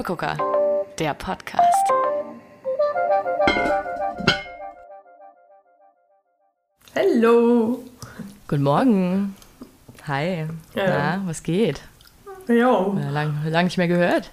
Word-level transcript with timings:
Steppegucker, 0.00 0.34
der 0.98 1.12
Podcast. 1.12 1.92
Hallo. 6.96 7.84
Guten 8.48 8.62
Morgen. 8.62 9.34
Hi. 10.06 10.46
Ja. 10.74 10.86
Na, 10.86 11.22
was 11.26 11.42
geht? 11.42 11.82
Ja, 12.48 12.86
Äh, 12.96 13.10
Lang, 13.10 13.34
lang 13.46 13.64
nicht 13.66 13.76
mehr 13.76 13.88
gehört. 13.88 14.30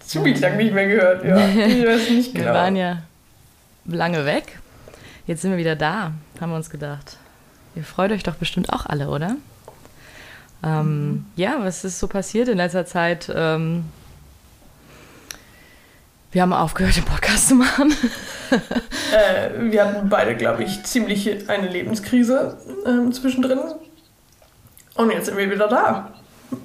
ziemlich 0.00 0.38
lange 0.40 0.56
nicht 0.58 0.74
mehr 0.74 0.86
gehört. 0.86 1.24
Ja, 1.24 1.38
ich 1.66 1.86
weiß 1.86 2.10
nicht 2.10 2.34
Wir 2.34 2.42
genau. 2.42 2.54
waren 2.54 2.76
ja 2.76 2.98
lange 3.86 4.26
weg. 4.26 4.58
Jetzt 5.26 5.40
sind 5.40 5.52
wir 5.52 5.58
wieder 5.58 5.74
da, 5.74 6.12
haben 6.38 6.50
wir 6.50 6.56
uns 6.56 6.68
gedacht. 6.68 7.16
Ihr 7.74 7.84
freut 7.84 8.12
euch 8.12 8.24
doch 8.24 8.34
bestimmt 8.34 8.70
auch 8.70 8.84
alle, 8.84 9.08
oder? 9.08 9.36
Ähm, 10.62 11.24
Ja, 11.36 11.56
was 11.60 11.82
ist 11.82 11.98
so 11.98 12.08
passiert 12.08 12.48
in 12.48 12.58
letzter 12.58 12.84
Zeit? 12.84 13.32
Ähm, 13.34 13.86
wir 16.32 16.42
haben 16.42 16.52
aufgehört, 16.52 16.96
den 16.96 17.04
Podcast 17.04 17.48
zu 17.48 17.54
machen. 17.54 17.94
Äh, 19.12 19.70
wir 19.70 19.84
hatten 19.86 20.08
beide, 20.10 20.36
glaube 20.36 20.64
ich, 20.64 20.82
ziemlich 20.84 21.48
eine 21.48 21.68
Lebenskrise 21.68 22.58
ähm, 22.86 23.10
zwischendrin. 23.12 23.60
Und 24.94 25.10
jetzt 25.10 25.26
sind 25.26 25.38
wir 25.38 25.50
wieder 25.50 25.68
da 25.68 26.12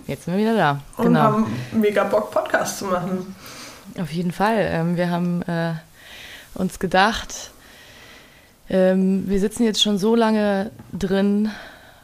Jetzt 0.06 0.26
sind 0.26 0.36
wir 0.36 0.42
wieder 0.42 0.56
da. 0.56 0.82
und 0.98 1.06
genau. 1.06 1.20
haben 1.20 1.46
mega 1.72 2.04
Bock, 2.04 2.32
Podcast 2.32 2.80
zu 2.80 2.86
machen. 2.86 3.36
Auf 4.00 4.12
jeden 4.12 4.32
Fall. 4.32 4.68
Ähm, 4.70 4.98
wir 4.98 5.10
haben 5.10 5.42
äh, 5.44 5.74
uns 6.56 6.80
gedacht, 6.80 7.52
ähm, 8.70 9.24
wir 9.28 9.40
sitzen 9.40 9.64
jetzt 9.64 9.82
schon 9.82 9.98
so 9.98 10.16
lange 10.16 10.72
drin, 10.92 11.50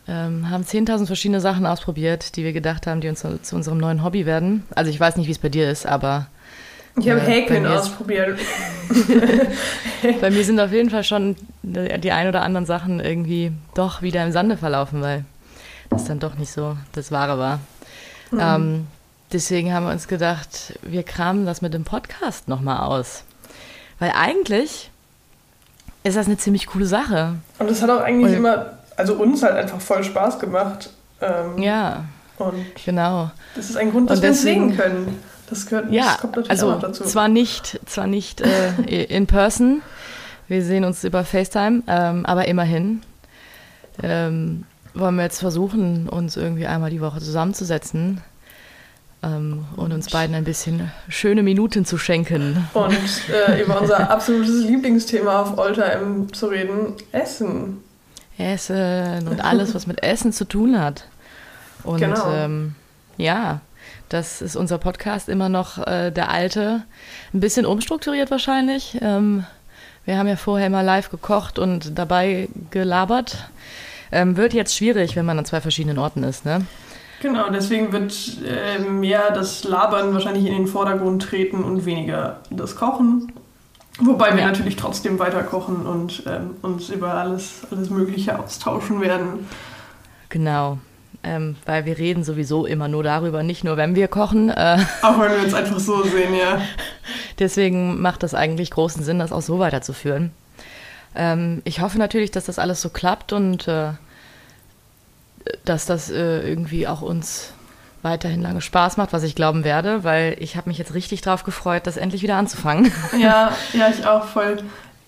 ähm, 0.08 0.50
haben 0.50 0.64
10.000 0.64 1.08
verschiedene 1.08 1.42
Sachen 1.42 1.66
ausprobiert, 1.66 2.36
die 2.36 2.44
wir 2.44 2.54
gedacht 2.54 2.88
haben, 2.88 3.02
die 3.02 3.10
uns 3.10 3.22
zu 3.22 3.56
unserem 3.56 3.78
neuen 3.78 4.04
Hobby 4.04 4.26
werden. 4.26 4.64
Also 4.76 4.90
ich 4.90 5.00
weiß 5.00 5.18
nicht, 5.18 5.28
wie 5.28 5.32
es 5.32 5.40
bei 5.40 5.50
dir 5.50 5.70
ist, 5.70 5.86
aber 5.86 6.28
Ich 6.96 7.10
habe 7.10 7.20
Ja, 7.22 7.26
Häkeln 7.26 7.66
ausprobiert. 7.66 8.40
bei 10.22 10.30
mir 10.30 10.44
sind 10.44 10.60
auf 10.60 10.72
jeden 10.72 10.90
Fall 10.90 11.04
schon 11.04 11.36
die 11.64 12.12
ein 12.12 12.28
oder 12.28 12.44
anderen 12.44 12.66
Sachen 12.66 13.00
irgendwie 13.00 13.52
doch 13.74 14.02
wieder 14.02 14.24
im 14.24 14.32
Sande 14.32 14.58
verlaufen, 14.58 15.02
weil 15.02 15.26
das 15.90 16.06
dann 16.06 16.20
doch 16.20 16.36
nicht 16.36 16.52
so 16.52 16.78
das 16.94 17.12
Wahre 17.12 17.38
war. 17.40 17.60
Ähm, 18.38 18.88
deswegen 19.32 19.74
haben 19.74 19.86
wir 19.86 19.92
uns 19.92 20.08
gedacht, 20.08 20.78
wir 20.82 21.04
kramen 21.04 21.46
das 21.46 21.62
mit 21.62 21.74
dem 21.74 21.84
Podcast 21.84 22.48
nochmal 22.48 22.80
aus. 22.80 23.24
Weil 24.00 24.12
eigentlich 24.16 24.90
ist 26.04 26.18
das 26.18 26.26
eine 26.28 26.38
ziemlich 26.38 26.68
coole 26.68 26.86
Sache. 26.86 27.36
Und 27.60 27.70
das 27.70 27.82
hat 27.82 27.90
auch 27.90 28.02
eigentlich 28.02 28.32
Und- 28.32 28.38
immer, 28.38 28.78
also 28.98 29.14
uns 29.16 29.42
halt 29.44 29.56
einfach 29.56 29.80
voll 29.80 30.04
Spaß 30.04 30.40
gemacht. 30.40 30.90
Ähm, 31.22 31.58
Ja, 31.62 32.06
Und 32.38 32.66
genau. 32.86 33.32
das 33.56 33.70
ist 33.70 33.78
ein 33.78 33.92
Grund, 33.92 34.10
dass 34.10 34.22
wir 34.22 34.30
deswegen- 34.30 34.70
sehen 34.70 34.78
können. 34.78 35.20
Das, 35.50 35.66
gehört, 35.66 35.92
Ja, 35.92 36.04
das 36.04 36.18
kommt 36.20 36.36
natürlich 36.36 36.52
also 36.52 36.72
auch 36.72 36.80
dazu. 36.80 37.04
zwar 37.04 37.28
nicht, 37.28 37.80
zwar 37.86 38.08
nicht 38.08 38.42
äh, 38.42 39.04
in 39.04 39.28
person, 39.28 39.82
wir 40.48 40.64
sehen 40.64 40.84
uns 40.86 41.04
über 41.04 41.24
FaceTime, 41.24 41.84
ähm, 41.88 42.26
aber 42.26 42.48
immerhin 42.48 43.02
ähm, 44.02 44.66
wollen 44.94 45.16
wir 45.16 45.24
jetzt 45.24 45.40
versuchen, 45.40 46.10
uns 46.10 46.38
irgendwie 46.38 46.68
einmal 46.68 46.90
die 46.90 47.02
Woche 47.02 47.20
zusammenzusetzen 47.20 48.22
ähm, 49.24 49.66
und 49.76 49.92
uns 49.94 50.10
beiden 50.10 50.36
ein 50.36 50.44
bisschen 50.44 50.92
schöne 51.10 51.44
Minuten 51.44 51.86
zu 51.86 51.98
schenken. 51.98 52.68
Und 52.74 52.94
äh, 53.48 53.62
über 53.62 53.82
unser 53.82 54.10
absolutes 54.12 54.64
Lieblingsthema 54.66 55.42
auf 55.42 55.58
Oldtime 55.58 56.28
zu 56.32 56.48
reden, 56.48 56.94
Essen. 57.12 57.78
Essen 58.38 59.28
und 59.28 59.42
alles, 59.44 59.76
was 59.76 59.86
mit 59.88 60.02
Essen 60.04 60.34
zu 60.34 60.46
tun 60.46 60.80
hat. 60.80 61.06
Und 61.84 62.00
Genau. 62.00 62.32
ähm, 62.34 62.76
ja, 63.18 63.62
das 64.14 64.42
ist 64.42 64.56
unser 64.56 64.78
Podcast 64.78 65.28
immer 65.28 65.50
noch 65.50 65.80
äh, 65.88 66.12
der 66.12 66.30
alte, 66.30 66.84
ein 67.34 67.40
bisschen 67.40 67.66
umstrukturiert 67.66 68.30
wahrscheinlich. 68.32 68.98
Ähm, 69.02 69.46
wir 70.06 70.18
haben 70.18 70.28
ja 70.28 70.36
vorher 70.36 70.68
immer 70.68 70.84
live 70.84 71.10
gekocht 71.10 71.58
und 71.58 71.98
dabei 71.98 72.48
gelabert. 72.72 73.50
Ähm, 74.12 74.38
wird 74.38 74.54
jetzt 74.54 74.76
schwierig, 74.76 75.16
wenn 75.16 75.26
man 75.26 75.40
an 75.40 75.46
zwei 75.46 75.62
verschiedenen 75.62 75.98
Orten 75.98 76.24
ist, 76.24 76.46
ne? 76.46 76.66
Genau, 77.22 77.50
deswegen 77.50 77.92
wird 77.94 78.14
äh, 78.46 78.80
mehr 78.80 79.32
das 79.32 79.64
Labern 79.64 80.14
wahrscheinlich 80.14 80.46
in 80.46 80.54
den 80.54 80.68
Vordergrund 80.68 81.24
treten 81.24 81.64
und 81.64 81.86
weniger 81.86 82.42
das 82.50 82.76
Kochen. 82.76 83.32
Wobei 84.00 84.34
wir 84.36 84.42
Ja. 84.42 84.48
natürlich 84.48 84.76
trotzdem 84.76 85.20
weiter 85.20 85.42
kochen 85.44 85.86
und 85.86 86.24
ähm, 86.28 86.52
uns 86.62 86.90
über 86.90 87.14
alles, 87.14 87.62
alles 87.72 87.90
Mögliche 87.90 88.38
austauschen 88.38 89.02
werden. 89.02 89.48
Genau. 90.30 90.80
Ähm, 91.26 91.56
weil 91.66 91.86
wir 91.86 91.98
reden 91.98 92.26
sowieso 92.26 92.66
immer 92.66 92.90
nur 92.90 93.02
darüber, 93.02 93.44
nicht 93.44 93.64
nur 93.64 93.78
wenn 93.78 93.96
wir 93.96 94.10
kochen. 94.10 94.50
Äh, 94.50 94.78
Auch 95.02 95.20
wenn 95.20 95.32
wir 95.32 95.44
uns 95.44 95.54
einfach 95.54 95.80
so 95.80 96.04
sehen, 96.04 96.36
ja. 96.36 96.62
Deswegen 97.40 98.02
macht 98.02 98.24
das 98.24 98.34
eigentlich 98.34 98.72
großen 98.72 99.04
Sinn, 99.04 99.20
das 99.20 99.32
auch 99.32 99.42
so 99.42 99.58
weiterzuführen. 99.58 100.32
Ähm, 101.16 101.62
ich 101.64 101.80
hoffe 101.80 101.98
natürlich, 101.98 102.32
dass 102.32 102.46
das 102.46 102.60
alles 102.60 102.82
so 102.82 102.90
klappt 102.90 103.32
und 103.32 103.68
äh, 103.70 103.92
dass 105.66 105.86
das 105.86 106.10
äh, 106.10 106.42
irgendwie 106.48 106.88
auch 106.88 107.02
uns 107.02 107.54
weiterhin 108.02 108.42
lange 108.42 108.62
Spaß 108.62 108.98
macht, 108.98 109.14
was 109.14 109.24
ich 109.24 109.34
glauben 109.36 109.64
werde, 109.64 110.04
weil 110.04 110.36
ich 110.40 110.58
habe 110.58 110.70
mich 110.70 110.78
jetzt 110.78 110.94
richtig 110.94 111.22
drauf 111.22 111.44
gefreut, 111.44 111.88
das 111.88 111.98
endlich 111.98 112.22
wieder 112.22 112.36
anzufangen. 112.36 112.92
Ja, 113.18 113.54
ja, 113.74 113.88
ich 113.90 114.06
auch 114.06 114.26
voll. 114.26 114.58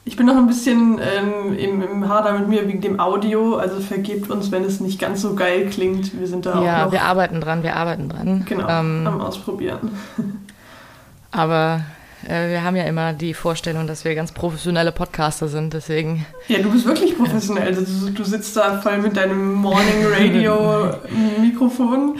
Ich 0.07 0.15
bin 0.15 0.27
noch 0.27 0.37
ein 0.37 0.45
bisschen 0.45 0.99
ähm, 0.99 1.57
im, 1.57 1.81
im 1.81 2.07
Hader 2.07 2.37
mit 2.37 2.47
mir 2.47 2.67
wegen 2.67 2.79
dem 2.79 2.99
Audio, 2.99 3.55
also 3.55 3.79
vergebt 3.79 4.29
uns, 4.29 4.51
wenn 4.51 4.63
es 4.63 4.79
nicht 4.79 4.99
ganz 4.99 5.21
so 5.23 5.33
geil 5.33 5.67
klingt. 5.71 6.19
Wir 6.19 6.27
sind 6.27 6.45
da 6.45 6.63
ja, 6.63 6.81
auch 6.81 6.85
noch 6.85 6.91
wir 6.91 7.01
arbeiten 7.01 7.41
dran, 7.41 7.63
wir 7.63 7.75
arbeiten 7.75 8.07
dran. 8.09 8.45
genau, 8.47 8.69
Ähm, 8.69 9.07
am 9.07 9.19
Ausprobieren. 9.19 9.89
aber 11.31 11.81
äh, 12.27 12.49
wir 12.49 12.63
haben 12.63 12.75
ja 12.75 12.83
immer 12.83 13.13
die 13.13 13.33
Vorstellung, 13.33 13.87
dass 13.87 14.05
wir 14.05 14.13
ganz 14.13 14.31
professionelle 14.31 14.91
Podcaster 14.91 15.47
sind, 15.47 15.73
deswegen 15.73 16.23
Ja, 16.47 16.59
du 16.59 16.71
bist 16.71 16.85
wirklich 16.85 17.17
professionell. 17.17 17.67
Also, 17.67 18.05
du, 18.07 18.11
du 18.11 18.23
sitzt 18.23 18.55
da 18.55 18.79
voll 18.81 18.99
mit 18.99 19.17
deinem 19.17 19.53
Morning 19.53 20.05
Radio 20.05 20.91
Mikrofon. 21.41 22.17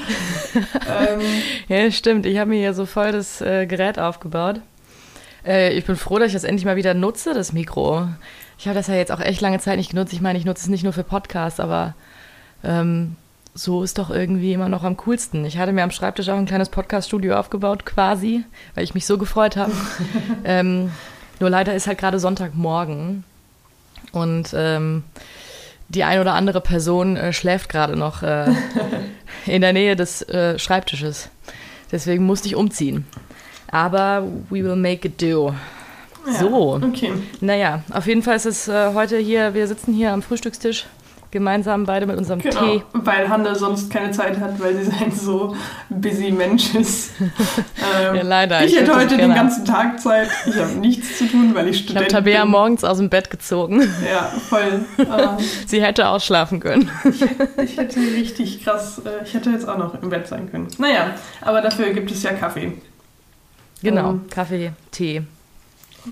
ähm, 0.56 1.20
Ja, 1.68 1.92
stimmt. 1.92 2.26
Ich 2.26 2.40
habe 2.40 2.50
mir 2.50 2.58
hier 2.58 2.74
so 2.74 2.88
voll 2.88 3.12
das 3.12 3.42
äh, 3.42 3.68
Gerät 3.68 4.00
aufgebaut. 4.00 4.60
Äh, 5.46 5.74
ich 5.74 5.86
bin 5.86 5.96
froh, 5.96 6.20
dass 6.20 6.28
ich 6.28 6.34
das 6.34 6.44
endlich 6.44 6.66
mal 6.66 6.76
wieder 6.76 6.94
nutze, 6.94 7.34
das 7.34 7.54
Mikro. 7.54 8.08
Ich 8.58 8.68
habe 8.68 8.76
das 8.76 8.88
ja 8.88 8.96
jetzt 8.96 9.12
auch 9.12 9.20
echt 9.20 9.42
lange 9.42 9.60
Zeit 9.60 9.78
nicht 9.78 9.92
genutzt. 9.92 10.14
Ich 10.14 10.22
meine, 10.22 10.40
ich 10.40 10.46
nutze 10.46 10.64
es 10.64 10.70
nicht 10.70 10.84
nur 10.84 10.94
für 10.94 11.04
Podcasts, 11.04 11.60
aber 11.60 11.94
ähm, 12.64 13.16
so 13.54 13.84
ist 13.84 13.98
doch 13.98 14.10
irgendwie 14.10 14.54
immer 14.54 14.70
noch 14.70 14.84
am 14.84 14.98
coolsten. 14.98 15.46
Ich 15.46 15.58
hatte 15.58 15.72
mir 15.72 15.84
am 15.84 15.92
Schreibtisch 15.92 16.30
auch 16.30 16.38
ein 16.38 16.46
kleines 16.46 16.70
Podcast-Studio 16.70 17.38
aufgebaut, 17.38 17.86
quasi, 17.86 18.44
weil 18.74 18.84
ich 18.84 18.94
mich 18.94 19.06
so 19.06 19.18
gefreut 19.18 19.56
habe. 19.56 19.72
ähm, 20.44 20.92
nur 21.40 21.50
leider 21.50 21.74
ist 21.74 21.88
halt 21.88 21.98
gerade 21.98 22.20
Sonntagmorgen 22.20 23.24
und 24.12 24.54
ähm, 24.56 25.04
die 25.90 26.04
ein 26.04 26.20
oder 26.20 26.34
andere 26.34 26.62
Person 26.62 27.18
äh, 27.18 27.34
schläft 27.34 27.70
gerade 27.70 27.96
noch 27.96 28.24
äh, 28.24 28.48
in 29.46 29.62
der 29.62 29.74
Nähe 29.74 29.96
des 29.96 30.22
äh, 30.24 30.58
Schreibtisches. 30.58 31.30
Deswegen 31.92 32.26
musste 32.26 32.48
ich 32.48 32.56
umziehen. 32.56 33.06
Aber 33.72 34.24
we 34.50 34.64
will 34.64 34.76
make 34.76 35.08
it 35.08 35.22
do. 35.22 35.54
ja, 36.28 36.34
So. 36.34 36.80
Okay. 36.84 37.12
Naja, 37.42 37.82
auf 37.94 38.08
jeden 38.08 38.24
Fall 38.24 38.36
ist 38.36 38.46
es 38.46 38.68
äh, 38.68 38.94
heute 38.94 39.18
hier, 39.18 39.54
wir 39.54 39.68
sitzen 39.68 39.94
hier 39.94 40.12
am 40.14 40.22
Frühstückstisch 40.22 40.86
gemeinsam 41.32 41.86
beide 41.86 42.06
mit 42.06 42.16
unserem 42.18 42.40
Genau, 42.40 42.62
Tee. 42.78 42.84
weil 42.94 43.28
Hanne 43.28 43.54
sonst 43.56 43.92
keine 43.92 44.12
Zeit 44.12 44.40
hat, 44.40 44.58
weil 44.58 44.82
sie 44.82 44.90
ein 45.04 45.12
so 45.12 45.54
busy 45.90 46.32
Mensch 46.32 46.74
ist. 46.76 47.12
Ähm, 48.02 48.16
Ja, 48.16 48.22
leider. 48.24 48.64
Ich, 48.64 48.74
Ich 48.74 48.80
hätte 48.80 48.96
heute 48.96 49.16
den 49.18 49.34
ganzen 49.36 49.64
Tag 49.66 50.00
Zeit. 50.02 50.28
Ich 50.48 50.56
habe 50.56 50.72
nichts 50.72 51.18
zu 51.20 51.28
tun, 51.28 51.52
weil 51.54 51.68
ich 51.68 51.88
Ich 51.88 51.96
habe 51.96 52.08
Tabea 52.08 52.44
morgens 52.46 52.84
aus 52.84 52.98
dem 52.98 53.10
Bett 53.10 53.30
gezogen. 53.30 53.82
Ja, 54.10 54.24
voll. 54.50 54.86
Ähm, 54.98 55.06
Sie 55.68 55.84
hätte 55.84 56.08
ausschlafen 56.08 56.60
können. 56.62 56.90
ich 57.64 57.78
hätte 57.78 58.00
richtig 58.00 58.64
krass, 58.64 59.02
äh, 59.06 59.24
ich 59.24 59.34
hätte 59.36 59.52
jetzt 59.52 59.68
auch 59.68 59.78
noch 59.78 60.02
im 60.02 60.10
Bett 60.10 60.26
sein 60.28 60.50
können. 60.50 60.68
Naja, 60.80 61.12
aber 61.42 61.62
dafür 61.62 61.92
gibt 61.92 62.10
es 62.12 62.24
ja 62.24 62.32
Kaffee. 62.34 62.74
Genau, 63.82 64.12
Ähm, 64.12 64.28
Kaffee, 64.30 64.72
Tee, 64.92 65.24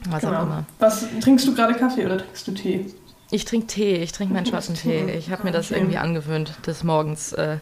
was 0.10 0.24
auch 0.26 0.30
Genau. 0.30 0.44
immer. 0.44 0.66
Was, 0.80 1.06
trinkst 1.22 1.48
du 1.48 1.56
gerade 1.56 1.74
Kaffee 1.74 2.06
oder 2.06 2.18
trinkst 2.18 2.48
du 2.48 2.52
Tee? 2.54 2.86
Ich 3.32 3.46
trinke 3.46 3.68
Tee, 3.68 3.96
ich 3.96 4.12
trinke 4.12 4.34
meinen 4.34 4.46
schwarzen 4.46 4.76
Tee. 4.76 5.06
Ich 5.18 5.32
habe 5.32 5.44
mir 5.44 5.52
das 5.52 5.72
Okay. 5.72 5.80
irgendwie 5.80 5.98
angewöhnt, 5.98 6.54
das 6.64 6.84
morgens 6.84 7.34
äh, 7.34 7.58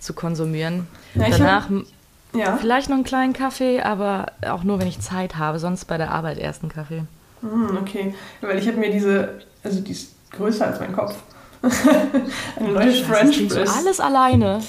zu 0.00 0.12
konsumieren. 0.12 0.86
Ja, 1.14 1.28
Danach 1.30 1.70
Hab, 1.70 1.84
ja. 2.34 2.56
vielleicht 2.58 2.88
noch 2.90 2.96
einen 2.96 3.04
kleinen 3.04 3.32
Kaffee, 3.32 3.80
aber 3.80 4.26
auch 4.46 4.64
nur, 4.64 4.78
wenn 4.80 4.86
ich 4.88 5.00
Zeit 5.00 5.36
habe. 5.36 5.58
Sonst 5.58 5.86
bei 5.86 5.96
der 5.96 6.10
Arbeit 6.10 6.36
erst 6.38 6.62
einen 6.62 6.72
Kaffee. 6.72 7.04
Hm, 7.40 7.78
okay. 7.80 8.14
Weil 8.42 8.58
ich 8.58 8.66
habe 8.68 8.76
mir 8.76 8.90
diese, 8.90 9.40
also 9.62 9.80
die 9.80 9.92
ist 9.92 10.12
größer 10.32 10.66
als 10.66 10.80
mein 10.80 10.92
Kopf. 10.92 11.14
Eine 12.56 12.72
neue 12.72 12.92
French 13.04 13.48
Press. 13.48 13.70
alles 13.74 13.98
alleine. 14.00 14.60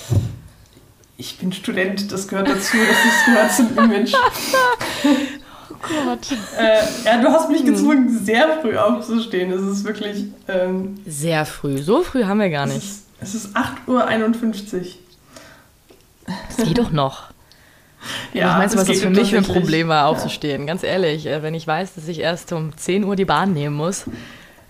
Ich 1.18 1.38
bin 1.38 1.54
Student, 1.54 2.12
das 2.12 2.28
gehört 2.28 2.50
dazu, 2.50 2.78
das 2.78 3.06
ist, 3.06 3.26
gehört 3.26 3.52
zum 3.54 3.78
Image. 3.78 4.14
Gott. 5.82 6.32
Äh, 6.58 6.80
ja, 7.06 7.22
du 7.22 7.30
hast 7.30 7.50
mich 7.50 7.60
Hm. 7.60 7.68
gezwungen, 7.68 8.20
sehr 8.26 8.60
früh 8.62 8.76
aufzustehen. 8.78 9.52
Es 9.52 9.62
ist 9.62 9.84
wirklich. 9.84 10.26
Ähm, 10.48 11.00
Sehr 11.06 11.46
früh. 11.46 11.78
So 11.78 12.02
früh 12.02 12.24
haben 12.26 12.40
wir 12.40 12.50
gar 12.50 12.66
es, 12.68 12.74
nicht. 12.74 12.86
ist, 12.86 13.06
es 13.22 13.36
ist 13.36 13.56
8.51 13.56 13.86
Uhr. 13.88 14.84
Das 16.58 16.66
geht 16.66 16.78
doch 16.80 16.92
noch. 16.92 17.26
Ja, 18.34 18.50
was 18.50 18.58
meinst 18.58 18.76
du, 18.76 18.80
was 18.80 18.88
das 18.88 19.00
für 19.02 19.10
mich 19.10 19.30
für 19.30 19.38
ein 19.38 19.44
Problem 19.44 19.88
war, 19.88 20.08
aufzustehen? 20.08 20.62
Ja. 20.62 20.68
Ganz 20.68 20.84
ehrlich, 20.84 21.28
äh, 21.28 21.42
wenn 21.44 21.54
ich 21.54 21.66
weiß, 21.68 21.96
dass 21.96 22.08
ich 22.08 22.20
erst 22.20 22.52
um 22.52 22.76
10 22.76 23.04
Uhr 23.04 23.16
die 23.16 23.26
Bahn 23.26 23.54
nehmen 23.54 23.76
muss, 23.76 24.06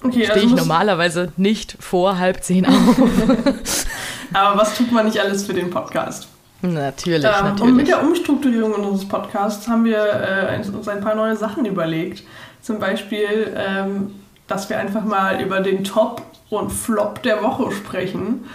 okay, 0.04 0.26
stehe 0.26 0.34
also 0.34 0.48
ich 0.48 0.54
normalerweise 0.56 1.32
nicht 1.38 1.78
vor 1.80 2.18
halb 2.18 2.44
zehn 2.44 2.66
auf. 2.66 2.98
Aber 4.34 4.60
was 4.60 4.76
tut 4.76 4.92
man 4.92 5.06
nicht 5.06 5.20
alles 5.20 5.46
für 5.46 5.54
den 5.54 5.70
Podcast? 5.70 6.28
Natürlich, 6.74 7.24
ähm, 7.24 7.32
natürlich. 7.46 7.62
Und 7.62 7.76
mit 7.76 7.88
der 7.88 8.04
Umstrukturierung 8.04 8.74
unseres 8.74 9.08
Podcasts 9.08 9.68
haben 9.68 9.86
wir 9.86 9.98
äh, 9.98 10.58
uns 10.58 10.88
ein 10.88 11.02
paar 11.02 11.16
neue 11.16 11.36
Sachen 11.36 11.66
überlegt. 11.66 12.24
Zum 12.62 12.80
Beispiel, 12.80 13.54
ähm, 13.56 14.16
dass 14.48 14.70
wir 14.70 14.80
einfach 14.80 15.04
mal 15.04 15.42
über 15.42 15.62
den 15.62 15.84
Top 15.84 16.22
und 16.50 16.72
Flop 16.72 17.22
der 17.24 17.44
Woche 17.44 17.72
sprechen. 17.72 18.46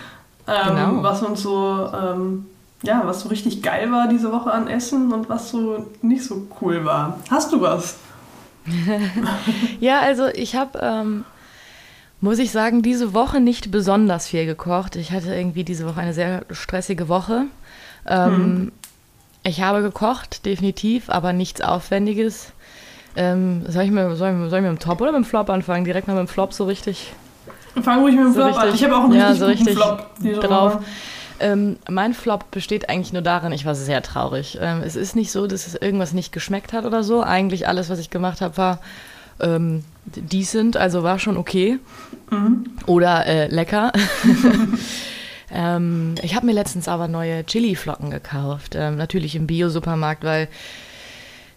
Ähm, 0.46 0.76
genau. 0.76 1.02
Was 1.02 1.22
uns 1.22 1.42
so, 1.42 1.90
ähm, 1.94 2.46
ja, 2.82 3.02
was 3.04 3.20
so 3.20 3.28
richtig 3.28 3.62
geil 3.62 3.92
war 3.92 4.08
diese 4.08 4.32
Woche 4.32 4.52
an 4.52 4.68
Essen 4.68 5.12
und 5.12 5.28
was 5.28 5.50
so 5.50 5.86
nicht 6.02 6.24
so 6.24 6.46
cool 6.60 6.84
war. 6.84 7.18
Hast 7.30 7.52
du 7.52 7.60
was? 7.60 7.98
ja, 9.80 10.00
also 10.00 10.26
ich 10.28 10.56
habe, 10.56 10.78
ähm, 10.82 11.24
muss 12.20 12.38
ich 12.38 12.50
sagen, 12.50 12.82
diese 12.82 13.14
Woche 13.14 13.40
nicht 13.40 13.70
besonders 13.70 14.28
viel 14.28 14.46
gekocht. 14.46 14.96
Ich 14.96 15.12
hatte 15.12 15.34
irgendwie 15.34 15.64
diese 15.64 15.86
Woche 15.86 16.00
eine 16.00 16.14
sehr 16.14 16.44
stressige 16.50 17.08
Woche. 17.08 17.46
Ähm, 18.06 18.34
hm. 18.34 18.72
Ich 19.42 19.62
habe 19.62 19.82
gekocht, 19.82 20.44
definitiv, 20.44 21.08
aber 21.08 21.32
nichts 21.32 21.60
Aufwendiges. 21.60 22.52
Ähm, 23.16 23.64
soll, 23.66 23.84
ich 23.84 23.90
mir, 23.90 24.14
soll, 24.14 24.30
ich, 24.30 24.50
soll 24.50 24.58
ich 24.58 24.66
mit 24.66 24.72
dem 24.72 24.78
Top 24.78 25.00
oder 25.00 25.12
mit 25.12 25.22
dem 25.22 25.24
Flop 25.24 25.48
anfangen? 25.50 25.84
Direkt 25.84 26.06
mal 26.06 26.14
mit 26.14 26.26
dem 26.26 26.28
Flop 26.28 26.52
so 26.52 26.64
richtig. 26.64 27.12
Fang 27.82 28.00
ruhig 28.00 28.14
mit 28.14 28.24
dem 28.24 28.32
so 28.32 28.40
Flop 28.40 28.48
richtig, 28.48 28.68
an. 28.68 28.74
Ich 28.74 28.84
habe 28.84 28.96
auch 28.96 29.04
einen 29.04 29.14
ja, 29.14 29.34
so 29.34 29.46
richtig 29.46 29.74
Flop 29.74 30.08
drauf. 30.40 30.78
Ähm, 31.40 31.78
mein 31.88 32.12
Flop 32.12 32.50
besteht 32.50 32.90
eigentlich 32.90 33.14
nur 33.14 33.22
darin, 33.22 33.52
ich 33.52 33.64
war 33.64 33.74
sehr 33.74 34.02
traurig. 34.02 34.58
Ähm, 34.60 34.82
es 34.84 34.94
ist 34.94 35.16
nicht 35.16 35.32
so, 35.32 35.46
dass 35.46 35.66
es 35.66 35.74
irgendwas 35.74 36.12
nicht 36.12 36.32
geschmeckt 36.32 36.74
hat 36.74 36.84
oder 36.84 37.02
so. 37.02 37.22
Eigentlich 37.22 37.66
alles, 37.66 37.88
was 37.88 37.98
ich 37.98 38.10
gemacht 38.10 38.42
habe, 38.42 38.58
war 38.58 38.78
ähm, 39.40 39.84
decent, 40.04 40.76
also 40.76 41.02
war 41.02 41.18
schon 41.18 41.38
okay. 41.38 41.78
Mhm. 42.30 42.66
Oder 42.84 43.24
äh, 43.24 43.46
lecker. 43.46 43.92
Ähm, 45.52 46.14
ich 46.22 46.34
habe 46.34 46.46
mir 46.46 46.52
letztens 46.52 46.88
aber 46.88 47.08
neue 47.08 47.44
Chili-Flocken 47.44 48.10
gekauft. 48.10 48.74
Ähm, 48.76 48.96
natürlich 48.96 49.34
im 49.36 49.46
Bio-Supermarkt, 49.46 50.24
weil 50.24 50.48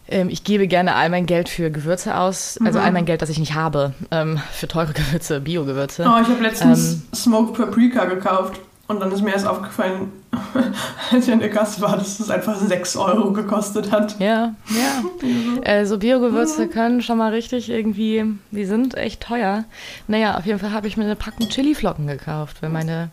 ähm, 0.08 0.30
ich 0.30 0.44
gebe 0.44 0.68
gerne 0.68 0.96
all 0.96 1.10
mein 1.10 1.26
Geld 1.26 1.50
für 1.50 1.72
Gewürze 1.72 2.18
aus, 2.18 2.60
also 2.64 2.80
mhm. 2.80 2.86
all 2.86 2.92
mein 2.92 3.06
Geld, 3.06 3.22
das 3.22 3.30
ich 3.30 3.40
nicht 3.40 3.54
habe, 3.54 3.94
ähm, 4.12 4.40
für 4.52 4.68
teure 4.68 4.94
Gewürze, 4.94 5.40
Bio-Gewürze. 5.40 6.04
Oh, 6.04 6.22
ich 6.22 6.28
habe 6.28 6.42
letztens 6.42 6.94
ähm, 6.94 7.02
Smoked 7.14 7.58
Paprika 7.58 8.06
gekauft. 8.06 8.60
Und 8.86 9.00
dann 9.00 9.14
ist 9.14 9.22
mir 9.22 9.32
erst 9.32 9.48
aufgefallen, 9.48 10.12
als 11.12 11.26
ich 11.26 11.34
in 11.34 11.40
der 11.40 11.50
Kasse 11.50 11.82
war, 11.82 11.98
dass 11.98 12.20
es 12.20 12.30
einfach 12.30 12.60
6 12.60 12.98
Euro 12.98 13.32
gekostet 13.32 13.92
hat. 13.92 14.20
Ja, 14.20 14.56
ja. 14.70 15.04
Also 15.66 15.98
Biogewürze 15.98 16.68
können 16.68 17.02
schon 17.02 17.18
mal 17.18 17.32
richtig 17.32 17.70
irgendwie, 17.70 18.26
die 18.52 18.66
sind 18.66 18.96
echt 18.96 19.22
teuer. 19.22 19.64
Naja, 20.10 20.38
auf 20.38 20.46
jeden 20.46 20.60
Fall 20.60 20.74
habe 20.74 20.88
ich 20.88 20.98
mir 20.98 21.06
eine 21.06 21.16
Packung 21.16 21.48
Chili-Flocken 21.48 22.08
gekauft, 22.08 22.62
weil 22.62 22.70
meine 22.70 23.10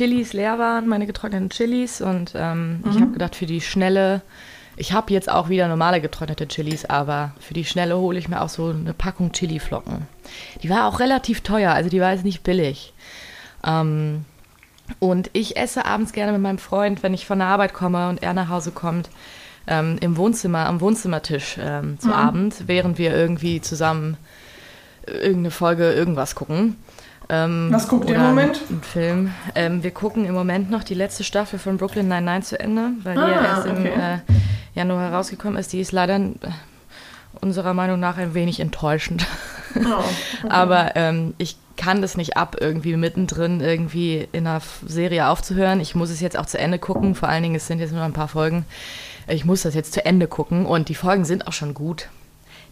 Chilis 0.00 0.32
leer 0.32 0.58
waren, 0.58 0.88
meine 0.88 1.06
getrockneten 1.06 1.50
Chilis. 1.50 2.00
Und 2.00 2.32
ähm, 2.34 2.78
mhm. 2.78 2.90
ich 2.90 3.00
habe 3.02 3.12
gedacht, 3.12 3.36
für 3.36 3.44
die 3.44 3.60
schnelle, 3.60 4.22
ich 4.76 4.94
habe 4.94 5.12
jetzt 5.12 5.30
auch 5.30 5.50
wieder 5.50 5.68
normale 5.68 6.00
getrocknete 6.00 6.48
Chilis, 6.48 6.86
aber 6.86 7.32
für 7.38 7.52
die 7.52 7.66
schnelle 7.66 7.98
hole 7.98 8.18
ich 8.18 8.26
mir 8.26 8.40
auch 8.40 8.48
so 8.48 8.70
eine 8.70 8.94
Packung 8.94 9.32
Chiliflocken. 9.32 10.06
Die 10.62 10.70
war 10.70 10.86
auch 10.86 11.00
relativ 11.00 11.42
teuer, 11.42 11.72
also 11.72 11.90
die 11.90 12.00
war 12.00 12.12
jetzt 12.12 12.24
nicht 12.24 12.42
billig. 12.42 12.94
Ähm, 13.62 14.24
und 15.00 15.28
ich 15.34 15.58
esse 15.58 15.84
abends 15.84 16.12
gerne 16.12 16.32
mit 16.32 16.40
meinem 16.40 16.58
Freund, 16.58 17.02
wenn 17.02 17.12
ich 17.12 17.26
von 17.26 17.38
der 17.38 17.48
Arbeit 17.48 17.74
komme 17.74 18.08
und 18.08 18.22
er 18.22 18.32
nach 18.32 18.48
Hause 18.48 18.70
kommt, 18.70 19.10
ähm, 19.66 19.98
im 20.00 20.16
Wohnzimmer, 20.16 20.64
am 20.64 20.80
Wohnzimmertisch 20.80 21.58
ähm, 21.60 22.00
zu 22.00 22.08
mhm. 22.08 22.14
Abend, 22.14 22.54
während 22.68 22.96
wir 22.96 23.14
irgendwie 23.14 23.60
zusammen 23.60 24.16
irgendeine 25.06 25.50
Folge 25.50 25.92
irgendwas 25.92 26.34
gucken. 26.34 26.76
Ähm, 27.30 27.68
Was 27.70 27.86
guckt 27.86 28.10
ihr 28.10 28.16
im 28.16 28.22
Moment? 28.22 28.60
Ein 28.68 28.82
Film. 28.82 29.32
Ähm, 29.54 29.82
wir 29.84 29.92
gucken 29.92 30.24
im 30.24 30.34
Moment 30.34 30.70
noch 30.70 30.82
die 30.82 30.94
letzte 30.94 31.22
Staffel 31.22 31.58
von 31.60 31.76
Brooklyn 31.76 32.08
Nine-Nine 32.08 32.42
zu 32.42 32.58
Ende, 32.58 32.90
weil 33.04 33.16
ah, 33.16 33.26
die 33.26 33.32
ja 33.32 33.44
erst 33.44 33.68
okay. 33.68 33.76
im 33.76 33.86
äh, 33.86 34.18
Januar 34.74 35.10
herausgekommen 35.10 35.56
ist. 35.56 35.72
Die 35.72 35.80
ist 35.80 35.92
leider 35.92 36.16
äh, 36.16 36.32
unserer 37.40 37.72
Meinung 37.72 38.00
nach 38.00 38.18
ein 38.18 38.34
wenig 38.34 38.58
enttäuschend. 38.58 39.26
Oh, 39.76 39.78
okay. 40.42 40.48
Aber 40.48 40.96
ähm, 40.96 41.34
ich 41.38 41.56
kann 41.76 42.02
das 42.02 42.16
nicht 42.16 42.36
ab, 42.36 42.56
irgendwie 42.60 42.96
mittendrin 42.96 43.60
irgendwie 43.60 44.28
in 44.32 44.46
einer 44.46 44.60
Serie 44.84 45.28
aufzuhören. 45.28 45.80
Ich 45.80 45.94
muss 45.94 46.10
es 46.10 46.20
jetzt 46.20 46.36
auch 46.36 46.46
zu 46.46 46.58
Ende 46.58 46.80
gucken. 46.80 47.14
Vor 47.14 47.28
allen 47.28 47.44
Dingen, 47.44 47.54
es 47.54 47.68
sind 47.68 47.78
jetzt 47.78 47.92
nur 47.92 48.02
ein 48.02 48.12
paar 48.12 48.28
Folgen. 48.28 48.66
Ich 49.28 49.44
muss 49.44 49.62
das 49.62 49.74
jetzt 49.74 49.92
zu 49.92 50.04
Ende 50.04 50.26
gucken 50.26 50.66
und 50.66 50.88
die 50.88 50.96
Folgen 50.96 51.24
sind 51.24 51.46
auch 51.46 51.52
schon 51.52 51.74
gut. 51.74 52.08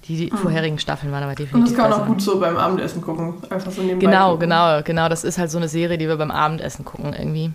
Die, 0.08 0.16
die 0.16 0.32
mhm. 0.32 0.38
vorherigen 0.38 0.78
Staffeln 0.78 1.12
waren 1.12 1.22
aber 1.22 1.34
definitiv. 1.34 1.54
Und 1.54 1.64
das 1.68 1.74
kann 1.74 1.90
man 1.90 2.00
auch 2.00 2.06
gut 2.06 2.22
so 2.22 2.40
beim 2.40 2.56
Abendessen 2.56 3.02
gucken. 3.02 3.34
Einfach 3.50 3.70
so 3.70 3.82
nebenbei. 3.82 4.06
Genau, 4.06 4.32
gucken. 4.32 4.48
genau, 4.48 4.82
genau. 4.82 5.08
Das 5.08 5.22
ist 5.22 5.38
halt 5.38 5.50
so 5.50 5.58
eine 5.58 5.68
Serie, 5.68 5.98
die 5.98 6.08
wir 6.08 6.16
beim 6.16 6.30
Abendessen 6.30 6.84
gucken 6.84 7.12
irgendwie. 7.12 7.52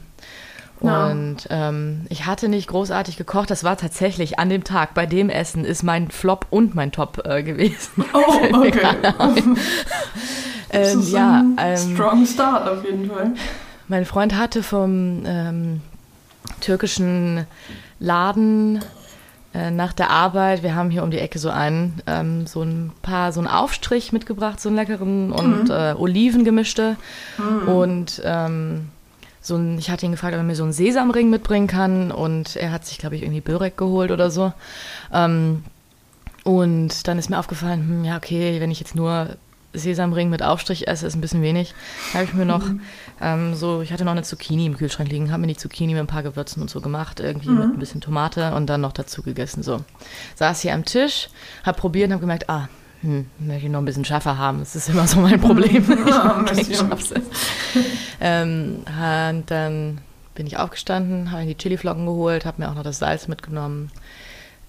Und 0.79 1.45
ja. 1.49 1.69
ähm, 1.69 2.01
ich 2.09 2.25
hatte 2.25 2.49
nicht 2.49 2.67
großartig 2.67 3.15
gekocht. 3.15 3.49
Das 3.49 3.63
war 3.63 3.77
tatsächlich 3.77 4.37
an 4.37 4.49
dem 4.49 4.63
Tag 4.63 4.93
bei 4.93 5.05
dem 5.05 5.29
Essen 5.29 5.63
ist 5.63 5.81
mein 5.81 6.11
Flop 6.11 6.45
und 6.49 6.75
mein 6.75 6.91
Top 6.91 7.25
äh, 7.25 7.41
gewesen. 7.41 8.03
Oh, 8.13 8.17
okay. 8.53 8.87
ähm, 10.69 10.99
ist 10.99 11.11
ja, 11.11 11.43
ein 11.55 11.77
ähm, 11.77 11.95
strong 11.95 12.25
Start 12.25 12.67
auf 12.67 12.83
jeden 12.83 13.09
Fall. 13.09 13.31
Mein 13.87 14.05
Freund 14.05 14.35
hatte 14.35 14.61
vom 14.61 15.23
ähm, 15.25 15.81
türkischen 16.59 17.45
Laden 17.99 18.83
äh, 19.53 19.71
nach 19.71 19.93
der 19.93 20.09
Arbeit, 20.09 20.63
wir 20.63 20.75
haben 20.75 20.89
hier 20.89 21.03
um 21.03 21.11
die 21.11 21.19
Ecke 21.19 21.37
so 21.37 21.49
einen, 21.49 22.01
ähm, 22.07 22.47
so 22.47 22.63
ein 22.63 22.91
paar, 23.01 23.31
so 23.31 23.39
einen 23.39 23.47
Aufstrich 23.47 24.11
mitgebracht, 24.11 24.59
so 24.59 24.69
einen 24.69 24.75
leckeren 24.77 25.31
und 25.31 25.65
mhm. 25.65 25.71
äh, 25.71 25.93
Oliven 25.93 26.43
gemischte. 26.43 26.97
Mhm. 27.37 27.67
Und 27.67 28.21
ähm, 28.25 28.89
so 29.41 29.55
ein, 29.55 29.77
ich 29.77 29.91
hatte 29.91 30.05
ihn 30.05 30.13
gefragt, 30.13 30.33
ob 30.33 30.39
er 30.39 30.43
mir 30.43 30.55
so 30.55 30.63
einen 30.63 30.73
Sesamring 30.73 31.29
mitbringen 31.29 31.67
kann 31.67 32.11
und 32.11 32.55
er 32.55 32.71
hat 32.71 32.85
sich, 32.85 32.97
glaube 32.97 33.15
ich, 33.15 33.21
irgendwie 33.21 33.41
Börek 33.41 33.77
geholt 33.77 34.09
oder 34.09 34.31
so. 34.31 34.53
Ähm, 35.11 35.63
und 36.43 37.07
dann 37.07 37.19
ist 37.19 37.29
mir 37.29 37.37
aufgefallen, 37.37 37.87
hm, 37.87 38.05
ja, 38.05 38.17
okay, 38.17 38.59
wenn 38.59 38.71
ich 38.71 38.79
jetzt 38.79 38.95
nur 38.95 39.35
Sesamring 39.73 40.29
mit 40.29 40.43
Aufstrich 40.43 40.87
esse, 40.87 41.07
ist 41.07 41.15
ein 41.15 41.21
bisschen 41.21 41.41
wenig. 41.41 41.73
Habe 42.13 42.25
ich 42.25 42.33
mir 42.33 42.45
noch 42.45 42.65
mhm. 42.65 42.81
ähm, 43.21 43.55
so, 43.55 43.81
ich 43.81 43.91
hatte 43.91 44.05
noch 44.05 44.11
eine 44.11 44.23
Zucchini 44.23 44.65
im 44.65 44.77
Kühlschrank 44.77 45.09
liegen, 45.09 45.31
habe 45.31 45.41
mir 45.41 45.47
die 45.47 45.57
Zucchini 45.57 45.93
mit 45.93 46.01
ein 46.01 46.07
paar 46.07 46.23
Gewürzen 46.23 46.61
und 46.61 46.69
so 46.69 46.81
gemacht, 46.81 47.19
irgendwie 47.19 47.49
mhm. 47.49 47.57
mit 47.57 47.65
ein 47.65 47.79
bisschen 47.79 48.01
Tomate 48.01 48.53
und 48.53 48.67
dann 48.67 48.81
noch 48.81 48.93
dazu 48.93 49.23
gegessen. 49.23 49.63
So, 49.63 49.83
saß 50.35 50.61
hier 50.61 50.73
am 50.73 50.85
Tisch, 50.85 51.29
habe 51.63 51.77
probiert 51.77 52.07
und 52.07 52.13
habe 52.13 52.21
gemerkt, 52.21 52.49
ah, 52.49 52.69
hm, 53.01 53.25
möchte 53.39 53.65
ich 53.65 53.71
noch 53.71 53.79
ein 53.79 53.85
bisschen 53.85 54.05
schärfer 54.05 54.37
haben. 54.37 54.59
Das 54.59 54.75
ist 54.75 54.89
immer 54.89 55.07
so 55.07 55.19
mein 55.19 55.39
Problem. 55.39 55.83
Ja, 56.07 56.45
ähm, 58.21 58.83
und 58.85 59.51
dann 59.51 59.99
bin 60.35 60.47
ich 60.47 60.57
aufgestanden, 60.57 61.31
habe 61.31 61.45
die 61.45 61.55
Chiliflocken 61.55 62.05
geholt, 62.05 62.45
habe 62.45 62.61
mir 62.61 62.69
auch 62.69 62.75
noch 62.75 62.83
das 62.83 62.99
Salz 62.99 63.27
mitgenommen. 63.27 63.91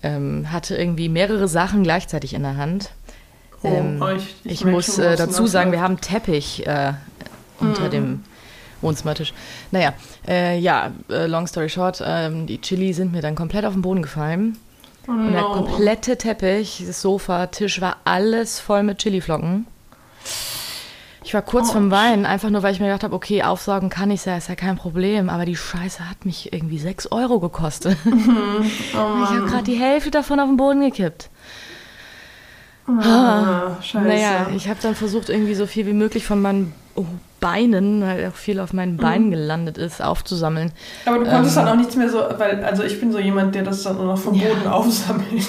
Ähm, 0.03 0.51
hatte 0.53 0.77
irgendwie 0.77 1.09
mehrere 1.09 1.49
Sachen 1.49 1.83
gleichzeitig 1.83 2.35
in 2.35 2.43
der 2.43 2.57
Hand 2.57 2.91
Oh, 3.65 3.69
ähm, 3.69 4.03
ich, 4.17 4.35
ich, 4.45 4.53
ich 4.53 4.65
muss 4.67 4.99
äh, 4.99 5.17
dazu 5.17 5.47
sagen, 5.47 5.73
wir 5.73 5.81
haben 5.81 6.01
Teppich 6.01 6.67
äh, 6.67 6.93
unter 7.59 7.89
mm. 7.89 7.91
dem 7.91 8.25
Wohnzimmertisch. 8.83 9.33
Naja, 9.71 9.95
äh, 10.29 10.59
ja, 10.59 10.93
äh, 11.09 11.27
long 11.27 11.47
story 11.47 11.71
short, 11.71 12.03
ähm, 12.05 12.47
die 12.47 12.61
Chili 12.61 12.93
sind 12.93 13.13
mir 13.13 13.23
dann 13.23 13.35
komplett 13.35 13.65
auf 13.65 13.73
den 13.73 13.81
Boden 13.81 14.03
gefallen. 14.03 14.59
Oh 15.09 15.13
no. 15.13 15.27
Und 15.27 15.33
der 15.33 15.43
komplette 15.43 16.19
Teppich, 16.19 16.85
das 16.87 17.01
Sofa, 17.01 17.47
Tisch 17.47 17.81
war 17.81 17.97
alles 18.05 18.61
voll 18.61 18.83
mit 18.83 18.99
Chiliflocken. 18.99 19.67
Ich 21.25 21.33
war 21.33 21.41
kurz 21.41 21.71
oh, 21.71 21.73
vom 21.73 21.91
Weinen, 21.91 22.27
einfach 22.27 22.51
nur, 22.51 22.63
weil 22.63 22.75
ich 22.75 22.81
mir 22.81 22.87
gedacht 22.87 23.05
habe, 23.05 23.17
okay, 23.17 23.43
aufsaugen 23.43 23.89
kann 23.89 24.11
ich 24.11 24.27
ja, 24.27 24.37
ist 24.37 24.51
ja 24.51 24.57
kein 24.57 24.77
Problem. 24.77 25.31
Aber 25.31 25.47
die 25.47 25.57
Scheiße 25.57 26.09
hat 26.09 26.27
mich 26.27 26.53
irgendwie 26.53 26.79
6 26.79 27.13
Euro 27.13 27.41
gekostet. 27.41 27.97
Mhm. 28.05 28.71
Oh, 28.95 29.25
ich 29.25 29.31
habe 29.31 29.47
gerade 29.47 29.65
die 29.65 29.79
Hälfte 29.79 30.11
davon 30.11 30.39
auf 30.39 30.49
den 30.49 30.57
Boden 30.57 30.81
gekippt. 30.83 31.31
Ah, 32.87 33.77
scheiße. 33.81 34.07
Naja, 34.07 34.47
ich 34.55 34.69
habe 34.69 34.79
dann 34.83 34.95
versucht, 34.95 35.31
irgendwie 35.31 35.55
so 35.55 35.67
viel 35.67 35.87
wie 35.87 35.93
möglich 35.93 36.27
von 36.27 36.43
meinen 36.43 36.75
Beinen, 37.41 38.03
weil 38.03 38.27
auch 38.29 38.37
viel 38.37 38.61
auf 38.61 38.73
meinen 38.73 38.97
Beinen 38.97 39.27
mhm. 39.27 39.33
gelandet 39.33 39.79
ist, 39.79 40.03
aufzusammeln. 40.03 40.73
Aber 41.05 41.19
du 41.19 41.31
konntest 41.31 41.57
ähm, 41.57 41.65
dann 41.65 41.75
auch 41.75 41.79
nichts 41.79 41.97
mehr 41.97 42.09
so, 42.09 42.19
weil, 42.39 42.65
also 42.65 42.83
ich 42.83 43.01
bin 43.01 43.13
so 43.13 43.19
jemand, 43.19 43.55
der 43.55 43.63
das 43.63 43.83
dann 43.83 43.97
nur 43.97 44.07
noch 44.07 44.19
vom 44.19 44.33
Boden 44.33 44.63
ja. 44.65 44.71
aufsammelt. 44.71 45.47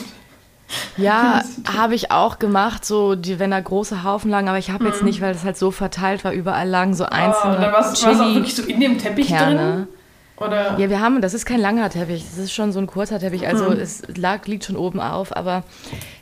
Ja, 0.98 1.42
habe 1.77 1.96
ich 1.96 2.12
auch 2.12 2.39
gemacht, 2.39 2.86
so 2.86 3.15
die, 3.15 3.39
wenn 3.39 3.51
da 3.51 3.60
große 3.60 4.04
Haufen 4.04 4.32
lagen, 4.32 4.50
aber 4.50 4.58
ich 4.58 4.72
habe 4.72 4.84
mhm. 4.84 4.89
jetzt 4.89 5.04
nicht, 5.04 5.22
weil 5.22 5.34
das 5.34 5.44
halt 5.44 5.58
so 5.58 5.72
verteilt 5.72 6.24
war, 6.24 6.34
überall 6.34 6.68
lagen 6.68 6.94
so 6.94 7.06
ah, 7.06 7.10
einzelne. 7.10 7.58
Oh, 7.58 7.62
dann 7.62 7.72
war 7.72 7.80
es 7.80 8.04
auch 8.04 8.36
wirklich 8.36 8.56
so 8.56 8.63
in 8.63 8.80
dem 8.80 8.98
Teppich 8.98 9.27
Kerne. 9.27 9.56
drin? 9.56 9.88
Oder? 10.38 10.77
Ja, 10.77 10.89
wir 10.89 11.00
haben, 11.00 11.22
das 11.22 11.34
ist 11.34 11.46
kein 11.46 11.62
langer 11.62 11.89
Teppich, 11.89 12.25
das 12.30 12.38
ist 12.38 12.51
schon 12.51 12.74
so 12.74 12.80
ein 12.80 12.88
kurzer 12.88 13.20
Teppich, 13.20 13.48
also 13.48 13.68
hm. 13.68 13.80
es 13.80 14.04
lag, 14.18 14.46
liegt 14.48 14.65
schon 14.65 14.75
oben 14.75 15.00
auf, 15.00 15.36
aber 15.36 15.63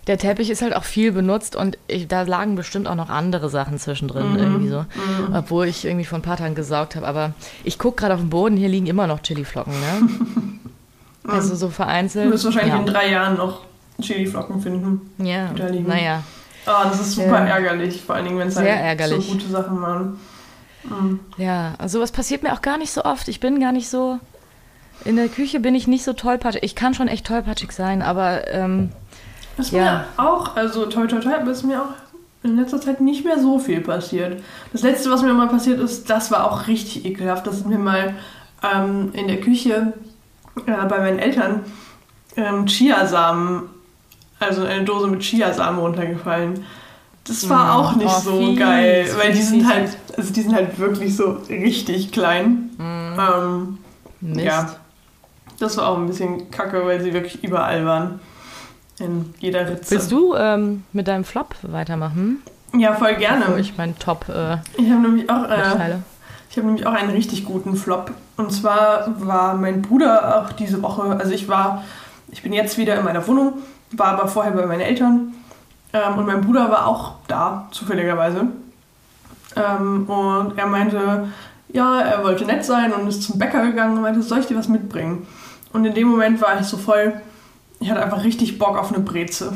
der 0.05 0.19
Teppich 0.19 0.51
ist 0.51 0.61
halt 0.61 0.75
auch 0.75 0.83
viel 0.83 1.11
benutzt 1.11 1.55
und 1.55 1.79
ich, 1.87 2.07
da 2.07 2.21
lagen 2.21 2.55
bestimmt 2.55 2.87
auch 2.87 2.95
noch 2.95 3.09
andere 3.09 3.49
Sachen 3.49 3.79
zwischendrin 3.79 4.33
mhm. 4.33 4.37
irgendwie 4.37 4.67
so, 4.67 4.79
mhm. 4.81 5.33
obwohl 5.33 5.65
ich 5.65 5.85
irgendwie 5.85 6.05
vor 6.05 6.19
ein 6.19 6.23
paar 6.23 6.37
Tagen 6.37 6.53
gesaugt 6.53 6.95
habe, 6.95 7.07
aber 7.07 7.33
ich 7.63 7.79
gucke 7.79 8.01
gerade 8.01 8.13
auf 8.13 8.19
den 8.19 8.29
Boden, 8.29 8.55
hier 8.55 8.69
liegen 8.69 8.85
immer 8.85 9.07
noch 9.07 9.21
Chiliflocken, 9.21 9.73
ne? 9.73 10.09
Also 11.25 11.55
so 11.55 11.69
vereinzelt. 11.69 12.27
Du 12.27 12.33
wirst 12.33 12.43
wahrscheinlich 12.43 12.73
ja. 12.73 12.79
in 12.81 12.85
drei 12.85 13.09
Jahren 13.09 13.37
noch 13.37 13.61
Chiliflocken 14.01 14.61
finden. 14.61 15.13
Ja, 15.19 15.47
die 15.47 15.61
da 15.61 15.67
liegen. 15.67 15.87
naja. 15.87 16.21
Ah, 16.65 16.85
das 16.85 16.99
ist 16.99 17.13
super 17.13 17.45
Ja. 17.45 17.55
ärgerlich, 17.55 18.01
vor 18.01 18.15
allen 18.15 18.25
Dingen, 18.25 18.39
wenn 18.39 18.47
es 18.47 18.57
halt 18.57 19.01
so 19.01 19.21
gute 19.21 19.47
Sachen 19.47 19.81
waren. 19.81 20.19
Mhm. 20.83 21.19
Ja, 21.37 21.73
also 21.77 21.99
sowas 21.99 22.11
passiert 22.11 22.43
mir 22.43 22.53
auch 22.53 22.61
gar 22.61 22.77
nicht 22.77 22.91
so 22.91 23.03
oft. 23.05 23.27
Ich 23.27 23.39
bin 23.39 23.59
gar 23.59 23.71
nicht 23.71 23.89
so. 23.89 24.19
In 25.05 25.15
der 25.15 25.27
Küche 25.27 25.59
bin 25.59 25.75
ich 25.75 25.87
nicht 25.87 26.03
so 26.03 26.13
tollpatschig. 26.13 26.63
Ich 26.63 26.75
kann 26.75 26.93
schon 26.93 27.07
echt 27.07 27.25
tollpatschig 27.25 27.71
sein, 27.71 28.01
aber 28.01 28.47
ähm, 28.51 28.91
Das 29.57 29.67
ist 29.67 29.71
Ja. 29.73 30.05
mir 30.17 30.25
auch, 30.25 30.55
also 30.55 30.85
toi 30.85 31.07
toi 31.07 31.19
toi, 31.19 31.33
aber 31.35 31.51
ist 31.51 31.63
mir 31.63 31.81
auch 31.81 31.89
in 32.43 32.57
letzter 32.57 32.79
Zeit 32.81 33.01
nicht 33.01 33.23
mehr 33.25 33.39
so 33.39 33.59
viel 33.59 33.81
passiert. 33.81 34.41
Das 34.71 34.81
letzte, 34.81 35.09
was 35.11 35.21
mir 35.21 35.33
mal 35.33 35.47
passiert 35.47 35.79
ist, 35.79 36.09
das 36.09 36.31
war 36.31 36.49
auch 36.51 36.67
richtig 36.67 37.05
ekelhaft. 37.05 37.47
Das 37.47 37.55
ist 37.57 37.65
mir 37.65 37.77
mal 37.79 38.15
ähm, 38.63 39.11
in 39.13 39.27
der 39.27 39.39
Küche 39.41 39.93
äh, 40.65 40.85
bei 40.87 40.99
meinen 40.99 41.19
Eltern 41.19 41.61
ähm, 42.35 42.65
Chiasamen, 42.65 43.63
also 44.39 44.65
eine 44.65 44.83
Dose 44.83 45.07
mit 45.07 45.21
Chiasamen 45.21 45.79
runtergefallen. 45.79 46.65
Das 47.25 47.47
war 47.49 47.65
Mm, 47.65 47.79
auch 47.79 47.95
nicht 47.95 48.13
oh, 48.17 48.19
so 48.21 48.37
fies, 48.39 48.59
geil, 48.59 49.09
weil 49.17 49.31
die 49.31 49.37
fies, 49.37 49.49
sind 49.49 49.61
fies. 49.61 49.69
halt, 49.69 49.97
also 50.17 50.33
die 50.33 50.41
sind 50.41 50.53
halt 50.53 50.77
wirklich 50.77 51.15
so 51.15 51.37
richtig 51.49 52.11
klein. 52.11 52.69
Ähm, 52.79 53.77
Mist. 54.19 54.45
Ja. 54.45 54.75
das 55.59 55.77
war 55.77 55.87
auch 55.87 55.97
ein 55.97 56.07
bisschen 56.07 56.51
kacke, 56.51 56.85
weil 56.85 57.01
sie 57.01 57.13
wirklich 57.13 57.43
überall 57.43 57.85
waren. 57.85 58.19
In 58.99 59.33
jeder 59.39 59.69
Ritze. 59.69 59.91
Willst 59.91 60.11
du 60.11 60.35
ähm, 60.35 60.83
mit 60.93 61.07
deinem 61.07 61.23
Flop 61.23 61.55
weitermachen? 61.63 62.41
Ja, 62.77 62.93
voll 62.93 63.15
gerne. 63.15 63.45
Bevor 63.45 63.57
ich 63.59 63.77
meinen 63.77 63.97
Top 63.99 64.25
äh, 64.29 64.57
Ich 64.77 64.89
habe 64.89 65.01
nämlich 65.01 65.29
auch, 65.29 65.43
äh, 65.49 65.95
ich 66.49 66.57
habe 66.57 66.67
nämlich 66.67 66.85
auch 66.85 66.93
einen 66.93 67.09
richtig 67.09 67.45
guten 67.45 67.75
Flop. 67.75 68.11
Und 68.37 68.51
zwar 68.51 69.13
war 69.19 69.55
mein 69.55 69.81
Bruder 69.81 70.43
auch 70.43 70.51
diese 70.53 70.81
Woche, 70.81 71.03
also 71.03 71.31
ich 71.31 71.47
war, 71.47 71.83
ich 72.31 72.43
bin 72.43 72.53
jetzt 72.53 72.77
wieder 72.77 72.95
in 72.97 73.05
meiner 73.05 73.25
Wohnung, 73.27 73.53
war 73.91 74.07
aber 74.07 74.27
vorher 74.27 74.51
bei 74.53 74.65
meinen 74.65 74.81
Eltern. 74.81 75.33
Ähm, 75.93 76.17
und 76.17 76.25
mein 76.25 76.41
Bruder 76.41 76.69
war 76.69 76.87
auch 76.87 77.13
da, 77.27 77.67
zufälligerweise. 77.71 78.47
Ähm, 79.55 80.09
und 80.09 80.57
er 80.57 80.67
meinte, 80.67 81.29
ja, 81.69 82.01
er 82.01 82.23
wollte 82.23 82.45
nett 82.45 82.65
sein 82.65 82.91
und 82.91 83.07
ist 83.07 83.23
zum 83.23 83.37
Bäcker 83.37 83.65
gegangen 83.65 83.97
und 83.97 84.01
meinte, 84.01 84.21
soll 84.21 84.39
ich 84.39 84.47
dir 84.47 84.57
was 84.57 84.67
mitbringen? 84.67 85.27
Und 85.71 85.85
in 85.85 85.93
dem 85.93 86.07
Moment 86.07 86.41
war 86.41 86.59
ich 86.59 86.65
so 86.65 86.77
voll, 86.77 87.13
ich 87.79 87.89
hatte 87.89 88.03
einfach 88.03 88.23
richtig 88.23 88.57
Bock 88.57 88.77
auf 88.77 88.93
eine 88.93 89.03
Breze. 89.03 89.53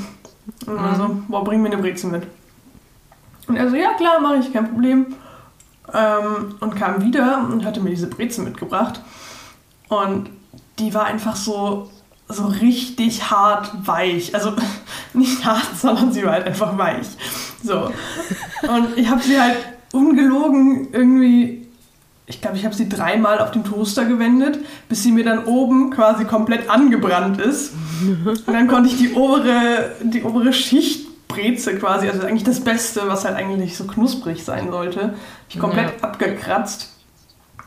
Und 0.65 0.81
war 0.81 0.95
so, 0.95 1.21
boah, 1.27 1.43
bring 1.43 1.61
mir 1.61 1.69
eine 1.69 1.81
Breze 1.81 2.07
mit. 2.07 2.25
Und 3.47 3.55
er 3.55 3.69
so, 3.69 3.75
ja 3.75 3.93
klar, 3.93 4.19
mache 4.19 4.37
ich, 4.37 4.53
kein 4.53 4.69
Problem. 4.69 5.15
Ähm, 5.93 6.55
und 6.59 6.75
kam 6.75 7.01
wieder 7.01 7.47
und 7.51 7.65
hatte 7.65 7.79
mir 7.79 7.89
diese 7.89 8.07
Breze 8.07 8.41
mitgebracht. 8.41 9.01
Und 9.89 10.29
die 10.79 10.93
war 10.93 11.05
einfach 11.05 11.35
so, 11.35 11.89
so 12.29 12.45
richtig 12.45 13.29
hart 13.29 13.71
weich. 13.87 14.35
Also 14.35 14.53
nicht 15.13 15.45
hart, 15.45 15.77
sondern 15.79 16.11
sie 16.11 16.23
war 16.23 16.33
halt 16.33 16.47
einfach 16.47 16.77
weich. 16.77 17.07
So. 17.63 17.91
Und 18.67 18.97
ich 18.97 19.09
habe 19.09 19.21
sie 19.21 19.39
halt 19.39 19.57
ungelogen 19.93 20.89
irgendwie, 20.91 21.67
ich 22.25 22.41
glaube, 22.41 22.57
ich 22.57 22.65
habe 22.65 22.75
sie 22.75 22.89
dreimal 22.89 23.39
auf 23.39 23.51
den 23.51 23.63
Toaster 23.63 24.05
gewendet, 24.05 24.59
bis 24.89 25.03
sie 25.03 25.11
mir 25.11 25.23
dann 25.23 25.45
oben 25.45 25.91
quasi 25.91 26.25
komplett 26.25 26.69
angebrannt 26.69 27.39
ist. 27.39 27.73
Und 28.01 28.47
dann 28.47 28.67
konnte 28.67 28.89
ich 28.89 28.97
die 28.97 29.13
obere, 29.13 29.91
die 30.03 30.23
obere 30.23 30.53
Schicht 30.53 31.07
Breze 31.27 31.75
quasi, 31.77 32.07
also 32.07 32.25
eigentlich 32.25 32.43
das 32.43 32.61
Beste, 32.61 33.01
was 33.07 33.25
halt 33.25 33.35
eigentlich 33.35 33.77
so 33.77 33.85
knusprig 33.85 34.43
sein 34.43 34.71
sollte, 34.71 35.13
ich 35.49 35.59
komplett 35.59 36.03
abgekratzt. 36.03 36.93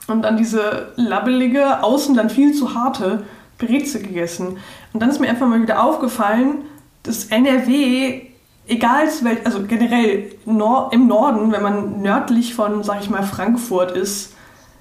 Und 0.07 0.23
dann 0.23 0.37
diese 0.37 0.93
labbelige, 0.97 1.83
außen 1.83 2.15
dann 2.15 2.31
viel 2.31 2.53
zu 2.55 2.75
harte 2.75 3.23
Breze 3.61 4.01
gegessen. 4.03 4.57
Und 4.93 5.01
dann 5.01 5.11
ist 5.11 5.21
mir 5.21 5.29
einfach 5.29 5.47
mal 5.47 5.63
wieder 5.63 5.83
aufgefallen, 5.85 6.63
dass 7.05 7.27
NRW, 7.27 8.23
egal 8.67 9.09
zu 9.11 9.25
wel- 9.25 9.45
also 9.45 9.63
generell 9.67 10.33
Nor 10.45 10.91
im 10.93 11.07
Norden, 11.07 11.53
wenn 11.53 11.63
man 11.63 12.03
nördlich 12.03 12.55
von, 12.55 12.83
sag 12.83 13.01
ich 13.03 13.09
mal, 13.11 13.23
Frankfurt 13.23 13.93
ist, 13.97 14.35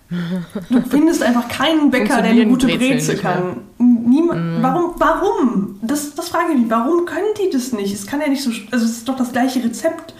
du 0.09 0.81
findest 0.89 1.21
einfach 1.21 1.47
keinen 1.47 1.91
Bäcker, 1.91 2.21
der 2.23 2.31
eine 2.31 2.47
gute 2.47 2.65
Breze 2.67 3.15
kann. 3.15 3.57
Niemand, 3.77 4.63
Warum? 4.63 4.93
Warum? 4.97 5.79
Das, 5.83 6.15
das 6.15 6.29
frage 6.29 6.53
ich 6.53 6.59
mich. 6.61 6.69
Warum 6.71 7.05
können 7.05 7.27
die 7.39 7.51
das 7.51 7.73
nicht? 7.73 7.93
Es 7.93 8.07
kann 8.07 8.19
ja 8.19 8.27
nicht 8.27 8.41
so. 8.43 8.49
Also, 8.71 8.85
es 8.85 8.91
ist 8.91 9.07
doch 9.07 9.15
das 9.15 9.31
gleiche 9.31 9.63
Rezept. 9.63 10.15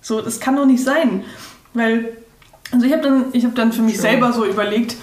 So, 0.00 0.22
das 0.22 0.40
kann 0.40 0.56
doch 0.56 0.64
nicht 0.64 0.82
sein. 0.82 1.24
Weil, 1.74 2.16
also, 2.72 2.86
ich 2.86 2.92
habe 2.92 3.02
dann, 3.02 3.24
ich 3.32 3.44
hab 3.44 3.54
dann 3.54 3.72
für 3.72 3.82
mich 3.82 3.98
Sure. 3.98 4.08
selber 4.10 4.32
so 4.32 4.46
überlegt, 4.46 4.96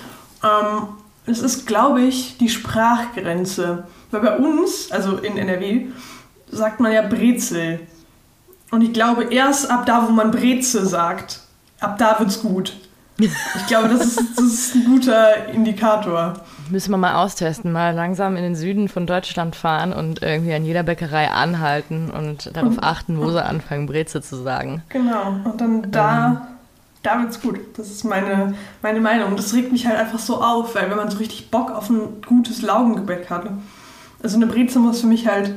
ähm, 0.44 0.88
es 1.26 1.40
ist, 1.40 1.68
glaube 1.68 2.02
ich, 2.02 2.38
die 2.38 2.50
Sprachgrenze. 2.50 3.84
Weil 4.12 4.22
bei 4.22 4.38
uns, 4.38 4.92
also 4.92 5.18
in 5.18 5.38
NRW, 5.38 5.88
sagt 6.50 6.80
man 6.80 6.92
ja 6.92 7.02
Brezel. 7.02 7.80
Und 8.72 8.82
ich 8.82 8.94
glaube, 8.94 9.34
erst 9.34 9.70
ab 9.70 9.86
da, 9.86 10.08
wo 10.08 10.12
man 10.12 10.32
Breze 10.32 10.86
sagt, 10.86 11.42
ab 11.80 11.98
da 11.98 12.20
wird's 12.20 12.42
gut. 12.42 12.76
Ich 13.18 13.68
glaube, 13.68 13.90
das 13.90 14.06
ist, 14.06 14.38
das 14.38 14.46
ist 14.46 14.76
ein 14.76 14.86
guter 14.86 15.48
Indikator. 15.50 16.34
Müssen 16.70 16.92
wir 16.92 16.98
mal 16.98 17.16
austesten, 17.16 17.72
mal 17.72 17.94
langsam 17.94 18.36
in 18.36 18.44
den 18.44 18.56
Süden 18.56 18.88
von 18.88 19.06
Deutschland 19.06 19.56
fahren 19.56 19.94
und 19.94 20.22
irgendwie 20.22 20.54
an 20.54 20.66
jeder 20.66 20.84
Bäckerei 20.84 21.30
anhalten 21.30 22.10
und 22.10 22.56
darauf 22.56 22.82
achten, 22.82 23.20
wo 23.20 23.30
sie 23.30 23.44
anfangen, 23.44 23.86
Breze 23.86 24.22
zu 24.22 24.38
sagen. 24.38 24.82
Genau. 24.90 25.36
Und 25.44 25.60
dann 25.60 25.92
da, 25.92 26.48
da 27.04 27.20
wird's 27.22 27.42
gut. 27.42 27.60
Das 27.78 27.90
ist 27.90 28.04
meine, 28.04 28.54
meine 28.82 29.00
Meinung. 29.00 29.36
Das 29.36 29.54
regt 29.54 29.72
mich 29.72 29.88
halt 29.88 29.98
einfach 29.98 30.20
so 30.20 30.42
auf, 30.42 30.76
weil 30.76 30.90
wenn 30.90 30.98
man 30.98 31.10
so 31.10 31.18
richtig 31.18 31.50
Bock 31.50 31.72
auf 31.72 31.90
ein 31.90 32.22
gutes 32.28 32.62
Laugengebäck 32.62 33.30
hat. 33.30 33.50
Also 34.22 34.36
eine 34.38 34.48
Breze 34.48 34.80
muss 34.80 35.02
für 35.02 35.08
mich 35.08 35.28
halt, 35.28 35.56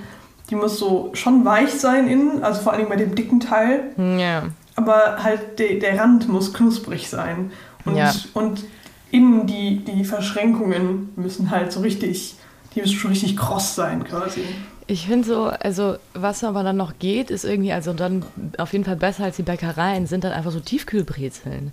die 0.50 0.54
muss 0.56 0.78
so 0.78 1.10
schon 1.14 1.44
weich 1.44 1.70
sein 1.72 2.08
innen, 2.08 2.42
also 2.42 2.62
vor 2.62 2.72
allem 2.72 2.88
bei 2.88 2.96
dem 2.96 3.14
dicken 3.14 3.40
Teil. 3.40 3.92
Ja. 4.18 4.44
aber 4.76 5.22
halt 5.22 5.58
de, 5.58 5.78
der 5.78 5.98
Rand 6.00 6.28
muss 6.28 6.52
knusprig 6.52 7.08
sein. 7.08 7.52
Und, 7.84 7.96
Ja. 7.96 8.12
und 8.32 8.64
innen 9.10 9.46
die, 9.46 9.84
die 9.84 10.04
Verschränkungen 10.04 11.10
müssen 11.16 11.50
halt 11.50 11.70
so 11.72 11.80
richtig, 11.80 12.34
die 12.74 12.80
müssen 12.80 12.96
schon 12.96 13.10
richtig 13.12 13.36
kross 13.36 13.74
sein 13.76 14.02
quasi. 14.04 14.40
Ich 14.86 15.06
finde 15.06 15.26
so, 15.26 15.44
also 15.44 15.96
was 16.12 16.44
aber 16.44 16.62
dann 16.62 16.76
noch 16.76 16.98
geht, 16.98 17.30
ist 17.30 17.44
irgendwie, 17.44 17.72
also 17.72 17.94
dann 17.94 18.22
auf 18.58 18.72
jeden 18.72 18.84
Fall 18.84 18.96
besser 18.96 19.24
als 19.24 19.36
die 19.36 19.42
Bäckereien, 19.42 20.06
sind 20.06 20.24
dann 20.24 20.32
einfach 20.32 20.50
so 20.50 20.60
Tiefkühlbrezeln. 20.60 21.72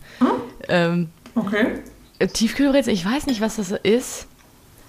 Ähm, 0.69 1.09
Okay. 1.35 1.79
äh, 2.19 2.27
Tiefkühlbrezeln, 2.27 2.93
ich 2.93 3.05
weiß 3.05 3.25
nicht, 3.27 3.41
was 3.41 3.57
das 3.57 3.71
ist. 3.71 4.27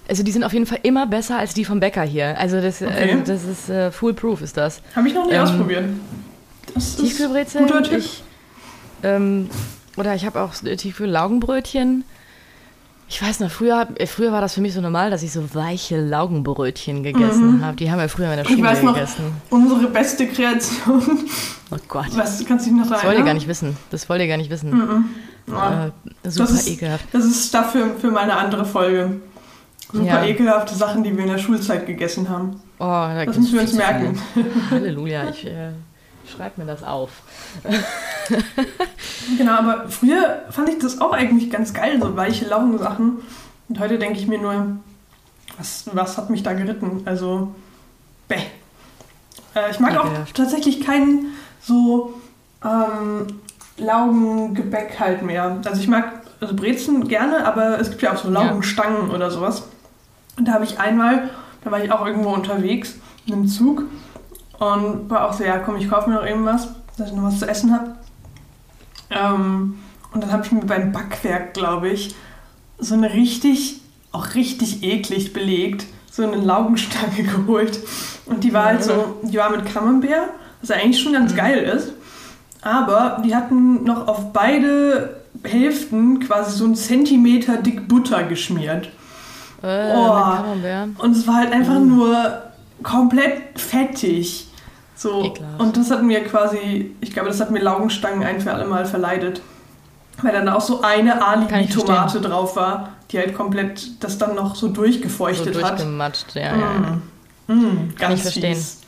Also 0.07 0.23
die 0.23 0.31
sind 0.31 0.43
auf 0.43 0.51
jeden 0.53 0.65
Fall 0.65 0.79
immer 0.83 1.05
besser 1.07 1.37
als 1.39 1.53
die 1.53 1.63
vom 1.65 1.79
Bäcker 1.79 2.03
hier. 2.03 2.37
Also 2.37 2.59
das, 2.61 2.81
Okay. 2.81 3.11
also 3.13 3.23
das 3.25 3.43
ist 3.45 3.69
äh, 3.69 3.91
foolproof 3.91 4.41
ist 4.41 4.55
das. 4.57 4.81
Habe 4.95 5.07
ich 5.07 5.13
noch 5.13 5.25
nie 5.25 5.33
Ähm, 5.33 5.41
ausprobiert. 5.43 5.85
Das 6.73 6.95
Tiefkühlbrezeln. 6.97 7.65
guter 7.67 7.83
Tipp. 7.83 7.99
Ich, 7.99 8.23
ähm, 9.03 9.49
oder 9.97 10.15
ich 10.15 10.25
habe 10.25 10.41
auch 10.41 10.53
äh, 10.63 10.75
Tiefkühl-Laugenbrötchen. 10.77 12.03
Ich 13.15 13.21
weiß 13.21 13.41
noch, 13.41 13.51
früher, 13.51 13.87
äh, 13.95 14.07
früher 14.07 14.31
war 14.31 14.41
das 14.41 14.55
für 14.55 14.61
mich 14.61 14.73
so 14.73 14.81
normal, 14.81 15.11
dass 15.11 15.21
ich 15.21 15.31
so 15.31 15.53
weiche 15.53 16.01
Laugenbrötchen 16.03 17.03
gegessen 17.03 17.63
habe. 17.63 17.77
Die 17.77 17.91
haben 17.91 17.99
wir 17.99 18.09
früher 18.09 18.31
in 18.31 18.37
der 18.37 18.39
Mhm. 18.39 18.49
ich 18.49 18.55
Schule 18.57 18.67
weiß 18.69 18.81
noch, 18.81 18.93
gegessen. 18.95 19.23
unsere 19.51 19.87
beste 19.91 20.25
Kreation. 20.27 21.03
Oh 21.69 21.77
Gott. 21.87 22.07
Was, 22.15 22.43
kannst 22.45 22.65
du 22.65 22.71
dich 22.71 22.79
noch 22.79 22.85
daran 22.87 22.99
Das 23.01 23.05
wollt 23.05 23.17
ihr 23.19 23.23
gar 23.25 23.33
nicht 23.35 23.47
wissen. 23.47 23.77
Das 23.91 24.09
wollt 24.09 24.19
ihr 24.21 24.27
gar 24.27 24.37
nicht 24.37 24.49
wissen. 24.49 25.05
Ah, 25.51 25.91
Äh, 26.23 26.29
super 26.29 26.49
ist- 26.53 26.67
ekelhaft. 26.67 27.05
Das 27.11 27.23
ist 27.25 27.53
dafür 27.53 27.95
für 27.99 28.09
meine 28.09 28.35
andere 28.35 28.65
Folge. 28.65 29.17
Super 29.91 30.05
Ja. 30.05 30.23
ekelhafte 30.25 30.73
Sachen, 30.73 31.03
die 31.03 31.15
wir 31.15 31.23
in 31.23 31.29
der 31.31 31.37
Schulzeit 31.37 31.85
gegessen 31.85 32.29
haben. 32.29 32.59
Oh, 32.79 32.83
da 32.85 33.25
Das 33.25 33.37
müssen 33.37 33.53
wir 33.53 33.61
uns 33.61 33.73
merken. 33.73 34.17
Halleluja, 34.71 35.29
ich 35.29 35.45
äh, 35.45 35.69
schreibe 36.31 36.61
mir 36.61 36.67
das 36.67 36.83
auf. 36.83 37.09
Genau, 39.37 39.53
aber 39.53 39.89
früher 39.89 40.43
fand 40.49 40.69
ich 40.69 40.79
das 40.79 41.01
auch 41.01 41.13
eigentlich 41.13 41.49
ganz 41.49 41.73
geil, 41.73 41.99
so 42.01 42.15
weiche 42.15 42.45
Laugensachen. 42.45 43.19
Und 43.69 43.79
heute 43.79 43.97
denke 43.97 44.19
ich 44.19 44.27
mir 44.27 44.37
nur, 44.37 44.77
was, 45.57 45.89
was 45.93 46.17
hat 46.17 46.29
mich 46.29 46.43
da 46.43 46.53
geritten? 46.53 47.01
Also, 47.05 47.53
bäh. 48.27 48.35
Äh, 49.55 49.71
ich 49.71 49.79
mag 49.79 49.97
auch 49.97 50.05
Ekelhaft. 50.05 50.35
tatsächlich 50.35 50.81
keinen 50.81 51.33
so 51.61 52.13
ähm, 52.63 53.27
Laugengebäck 53.77 54.99
halt 54.99 55.21
mehr. 55.21 55.61
Also 55.65 55.81
ich 55.81 55.87
mag 55.87 56.21
also 56.41 56.55
Brezen 56.55 57.07
gerne, 57.07 57.45
aber 57.45 57.79
es 57.79 57.89
gibt 57.89 58.01
ja 58.01 58.13
auch 58.13 58.17
so 58.17 58.29
Laugenstangen 58.29 59.11
oder 59.11 59.31
sowas. 59.31 59.63
Und 60.37 60.47
da 60.47 60.53
habe 60.53 60.65
ich 60.65 60.79
einmal, 60.79 61.29
da 61.63 61.71
war 61.71 61.83
ich 61.83 61.91
auch 61.91 62.05
irgendwo 62.05 62.29
unterwegs 62.29 62.95
in 63.25 63.33
einem 63.33 63.47
Zug 63.47 63.83
und 64.63 65.09
war 65.09 65.27
auch 65.27 65.33
so, 65.33 65.43
ja 65.43 65.57
komm, 65.59 65.75
ich 65.75 65.89
kaufe 65.89 66.09
mir 66.09 66.15
noch 66.15 66.25
irgendwas, 66.25 66.69
dass 66.97 67.09
ich 67.09 67.15
noch 67.15 67.23
was 67.23 67.39
zu 67.39 67.47
essen 67.47 67.73
habe. 67.73 67.91
Ähm, 69.09 69.79
und 70.13 70.23
dann 70.23 70.31
habe 70.31 70.45
ich 70.45 70.51
mir 70.51 70.61
beim 70.61 70.91
Backwerk, 70.91 71.53
glaube 71.53 71.89
ich, 71.89 72.15
so 72.77 72.93
eine 72.93 73.13
richtig, 73.13 73.81
auch 74.11 74.35
richtig 74.35 74.83
eklig 74.83 75.33
belegt, 75.33 75.85
so 76.11 76.23
eine 76.23 76.37
Laugenstange 76.37 77.23
geholt. 77.23 77.79
Und 78.25 78.43
die 78.43 78.53
war 78.53 78.65
halt 78.65 78.83
so, 78.83 79.17
die 79.23 79.37
war 79.37 79.49
mit 79.49 79.65
Camembert, 79.65 80.29
was 80.61 80.69
ja 80.69 80.75
eigentlich 80.77 81.01
schon 81.01 81.13
ganz 81.13 81.35
geil 81.35 81.59
ist. 81.59 81.93
Aber 82.61 83.21
die 83.25 83.35
hatten 83.35 83.83
noch 83.83 84.07
auf 84.07 84.31
beide 84.31 85.21
Hälften 85.43 86.19
quasi 86.21 86.57
so 86.57 86.65
einen 86.65 86.75
Zentimeter 86.75 87.57
dick 87.57 87.87
Butter 87.87 88.23
geschmiert. 88.23 88.89
Äh, 89.61 89.93
Oh. 89.95 91.03
Und 91.03 91.11
es 91.11 91.27
war 91.27 91.35
halt 91.35 91.51
einfach 91.51 91.79
nur 91.79 92.43
komplett 92.83 93.59
fettig. 93.59 94.47
So. 95.03 95.25
Ekelhaft. 95.25 95.59
Und 95.59 95.75
das 95.77 95.91
hat 95.91 96.01
mir 96.03 96.23
quasi, 96.23 96.95
ich 97.01 97.11
glaube, 97.11 97.27
das 97.27 97.39
hat 97.41 97.51
mir 97.51 97.59
Laugenstangen 97.61 98.23
ein 98.23 98.39
für 98.39 98.53
alle 98.53 98.65
Mal 98.65 98.85
verleidet. 98.85 99.41
Weil 100.21 100.31
dann 100.31 100.47
auch 100.47 100.61
so 100.61 100.81
eine 100.81 101.11
Kann 101.11 101.43
Alibi-Tomate 101.43 102.21
drauf 102.21 102.55
war, 102.55 102.93
die 103.11 103.17
halt 103.17 103.35
komplett 103.35 104.01
das 104.03 104.17
dann 104.17 104.35
noch 104.35 104.55
so 104.55 104.67
So 104.67 104.73
durchgefeuchtet 104.73 105.61
hat. 105.61 105.71
durchgematscht, 105.79 106.35
ja, 106.35 106.55
ja. 106.55 107.01
Mm. 107.47 107.53
Mm, 107.53 107.93
ganz 107.99 108.15
ich 108.15 108.21
verstehen. 108.21 108.55
fies. 108.55 108.81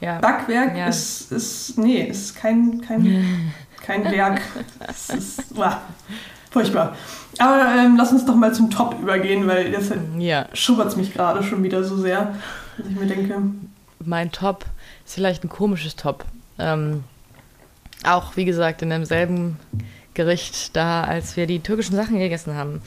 ja. 0.00 0.18
Backwerk 0.20 0.76
Ja. 0.76 0.86
ist, 0.86 1.30
ist, 1.32 1.76
nee, 1.76 2.00
ist 2.02 2.34
kein, 2.36 2.80
kein, 2.80 3.52
kein 3.84 4.04
Werk. 4.04 4.40
Es 4.88 5.10
ist, 5.10 5.42
uah, 5.54 5.82
furchtbar. 6.50 6.96
Aber 7.38 7.60
ähm, 7.76 7.96
lass 7.98 8.12
uns 8.12 8.24
doch 8.24 8.34
mal 8.36 8.54
zum 8.54 8.70
Top 8.70 8.96
übergehen, 9.02 9.46
weil 9.46 9.70
jetzt 9.72 9.92
Ja, 10.16 10.46
schubbert 10.54 10.88
es 10.88 10.96
mich 10.96 11.12
gerade 11.12 11.42
schon 11.42 11.62
wieder 11.62 11.84
so 11.84 11.96
sehr, 11.98 12.34
dass 12.78 12.86
ich 12.86 12.96
mir 12.98 13.06
denke, 13.06 13.34
mein 14.04 14.32
Top 14.32 14.64
ist 15.08 15.14
vielleicht 15.14 15.44
ein 15.44 15.48
komisches 15.48 15.96
Top. 15.96 16.24
Ähm, 16.58 17.04
auch, 18.04 18.36
wie 18.36 18.44
gesagt, 18.44 18.82
in 18.82 18.90
demselben 18.90 19.58
Gericht 20.14 20.76
da, 20.76 21.02
als 21.04 21.36
wir 21.36 21.46
die 21.46 21.60
türkischen 21.60 21.96
Sachen 21.96 22.18
gegessen 22.18 22.54
haben. 22.54 22.82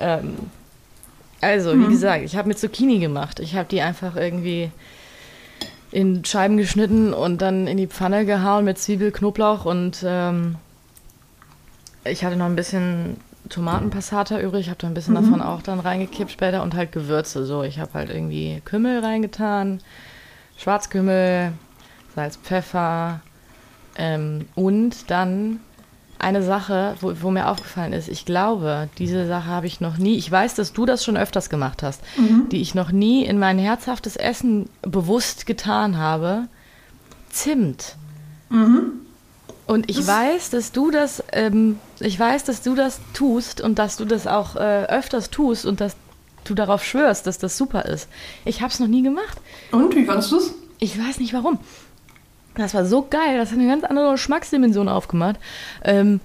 Ähm, 0.00 0.36
also, 1.40 1.72
wie 1.72 1.84
Mhm. 1.86 1.90
gesagt, 1.90 2.22
ich 2.24 2.36
habe 2.36 2.48
mit 2.48 2.58
Zucchini 2.58 2.98
gemacht. 2.98 3.40
Ich 3.40 3.56
habe 3.56 3.68
die 3.68 3.80
einfach 3.80 4.16
irgendwie 4.16 4.70
in 5.90 6.24
Scheiben 6.24 6.56
geschnitten 6.56 7.12
und 7.12 7.42
dann 7.42 7.66
in 7.66 7.76
die 7.76 7.86
Pfanne 7.86 8.24
gehauen 8.24 8.64
mit 8.64 8.78
Zwiebel, 8.78 9.10
Knoblauch 9.12 9.64
und 9.64 10.02
ähm, 10.06 10.56
ich 12.04 12.24
hatte 12.24 12.36
noch 12.36 12.46
ein 12.46 12.56
bisschen 12.56 13.16
Tomatenpassata 13.48 14.40
übrig, 14.40 14.68
habe 14.68 14.78
da 14.78 14.86
ein 14.86 14.94
bisschen 14.94 15.14
Mhm. 15.14 15.22
davon 15.22 15.42
auch 15.42 15.62
dann 15.62 15.80
reingekippt 15.80 16.30
später 16.30 16.62
und 16.62 16.74
halt 16.74 16.92
Gewürze. 16.92 17.44
So, 17.44 17.62
ich 17.62 17.78
habe 17.78 17.92
halt 17.94 18.08
irgendwie 18.10 18.62
Kümmel 18.64 19.00
reingetan, 19.00 19.80
Schwarzkümmel, 20.56 21.52
Salz, 22.14 22.36
Pfeffer 22.36 23.20
ähm, 23.96 24.46
und 24.54 25.10
dann 25.10 25.60
eine 26.18 26.42
Sache, 26.42 26.94
wo, 27.00 27.12
wo 27.20 27.30
mir 27.30 27.48
aufgefallen 27.48 27.92
ist, 27.92 28.08
ich 28.08 28.24
glaube, 28.24 28.88
diese 28.98 29.26
Sache 29.26 29.46
habe 29.46 29.66
ich 29.66 29.80
noch 29.80 29.96
nie, 29.98 30.16
ich 30.16 30.30
weiß, 30.30 30.54
dass 30.54 30.72
du 30.72 30.86
das 30.86 31.04
schon 31.04 31.16
öfters 31.16 31.50
gemacht 31.50 31.82
hast, 31.82 32.00
die 32.52 32.60
ich 32.60 32.76
noch 32.76 32.92
nie 32.92 33.24
in 33.24 33.38
mein 33.40 33.58
herzhaftes 33.58 34.14
Essen 34.16 34.68
bewusst 34.82 35.46
getan 35.46 35.98
habe, 35.98 36.46
Zimt. 37.30 37.96
Und 39.66 39.88
ich 39.90 39.96
Das- 39.96 40.06
weiß, 40.06 40.50
dass 40.50 40.72
du 40.72 40.90
das, 40.90 41.24
ähm, 41.32 41.78
ich 41.98 42.18
weiß, 42.20 42.44
dass 42.44 42.62
du 42.62 42.74
das 42.74 43.00
tust 43.14 43.60
und 43.60 43.78
dass 43.78 43.96
du 43.96 44.04
das 44.04 44.26
auch 44.26 44.54
äh, 44.56 44.84
öfters 44.84 45.30
tust 45.30 45.64
und 45.64 45.80
dass 45.80 45.96
du 46.44 46.54
darauf 46.54 46.84
schwörst, 46.84 47.26
dass 47.26 47.38
das 47.38 47.56
super 47.56 47.86
ist. 47.86 48.08
Ich 48.44 48.60
habe 48.60 48.72
es 48.72 48.80
noch 48.80 48.86
nie 48.88 49.02
gemacht. 49.02 49.38
und 49.70 49.94
wie 49.96 50.04
fandest 50.04 50.32
du 50.32 50.36
es? 50.36 50.54
Ich 50.78 50.98
weiß 50.98 51.18
nicht 51.20 51.32
warum. 51.32 51.58
Das 52.56 52.74
war 52.74 52.84
so 52.84 53.06
geil, 53.08 53.38
das 53.38 53.50
hat 53.50 53.58
eine 53.58 53.68
ganz 53.68 53.84
andere 53.84 54.12
Geschmacksdimension 54.12 54.88
aufgemacht. 54.88 55.36
Ähm, 55.84 56.20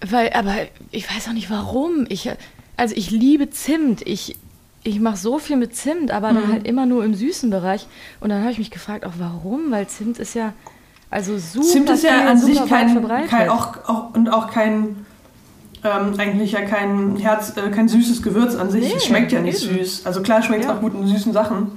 weil, 0.00 0.30
aber 0.32 0.54
ich 0.90 1.12
weiß 1.12 1.28
auch 1.28 1.32
nicht 1.32 1.50
warum. 1.50 2.06
Ich, 2.08 2.30
also 2.76 2.94
ich 2.96 3.10
liebe 3.10 3.50
Zimt. 3.50 4.02
Ich, 4.06 4.36
ich 4.84 5.00
mache 5.00 5.16
so 5.16 5.38
viel 5.38 5.56
mit 5.56 5.74
Zimt, 5.74 6.10
aber 6.10 6.32
dann 6.32 6.52
halt 6.52 6.66
immer 6.66 6.86
nur 6.86 7.04
im 7.04 7.14
süßen 7.14 7.50
Bereich. 7.50 7.86
Und 8.20 8.28
dann 8.28 8.42
habe 8.42 8.52
ich 8.52 8.58
mich 8.58 8.70
gefragt, 8.70 9.04
auch 9.04 9.14
warum, 9.18 9.70
weil 9.70 9.88
Zimt 9.88 10.18
ist 10.18 10.34
ja 10.34 10.52
also 11.10 11.38
super. 11.38 11.66
Zimt 11.66 11.90
ist 11.90 12.04
ja 12.04 12.26
an 12.26 12.38
sich 12.38 12.64
kein, 12.66 13.06
kein 13.28 13.48
auch, 13.48 13.76
auch, 13.88 14.14
und 14.14 14.28
auch 14.28 14.50
kein, 14.50 15.06
ähm, 15.84 16.14
eigentlich 16.18 16.52
ja 16.52 16.62
kein 16.62 17.16
Herz, 17.16 17.56
äh, 17.56 17.70
kein 17.70 17.88
süßes 17.88 18.22
Gewürz 18.22 18.54
an 18.56 18.70
sich. 18.70 18.84
Nee, 18.84 18.94
es 18.96 19.06
schmeckt 19.06 19.32
ja 19.32 19.40
nicht 19.40 19.62
eben. 19.64 19.78
süß. 19.78 20.04
Also 20.04 20.22
klar 20.22 20.42
schmeckt 20.42 20.64
es 20.64 20.68
Ja. 20.68 20.76
auch 20.76 20.80
gut 20.80 20.94
in 20.94 21.06
süßen 21.06 21.32
Sachen. 21.32 21.72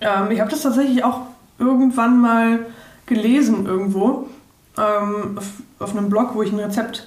Ähm, 0.00 0.30
ich 0.30 0.40
habe 0.40 0.50
das 0.50 0.62
tatsächlich 0.62 1.02
auch 1.04 1.22
irgendwann 1.58 2.20
mal 2.20 2.66
gelesen 3.06 3.66
irgendwo 3.66 4.28
ähm, 4.78 5.36
auf, 5.38 5.46
auf 5.78 5.96
einem 5.96 6.08
Blog, 6.10 6.30
wo 6.34 6.42
ich 6.42 6.52
ein 6.52 6.58
Rezept 6.58 7.06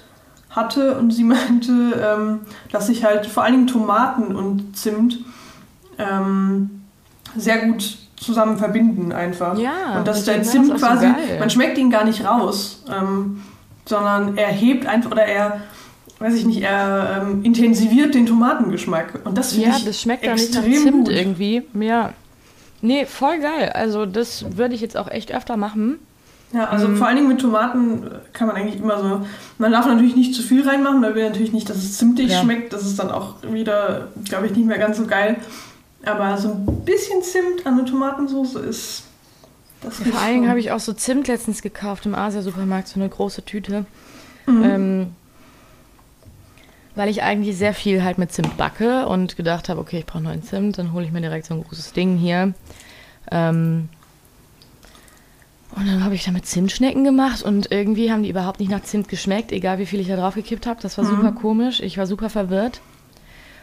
hatte 0.49 0.97
und 0.97 1.11
sie 1.11 1.23
meinte, 1.35 1.71
ähm, 2.17 2.39
dass 2.71 2.87
sich 2.87 3.03
halt 3.03 3.25
vor 3.25 3.43
allen 3.43 3.53
Dingen 3.53 3.67
Tomaten 3.67 4.35
und 4.35 4.77
Zimt 4.77 5.19
ähm, 5.97 6.81
sehr 7.35 7.65
gut 7.67 7.97
zusammen 8.15 8.57
verbinden 8.57 9.11
einfach. 9.11 9.57
Ja, 9.57 9.99
und 9.99 10.07
dass 10.07 10.25
der 10.25 10.41
Zimt 10.43 10.71
das 10.71 10.79
so 10.81 10.85
quasi, 10.87 11.05
geil. 11.05 11.39
man 11.39 11.49
schmeckt 11.49 11.77
ihn 11.77 11.89
gar 11.91 12.03
nicht 12.03 12.25
raus, 12.25 12.83
ähm, 12.91 13.41
sondern 13.85 14.37
er 14.37 14.47
hebt 14.47 14.85
einfach 14.87 15.11
oder 15.11 15.23
er, 15.25 15.61
weiß 16.19 16.33
ich 16.33 16.45
nicht, 16.45 16.61
er 16.61 17.21
ähm, 17.27 17.43
intensiviert 17.43 18.15
den 18.15 18.25
Tomatengeschmack. 18.25 19.19
Und 19.23 19.37
das 19.37 19.53
finde 19.53 19.69
Ja, 19.69 19.75
ich 19.77 19.85
das 19.85 20.01
schmeckt 20.01 20.25
da 20.25 20.33
nicht 20.33 20.53
nach 20.53 20.63
extrem 20.63 20.83
Zimt 20.83 21.05
gut. 21.07 21.13
irgendwie. 21.15 21.63
Ja. 21.79 22.11
Nee, 22.81 23.05
voll 23.05 23.39
geil. 23.39 23.71
Also 23.73 24.05
das 24.05 24.57
würde 24.57 24.75
ich 24.75 24.81
jetzt 24.81 24.97
auch 24.97 25.09
echt 25.09 25.33
öfter 25.33 25.57
machen. 25.57 25.99
Ja, 26.53 26.65
also 26.69 26.87
Mhm. 26.87 26.97
vor 26.97 27.07
allen 27.07 27.17
Dingen 27.17 27.27
mit 27.27 27.41
Tomaten 27.41 28.09
kann 28.33 28.47
man 28.47 28.55
eigentlich 28.55 28.79
immer 28.81 28.99
so. 28.99 29.25
Man 29.57 29.71
darf 29.71 29.85
natürlich 29.85 30.15
nicht 30.15 30.33
zu 30.33 30.41
viel 30.41 30.67
reinmachen, 30.67 31.01
weil 31.01 31.13
wir 31.15 31.27
natürlich 31.27 31.51
nicht, 31.51 31.69
dass 31.69 31.77
es 31.77 31.97
zimtig 31.97 32.31
Ja. 32.31 32.41
schmeckt. 32.41 32.71
Das 32.71 32.85
ist 32.85 32.97
dann 32.99 33.11
auch 33.11 33.35
wieder, 33.43 34.07
glaube 34.25 34.45
ich, 34.45 34.53
nicht 34.55 34.65
mehr 34.65 34.77
ganz 34.77 34.97
so 34.97 35.05
geil. 35.07 35.37
Aber 36.05 36.37
so 36.37 36.49
ein 36.53 36.83
bisschen 36.85 37.21
Zimt 37.23 37.65
an 37.65 37.75
der 37.77 37.85
Tomatensauce 37.85 38.55
ist. 38.55 39.03
Das 39.81 39.95
Vor 39.99 40.19
allen 40.21 40.35
Dingen 40.35 40.49
habe 40.49 40.59
ich 40.59 40.71
auch 40.71 40.79
so 40.79 40.93
Zimt 40.93 41.27
letztens 41.27 41.61
gekauft 41.61 42.05
im 42.05 42.15
Asia-Supermarkt, 42.15 42.87
so 42.87 42.99
eine 42.99 43.09
große 43.09 43.43
Tüte. 43.43 43.85
Mhm. 44.45 44.63
Ähm, 44.63 45.07
weil 46.95 47.09
ich 47.09 47.21
eigentlich 47.21 47.57
sehr 47.57 47.73
viel 47.73 48.03
halt 48.03 48.17
mit 48.17 48.31
Zimt 48.31 48.57
backe 48.57 49.05
und 49.07 49.35
gedacht 49.35 49.69
habe, 49.69 49.79
okay, 49.79 49.99
ich 49.99 50.05
brauche 50.05 50.23
neuen 50.23 50.41
Zimt, 50.43 50.77
dann 50.79 50.93
hole 50.93 51.05
ich 51.05 51.11
mir 51.11 51.21
direkt 51.21 51.45
so 51.45 51.53
ein 51.53 51.63
großes 51.63 51.93
Ding 51.93 52.17
hier. 52.17 52.53
Ähm, 53.31 53.89
und 55.75 55.85
dann 55.87 56.03
habe 56.03 56.15
ich 56.15 56.23
damit 56.25 56.45
Zimtschnecken 56.47 57.03
gemacht 57.03 57.43
und 57.43 57.71
irgendwie 57.71 58.11
haben 58.11 58.23
die 58.23 58.29
überhaupt 58.29 58.59
nicht 58.59 58.71
nach 58.71 58.81
Zimt 58.81 59.09
geschmeckt, 59.09 59.51
egal 59.51 59.77
wie 59.77 59.85
viel 59.85 59.99
ich 59.99 60.07
da 60.07 60.15
drauf 60.15 60.33
gekippt 60.35 60.65
habe. 60.65 60.79
Das 60.81 60.97
war 60.97 61.05
Mhm. 61.05 61.09
super 61.09 61.31
komisch. 61.33 61.81
Ich 61.81 61.97
war 61.97 62.07
super 62.07 62.29
verwirrt 62.29 62.81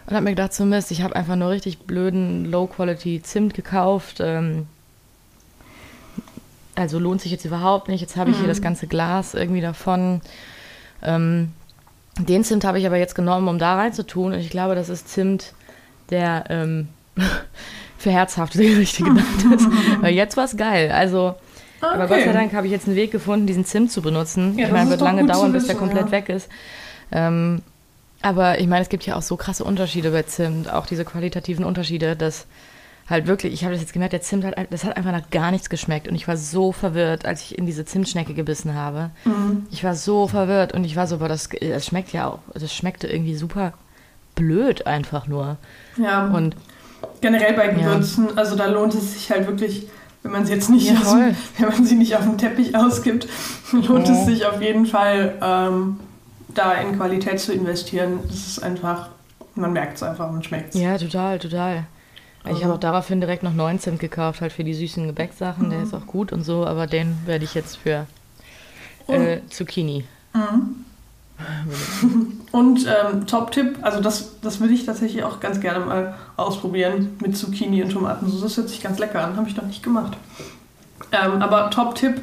und 0.07 0.14
habe 0.14 0.24
mir 0.24 0.31
gedacht, 0.31 0.53
so 0.53 0.64
Mist, 0.64 0.90
ich 0.90 1.03
habe 1.03 1.16
einfach 1.16 1.35
nur 1.37 1.50
richtig 1.50 1.79
blöden 1.81 2.44
Low-Quality 2.44 3.22
Zimt 3.22 3.55
gekauft. 3.55 4.18
Ähm, 4.20 4.66
also 6.77 6.98
lohnt 6.98 7.20
sich 7.20 7.33
jetzt 7.33 7.44
überhaupt 7.44 7.88
nicht. 7.88 8.00
Jetzt 8.00 8.16
habe 8.16 8.31
ich 8.31 8.37
hier 8.37 8.44
Mhm. 8.46 8.50
das 8.50 8.61
ganze 8.62 8.87
Glas 8.87 9.35
irgendwie 9.35 9.61
davon. 9.61 10.20
Ähm, 11.03 11.53
den 12.18 12.44
Zimt 12.44 12.64
habe 12.64 12.79
ich 12.79 12.87
aber 12.87 12.96
jetzt 12.96 13.14
genommen, 13.14 13.48
um 13.48 13.59
da 13.59 13.74
reinzutun. 13.77 14.33
Und 14.35 14.38
ich 14.38 14.50
glaube, 14.50 14.74
das 14.74 14.88
ist 14.88 15.09
Zimt, 15.09 15.53
der 16.11 16.44
ähm, 16.48 16.88
für 18.04 18.12
herzhafte 18.12 18.58
Gerichte 18.62 19.02
gedacht 19.02 19.44
ist. 19.54 19.66
Weil 20.00 20.14
jetzt 20.14 20.36
war 20.36 20.44
es 20.44 20.56
geil. 20.56 20.92
Also, 20.92 21.34
aber 21.80 22.06
Gott 22.06 22.20
sei 22.24 22.32
Dank 22.32 22.52
habe 22.54 22.66
ich 22.66 22.72
jetzt 22.72 22.86
einen 22.86 22.96
Weg 22.96 23.10
gefunden, 23.10 23.46
diesen 23.46 23.64
Zimt 23.64 23.90
zu 23.90 24.00
benutzen. 24.00 24.56
Ja, 24.56 24.66
ich 24.66 24.72
meine, 24.72 24.90
wird 24.90 25.00
lange 25.00 25.26
dauern, 25.26 25.52
bis 25.52 25.66
der 25.66 25.74
komplett 25.74 26.06
ja. 26.06 26.12
weg 26.12 26.28
ist. 26.28 26.48
Ähm, 27.10 27.62
aber 28.22 28.58
ich 28.58 28.66
meine, 28.66 28.82
es 28.82 28.88
gibt 28.88 29.04
ja 29.04 29.16
auch 29.16 29.22
so 29.22 29.36
krasse 29.36 29.64
Unterschiede 29.64 30.10
bei 30.10 30.22
Zimt, 30.22 30.72
auch 30.72 30.86
diese 30.86 31.04
qualitativen 31.04 31.64
Unterschiede, 31.64 32.16
dass 32.16 32.46
halt 33.08 33.26
wirklich, 33.26 33.52
ich 33.52 33.64
habe 33.64 33.74
das 33.74 33.82
jetzt 33.82 33.92
gemerkt, 33.92 34.14
der 34.14 34.22
Zimt 34.22 34.46
hat, 34.46 34.54
das 34.70 34.84
hat 34.84 34.96
einfach 34.96 35.12
nach 35.12 35.28
gar 35.28 35.50
nichts 35.50 35.68
geschmeckt 35.68 36.08
und 36.08 36.14
ich 36.14 36.26
war 36.26 36.38
so 36.38 36.72
verwirrt, 36.72 37.26
als 37.26 37.42
ich 37.42 37.58
in 37.58 37.66
diese 37.66 37.84
Zimtschnecke 37.84 38.32
gebissen 38.32 38.74
habe. 38.74 39.10
Mhm. 39.26 39.66
Ich 39.70 39.84
war 39.84 39.94
so 39.94 40.26
verwirrt 40.26 40.72
und 40.72 40.84
ich 40.84 40.96
war 40.96 41.06
so, 41.06 41.18
boah, 41.18 41.28
das, 41.28 41.50
das 41.60 41.84
schmeckt 41.84 42.14
ja 42.14 42.28
auch, 42.28 42.38
das 42.54 42.74
schmeckte 42.74 43.08
irgendwie 43.08 43.34
super 43.34 43.74
blöd 44.34 44.86
einfach 44.86 45.26
nur. 45.26 45.58
Ja, 45.98 46.28
Und 46.28 46.56
generell 47.20 47.54
bei 47.54 47.66
Ja. 47.66 47.72
Gewürzen, 47.72 48.36
also 48.36 48.56
da 48.56 48.66
lohnt 48.66 48.94
es 48.94 49.12
sich 49.14 49.30
halt 49.30 49.46
wirklich, 49.46 49.86
wenn 50.22 50.32
man 50.32 50.46
sie 50.46 50.52
jetzt 50.54 50.70
nicht, 50.70 50.90
Ja, 50.90 50.98
aus, 51.00 51.14
wenn 51.58 51.68
man 51.68 51.84
sie 51.84 51.94
nicht 51.96 52.14
auf 52.16 52.22
dem 52.22 52.38
Teppich 52.38 52.74
ausgibt, 52.76 53.26
lohnt 53.72 54.08
Ja. 54.08 54.14
es 54.14 54.26
sich 54.26 54.46
auf 54.46 54.60
jeden 54.60 54.86
Fall, 54.86 55.34
ähm, 55.42 56.00
da 56.48 56.72
in 56.74 56.96
Qualität 56.96 57.40
zu 57.40 57.52
investieren. 57.52 58.20
Das 58.28 58.36
ist 58.46 58.62
einfach, 58.62 59.08
man 59.56 59.72
merkt 59.72 59.96
es 59.96 60.02
einfach, 60.02 60.30
man 60.30 60.42
schmeckt 60.42 60.74
es. 60.74 60.80
ja, 60.80 60.96
total, 60.98 61.38
total. 61.38 61.84
Ich 62.44 62.50
Also- 62.50 62.64
habe 62.64 62.74
auch 62.74 62.78
daraufhin 62.80 63.20
direkt 63.20 63.42
noch 63.42 63.54
9 63.54 63.78
Zimt 63.80 63.98
gekauft, 64.00 64.40
halt 64.42 64.52
für 64.52 64.64
die 64.64 64.74
süßen 64.74 65.06
Gebäcksachen, 65.06 65.70
der 65.70 65.82
ist 65.82 65.94
auch 65.94 66.06
gut 66.06 66.30
und 66.32 66.42
so, 66.44 66.66
aber 66.66 66.86
den 66.86 67.16
werde 67.26 67.44
ich 67.44 67.54
jetzt 67.54 67.76
für 67.78 68.06
äh, 69.08 69.38
Zucchini. 69.50 70.04
Und 72.52 72.87
ähm, 72.87 73.26
Top-Tipp, 73.26 73.78
also 73.83 74.00
das, 74.00 74.40
das 74.40 74.61
würde 74.61 74.74
ich 74.74 74.87
tatsächlich 74.87 75.24
auch 75.24 75.40
ganz 75.40 75.61
gerne 75.61 75.85
mal 75.85 76.14
ausprobieren 76.37 77.16
mit 77.20 77.37
Zucchini 77.37 77.83
und 77.83 77.90
Tomatensauce. 77.90 78.42
Das 78.42 78.57
hört 78.57 78.68
sich 78.68 78.80
ganz 78.80 78.98
lecker 79.00 79.24
an, 79.24 79.37
habe 79.37 79.48
ich 79.48 79.57
noch 79.57 79.66
nicht 79.66 79.83
gemacht. 79.83 80.16
Ähm, 81.11 81.42
aber 81.42 81.70
Top-Tipp, 81.70 82.20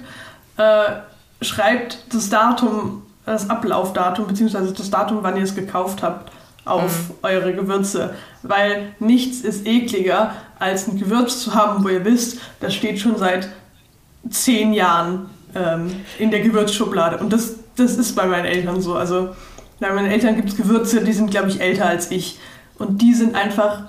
äh, 0.57 1.01
schreibt 1.41 2.13
das 2.13 2.29
Datum, 2.29 3.03
das 3.25 3.49
Ablaufdatum, 3.49 4.27
beziehungsweise 4.27 4.73
das 4.73 4.89
Datum, 4.89 5.19
wann 5.21 5.37
ihr 5.37 5.43
es 5.43 5.55
gekauft 5.55 6.03
habt, 6.03 6.31
auf 6.65 7.11
eure 7.23 7.53
Gewürze. 7.53 8.13
Weil 8.43 8.93
nichts 8.99 9.41
ist 9.41 9.65
ekliger, 9.67 10.35
als 10.59 10.87
ein 10.87 10.99
Gewürz 10.99 11.41
zu 11.43 11.55
haben, 11.55 11.83
wo 11.83 11.89
ihr 11.89 12.05
wisst, 12.05 12.39
das 12.59 12.73
steht 12.73 12.99
schon 12.99 13.17
seit 13.17 13.49
zehn 14.29 14.73
Jahren 14.73 15.29
ähm, 15.55 15.91
in 16.19 16.29
der 16.29 16.41
Gewürzschublade. 16.41 17.17
Und 17.17 17.33
das, 17.33 17.55
das 17.81 17.97
ist 17.97 18.15
bei 18.15 18.25
meinen 18.25 18.45
Eltern 18.45 18.81
so. 18.81 18.95
Also 18.95 19.29
bei 19.79 19.91
meinen 19.93 20.11
Eltern 20.11 20.35
gibt 20.35 20.49
es 20.49 20.57
Gewürze, 20.57 21.03
die 21.03 21.13
sind, 21.13 21.31
glaube 21.31 21.49
ich, 21.49 21.59
älter 21.59 21.87
als 21.87 22.11
ich. 22.11 22.39
Und 22.77 23.01
die 23.01 23.13
sind 23.13 23.35
einfach 23.35 23.83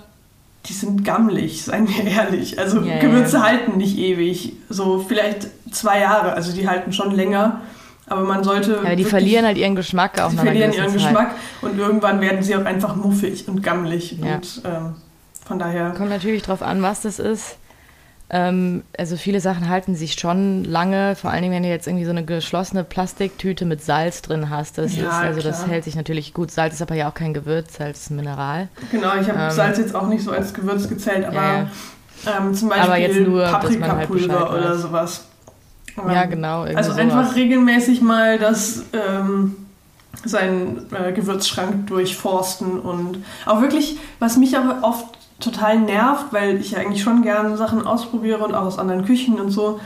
die 0.67 0.73
sind 0.73 1.05
gammelig, 1.05 1.65
seien 1.65 1.89
wir 1.89 2.05
ehrlich. 2.05 2.59
Also 2.59 2.81
Ja, 2.81 2.99
Gewürze 3.01 3.39
ja. 3.39 3.43
halten 3.43 3.79
nicht 3.79 3.99
ewig. 3.99 4.53
So 4.69 5.05
vielleicht 5.07 5.49
zwei 5.71 6.01
Jahre. 6.01 6.35
Also 6.35 6.53
die 6.53 6.69
halten 6.69 6.93
schon 6.93 7.15
länger. 7.15 7.61
Aber 8.07 8.23
man 8.23 8.45
sollte. 8.45 8.81
Ja, 8.85 8.95
die 8.95 9.05
verlieren 9.05 9.45
halt 9.47 9.57
ihren 9.59 9.75
Geschmack 9.75 10.21
auch 10.21 10.31
einer 10.31 10.43
verlieren 10.43 10.73
ihren 10.73 10.89
Zeit. 10.89 10.95
Geschmack 10.95 11.35
und 11.63 11.79
irgendwann 11.79 12.21
werden 12.21 12.43
sie 12.43 12.55
auch 12.57 12.65
einfach 12.65 12.95
muffig 12.97 13.49
und 13.49 13.63
gammelig. 13.63 14.19
Ja. 14.21 14.37
Und 14.37 14.63
ähm, 14.65 14.95
von 15.45 15.59
daher. 15.59 15.91
Kommt 15.97 16.11
natürlich 16.11 16.43
drauf 16.43 16.63
an, 16.63 16.83
was 16.83 17.03
das 17.03 17.19
ist. 17.19 17.57
Ähm, 18.35 18.83
also 18.99 19.17
viele 19.19 19.41
Sachen 19.41 19.69
halten 19.69 19.95
sich 19.95 20.15
schon 20.15 20.65
lange, 20.65 21.15
vor 21.17 21.31
allen 21.31 21.43
Dingen, 21.43 21.55
wenn 21.55 21.63
du 21.63 21.69
jetzt 21.69 21.87
irgendwie 21.87 22.07
so 22.07 22.11
eine 22.13 22.25
geschlossene 22.25 22.83
Plastiktüte 22.83 23.67
mit 23.67 23.83
Salz 23.85 24.23
drin 24.23 24.49
hast. 24.49 24.79
Das 24.79 24.97
Ja, 24.97 25.05
ist, 25.05 25.13
also 25.15 25.43
das 25.43 25.59
klar. 25.59 25.71
hält 25.71 25.85
sich 25.85 25.97
natürlich 25.97 26.33
gut. 26.33 26.51
Salz 26.51 26.75
ist 26.75 26.83
aber 26.83 26.95
ja 26.95 27.11
auch 27.11 27.15
kein 27.15 27.35
Gewürz, 27.35 27.77
Salz 27.77 28.01
ist 28.05 28.11
ein 28.11 28.17
Mineral. 28.17 28.69
Genau, 28.91 29.11
ich 29.21 29.29
habe 29.29 29.39
Ähm, 29.39 29.51
Salz 29.51 29.77
jetzt 29.79 29.95
auch 29.95 30.07
nicht 30.07 30.25
so 30.25 30.31
als 30.33 30.55
Gewürz 30.55 30.89
gezählt, 30.89 31.27
aber 31.27 31.35
Ja, 31.37 31.67
Ähm, 32.25 32.55
zum 32.55 32.69
Beispiel 32.69 32.85
Aber 32.89 32.97
jetzt 32.99 33.21
nur, 33.21 33.43
halt 33.51 33.61
Paprikapulver 33.63 34.27
Bescheid 34.29 34.51
oder 34.51 34.79
sowas. 34.79 35.25
Ja, 35.97 36.23
Ähm, 36.23 36.31
genau. 36.31 36.63
Also 36.63 36.93
sowas. 36.93 36.99
einfach 36.99 37.35
regelmäßig 37.35 38.01
mal 38.01 38.39
das, 38.39 38.85
ähm, 38.93 39.57
seinen 40.25 40.87
äh, 40.95 41.13
Gewürzschrank 41.13 41.87
durchforsten 41.89 42.79
und 42.79 43.25
auch 43.45 43.61
wirklich, 43.61 43.97
was 44.21 44.37
mich 44.37 44.57
aber 44.57 44.87
oft 44.87 45.05
total 45.41 45.81
nervt, 45.81 46.27
weil 46.33 46.61
ich 46.61 46.73
ja 46.73 46.79
eigentlich 46.79 47.03
schon 47.03 47.23
gerne 47.23 47.57
Sachen 47.57 47.87
ausprobiere 47.87 48.45
und 48.45 48.55
auch 48.55 48.65
aus 48.65 48.79
anderen 48.79 49.05
Küchen 49.05 49.41
und 49.41 49.51
so, 49.51 49.81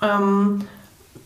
ähm, 0.00 0.62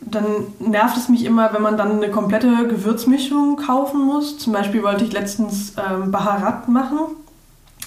dann 0.00 0.24
nervt 0.60 0.96
es 0.96 1.08
mich 1.08 1.24
immer, 1.24 1.52
wenn 1.52 1.62
man 1.62 1.76
dann 1.76 1.92
eine 1.92 2.10
komplette 2.10 2.68
Gewürzmischung 2.68 3.56
kaufen 3.56 4.04
muss. 4.04 4.38
Zum 4.38 4.52
Beispiel 4.52 4.82
wollte 4.82 5.04
ich 5.04 5.12
letztens 5.12 5.74
ähm, 5.76 6.10
Baharat 6.10 6.68
machen, 6.68 6.98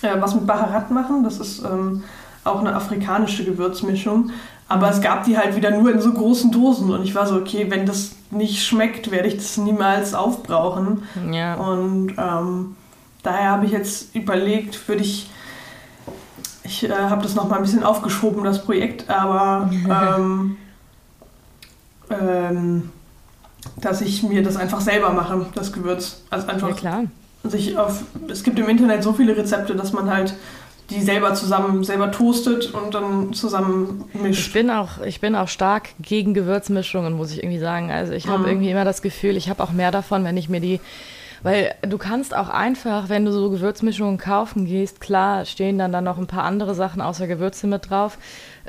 äh, 0.01 0.15
was 0.19 0.35
mit 0.35 0.45
Baharat 0.45 0.91
machen, 0.91 1.23
das 1.23 1.39
ist 1.39 1.63
ähm, 1.63 2.03
auch 2.43 2.59
eine 2.59 2.75
afrikanische 2.75 3.45
Gewürzmischung. 3.45 4.31
Aber 4.67 4.89
es 4.89 5.01
gab 5.01 5.23
die 5.23 5.37
halt 5.37 5.55
wieder 5.55 5.71
nur 5.71 5.91
in 5.91 5.99
so 5.99 6.13
großen 6.13 6.51
Dosen 6.51 6.91
und 6.91 7.03
ich 7.03 7.15
war 7.15 7.25
so, 7.25 7.35
okay, 7.35 7.65
wenn 7.69 7.87
das 7.87 8.11
nicht 8.29 8.63
schmeckt, 8.63 9.09
werde 9.09 9.27
ich 9.27 9.37
das 9.37 9.57
niemals 9.57 10.13
aufbrauchen. 10.13 11.03
Ja. 11.31 11.55
Und 11.55 12.13
ähm, 12.17 12.75
daher 13.23 13.51
habe 13.51 13.65
ich 13.65 13.71
jetzt 13.71 14.15
überlegt, 14.15 14.87
würde 14.87 15.01
ich, 15.01 15.29
ich 16.69 16.83
äh, 16.87 16.93
habe 16.93 17.23
das 17.23 17.33
noch 17.35 17.49
mal 17.49 17.55
ein 17.57 17.63
bisschen 17.63 17.83
aufgeschoben, 17.83 18.43
das 18.43 18.63
Projekt, 18.63 19.09
aber 19.09 19.69
ähm, 20.17 20.57
ähm, 22.09 22.89
dass 23.81 24.01
ich 24.01 24.23
mir 24.23 24.43
das 24.43 24.55
einfach 24.55 24.81
selber 24.81 25.11
mache, 25.11 25.45
das 25.55 25.73
Gewürz. 25.73 26.21
Also 26.29 26.47
ja, 26.47 26.53
einfach 26.53 26.75
klar. 26.75 27.03
sich 27.43 27.77
auf, 27.77 28.03
es 28.29 28.43
gibt 28.43 28.57
im 28.59 28.69
Internet 28.69 29.03
so 29.03 29.13
viele 29.13 29.35
Rezepte, 29.35 29.75
dass 29.75 29.93
man 29.93 30.09
halt 30.09 30.33
die 30.89 31.01
selber 31.01 31.35
zusammen, 31.35 31.83
selber 31.83 32.11
toastet 32.11 32.73
und 32.73 32.95
dann 32.95 33.31
zusammen 33.33 34.05
Ich 34.13 34.21
mischt. 34.21 34.53
bin 34.53 34.71
auch, 34.71 35.01
ich 35.05 35.21
bin 35.21 35.35
auch 35.35 35.47
stark 35.47 35.89
gegen 36.01 36.33
Gewürzmischungen, 36.33 37.13
muss 37.13 37.31
ich 37.31 37.43
irgendwie 37.43 37.59
sagen. 37.59 37.91
Also 37.91 38.13
ich 38.13 38.27
habe 38.27 38.39
Mhm. 38.39 38.47
irgendwie 38.47 38.71
immer 38.71 38.85
das 38.85 39.03
Gefühl, 39.03 39.37
ich 39.37 39.49
habe 39.49 39.61
auch 39.61 39.71
mehr 39.71 39.91
davon, 39.91 40.23
wenn 40.23 40.35
ich 40.35 40.49
mir 40.49 40.59
die, 40.61 40.79
weil 41.43 41.73
du 41.81 41.97
kannst 41.97 42.35
auch 42.35 42.49
einfach, 42.49 43.09
wenn 43.09 43.25
du 43.25 43.31
so 43.31 43.49
Gewürzmischungen 43.49 44.17
kaufen 44.17 44.65
gehst, 44.65 45.01
klar 45.01 45.45
stehen 45.45 45.77
dann 45.77 45.91
da 45.91 46.01
noch 46.01 46.17
ein 46.17 46.27
paar 46.27 46.43
andere 46.43 46.75
Sachen 46.75 47.01
außer 47.01 47.27
Gewürze 47.27 47.67
mit 47.67 47.89
drauf, 47.89 48.17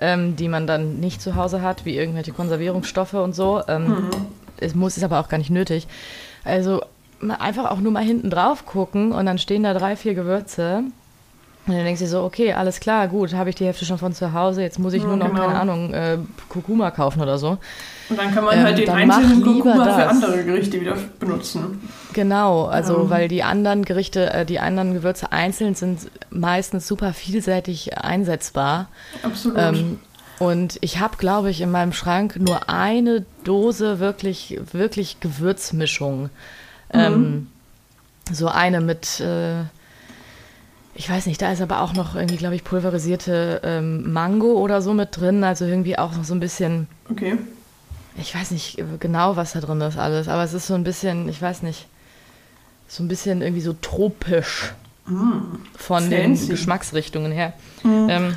ähm, 0.00 0.36
die 0.36 0.48
man 0.48 0.66
dann 0.66 1.00
nicht 1.00 1.20
zu 1.20 1.34
Hause 1.36 1.62
hat, 1.62 1.84
wie 1.84 1.96
irgendwelche 1.96 2.32
Konservierungsstoffe 2.32 3.14
und 3.14 3.34
so. 3.34 3.62
Ähm, 3.68 3.86
Mhm. 3.88 4.10
Es 4.62 4.74
muss, 4.74 4.96
ist 4.98 5.04
aber 5.04 5.20
auch 5.20 5.28
gar 5.28 5.38
nicht 5.38 5.50
nötig. 5.50 5.88
Also 6.44 6.82
einfach 7.38 7.70
auch 7.70 7.80
nur 7.80 7.92
mal 7.92 8.04
hinten 8.04 8.28
drauf 8.30 8.66
gucken 8.66 9.12
und 9.12 9.24
dann 9.26 9.38
stehen 9.38 9.62
da 9.62 9.72
drei, 9.74 9.96
vier 9.96 10.14
Gewürze. 10.14 10.84
Und 11.66 11.74
dann 11.76 11.84
denkst 11.84 12.00
du 12.00 12.06
dir 12.06 12.10
so, 12.10 12.22
okay, 12.24 12.52
alles 12.54 12.80
klar, 12.80 13.06
gut, 13.06 13.34
habe 13.34 13.50
ich 13.50 13.54
die 13.56 13.64
Hälfte 13.66 13.84
schon 13.84 13.98
von 13.98 14.12
zu 14.12 14.32
Hause, 14.32 14.62
jetzt 14.62 14.78
muss 14.78 14.92
ich 14.94 15.02
Ja, 15.02 15.08
nur 15.08 15.16
noch, 15.18 15.28
genau. 15.28 15.42
keine 15.46 15.60
Ahnung, 15.60 15.92
äh, 15.92 16.18
Kurkuma 16.48 16.90
kaufen 16.90 17.20
oder 17.20 17.38
so. 17.38 17.58
Und 18.08 18.18
dann 18.18 18.34
kann 18.34 18.44
man 18.44 18.58
Ähm, 18.58 18.64
halt 18.64 18.78
den 18.78 18.88
einzelnen 18.90 19.44
lieber 19.44 19.52
Kurkuma 19.72 19.84
für 19.84 20.00
das. 20.00 20.08
andere 20.10 20.44
Gerichte 20.44 20.80
wieder 20.80 20.96
benutzen. 21.20 21.80
Genau, 22.12 22.64
also 22.64 23.02
Ähm. 23.02 23.10
weil 23.10 23.28
die 23.28 23.42
anderen 23.44 23.84
Gerichte, 23.84 24.32
äh, 24.32 24.44
die 24.46 24.58
anderen 24.58 24.94
Gewürze 24.94 25.30
einzeln 25.32 25.74
sind 25.76 26.10
meistens 26.30 26.88
super 26.88 27.12
vielseitig 27.12 27.96
einsetzbar. 27.98 28.88
Absolut. 29.22 29.58
Ähm, 29.58 30.00
und 30.40 30.78
ich 30.80 30.98
habe, 30.98 31.18
glaube 31.18 31.50
ich, 31.50 31.60
in 31.60 31.70
meinem 31.70 31.92
Schrank 31.92 32.36
nur 32.40 32.68
eine 32.70 33.24
Dose 33.44 34.00
wirklich, 34.00 34.58
wirklich 34.72 35.20
Gewürzmischung. 35.20 36.30
Ähm, 36.92 37.48
so 38.32 38.48
eine 38.48 38.80
mit, 38.80 39.20
äh, 39.20 39.64
ich 41.00 41.08
weiß 41.08 41.24
nicht, 41.24 41.40
da 41.40 41.50
ist 41.50 41.62
aber 41.62 41.80
auch 41.80 41.94
noch 41.94 42.14
irgendwie, 42.14 42.36
glaube 42.36 42.54
ich, 42.54 42.62
pulverisierte 42.62 43.62
ähm, 43.64 44.12
Mango 44.12 44.60
oder 44.60 44.82
so 44.82 44.92
mit 44.92 45.16
drin. 45.16 45.44
Also 45.44 45.64
irgendwie 45.64 45.96
auch 45.96 46.14
noch 46.14 46.24
so 46.24 46.34
ein 46.34 46.40
bisschen, 46.40 46.88
okay. 47.10 47.38
ich 48.18 48.34
weiß 48.34 48.50
nicht 48.50 48.84
genau, 49.00 49.34
was 49.34 49.52
da 49.52 49.60
drin 49.60 49.80
ist 49.80 49.96
alles, 49.96 50.28
aber 50.28 50.44
es 50.44 50.52
ist 50.52 50.66
so 50.66 50.74
ein 50.74 50.84
bisschen, 50.84 51.26
ich 51.30 51.40
weiß 51.40 51.62
nicht, 51.62 51.86
so 52.86 53.02
ein 53.02 53.08
bisschen 53.08 53.40
irgendwie 53.40 53.62
so 53.62 53.72
tropisch 53.72 54.74
von 55.74 56.10
den 56.10 56.36
fancy. 56.36 56.48
Geschmacksrichtungen 56.48 57.32
her. 57.32 57.54
Ähm, 57.82 58.36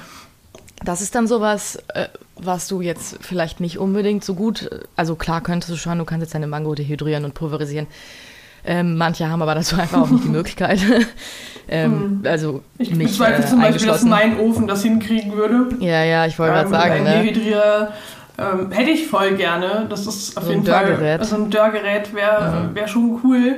das 0.86 1.02
ist 1.02 1.16
dann 1.16 1.28
sowas, 1.28 1.84
äh, 1.90 2.08
was 2.38 2.70
du 2.70 2.80
jetzt 2.80 3.18
vielleicht 3.20 3.60
nicht 3.60 3.78
unbedingt 3.78 4.24
so 4.24 4.36
gut, 4.36 4.70
also 4.96 5.18
klar 5.18 5.42
könntest 5.42 5.70
du 5.70 5.76
schon, 5.76 5.98
du 5.98 6.06
kannst 6.06 6.22
jetzt 6.22 6.34
deine 6.34 6.48
Mango 6.48 6.76
dehydrieren 6.76 7.26
und 7.26 7.34
pulverisieren. 7.34 7.88
Ähm, 8.66 8.98
manche 8.98 9.30
haben 9.30 9.42
aber 9.42 9.56
dazu 9.56 9.76
einfach 9.76 10.02
auch 10.02 10.10
nicht 10.10 10.24
die 10.24 10.30
Möglichkeit. 10.38 10.80
ähm, 11.68 12.22
Also 12.26 12.64
Ich 12.78 12.96
mich 12.96 13.10
bezweifle 13.10 13.44
äh, 13.44 13.48
zum 13.48 13.62
Beispiel, 13.62 13.88
dass 13.88 14.04
mein 14.04 14.40
Ofen 14.40 14.68
das 14.68 14.84
hinkriegen 14.84 15.34
würde. 15.34 15.76
Ja, 15.80 16.04
ja, 16.04 16.26
ich 16.26 16.38
wollte 16.40 16.54
Ähm, 16.54 16.60
gerade 16.60 16.70
sagen, 16.70 17.04
ne? 17.04 17.24
Dehydrierer 17.24 17.92
ähm, 18.38 18.72
hätte 18.72 18.90
ich 18.92 19.08
voll 19.08 19.36
gerne. 19.36 19.86
Das 19.90 20.08
ist 20.08 20.38
auf 20.38 20.46
So 20.46 20.52
jeden 20.52 20.66
Fall. 20.66 20.86
Dörrgerät. 20.86 21.20
Also 21.20 21.36
ein 21.36 21.50
Dörrgerät 21.50 22.14
wäre 22.14 22.70
wär 22.74 22.88
schon 22.88 23.20
cool. 23.24 23.58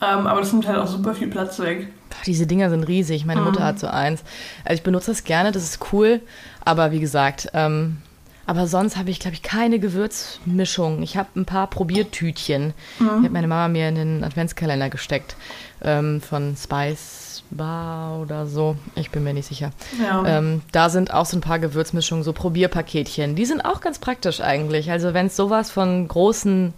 Ähm, 0.00 0.26
aber 0.26 0.40
das 0.40 0.52
nimmt 0.52 0.66
halt 0.68 0.78
auch 0.78 0.86
super 0.86 1.14
viel 1.14 1.28
Platz 1.28 1.58
weg. 1.60 1.88
Boah, 2.10 2.16
diese 2.26 2.46
Dinger 2.46 2.70
sind 2.70 2.84
riesig. 2.84 3.24
Meine 3.26 3.40
Mutter 3.40 3.64
hat 3.64 3.78
so 3.78 3.86
eins. 3.86 4.22
Also 4.64 4.74
ich 4.76 4.82
benutze 4.82 5.10
das 5.10 5.24
gerne, 5.24 5.50
das 5.52 5.62
ist 5.64 5.80
cool. 5.92 6.20
Aber 6.64 6.90
wie 6.92 7.00
gesagt, 7.00 7.48
ähm, 7.54 7.98
aber 8.46 8.66
sonst 8.66 8.96
habe 8.96 9.10
ich, 9.10 9.20
glaube 9.20 9.34
ich, 9.34 9.42
keine 9.42 9.78
Gewürzmischung. 9.78 11.02
Ich 11.02 11.16
habe 11.16 11.28
ein 11.36 11.44
paar 11.44 11.66
Probiertütchen. 11.68 12.74
Die 13.00 13.24
hat 13.24 13.32
meine 13.32 13.48
Mama 13.48 13.68
mir 13.68 13.88
in 13.88 13.94
den 13.94 14.24
Adventskalender 14.24 14.90
gesteckt. 14.90 15.36
Ähm, 15.82 16.20
von 16.20 16.56
Spice 16.56 17.42
Bar 17.50 18.20
oder 18.20 18.46
so. 18.46 18.76
Ich 18.96 19.10
bin 19.10 19.22
mir 19.22 19.34
nicht 19.34 19.46
sicher. 19.48 19.70
Ja. 20.02 20.24
Ähm, 20.26 20.62
da 20.72 20.88
sind 20.88 21.12
auch 21.12 21.26
so 21.26 21.36
ein 21.36 21.40
paar 21.42 21.58
Gewürzmischungen, 21.58 22.24
so 22.24 22.32
Probierpaketchen. 22.32 23.36
Die 23.36 23.44
sind 23.44 23.60
auch 23.64 23.80
ganz 23.80 23.98
praktisch 23.98 24.40
eigentlich. 24.40 24.90
Also 24.90 25.14
wenn 25.14 25.26
es 25.26 25.36
sowas 25.36 25.70
von 25.70 26.08
großen 26.08 26.72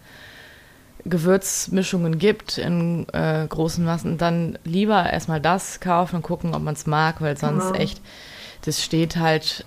Gewürzmischungen 1.05 2.19
gibt 2.19 2.59
in 2.59 3.07
äh, 3.13 3.47
großen 3.49 3.85
Massen, 3.85 4.19
dann 4.19 4.59
lieber 4.65 5.09
erstmal 5.11 5.41
das 5.41 5.81
kaufen 5.81 6.17
und 6.17 6.23
gucken, 6.23 6.55
ob 6.55 6.63
man 6.63 6.75
es 6.75 6.87
mag, 6.87 7.21
weil 7.21 7.37
sonst 7.37 7.67
Genau. 7.69 7.79
echt, 7.79 8.01
das 8.65 8.83
steht 8.83 9.17
halt 9.17 9.65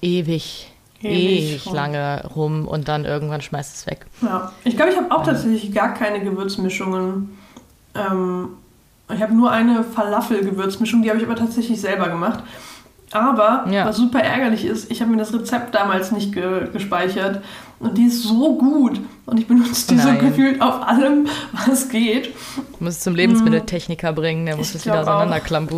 ewig, 0.00 0.70
Ewig 1.10 1.64
lange 1.72 2.24
rum 2.34 2.66
und 2.66 2.88
dann 2.88 3.04
irgendwann 3.04 3.40
schmeißt 3.42 3.76
es 3.76 3.86
weg. 3.86 4.06
Ja, 4.22 4.52
ich 4.64 4.76
glaube, 4.76 4.92
ich 4.92 4.96
habe 4.96 5.10
auch 5.14 5.24
tatsächlich 5.24 5.72
gar 5.74 5.94
keine 5.94 6.20
Gewürzmischungen. 6.20 7.36
Ähm, 7.94 8.48
ich 9.14 9.20
habe 9.22 9.34
nur 9.34 9.50
eine 9.50 9.84
Falafel-Gewürzmischung, 9.84 11.02
die 11.02 11.10
habe 11.10 11.18
ich 11.18 11.26
aber 11.26 11.36
tatsächlich 11.36 11.80
selber 11.80 12.08
gemacht. 12.08 12.42
Aber 13.12 13.66
Ja. 13.70 13.86
was 13.86 13.96
super 13.96 14.20
ärgerlich 14.20 14.64
ist, 14.64 14.90
ich 14.90 15.00
habe 15.00 15.10
mir 15.12 15.18
das 15.18 15.32
Rezept 15.32 15.74
damals 15.74 16.10
nicht 16.10 16.32
ge 16.32 16.66
gespeichert 16.72 17.42
und 17.78 17.96
die 17.96 18.06
ist 18.06 18.24
so 18.24 18.56
gut 18.58 18.98
und 19.26 19.38
ich 19.38 19.46
benutze 19.46 19.88
die 19.94 19.98
so 20.00 20.08
Nein. 20.08 20.18
gefühlt 20.18 20.60
auf 20.60 20.82
allem, 20.88 21.28
was 21.66 21.88
geht. 21.90 22.34
Du 22.56 22.84
musst 22.84 22.98
es 22.98 23.04
zum 23.04 23.14
Lebensmitteltechniker 23.14 24.12
bringen, 24.12 24.46
der 24.46 24.56
muss 24.56 24.70
Ich 24.70 24.76
es 24.76 24.86
wieder 24.86 25.02
auch. 25.02 25.20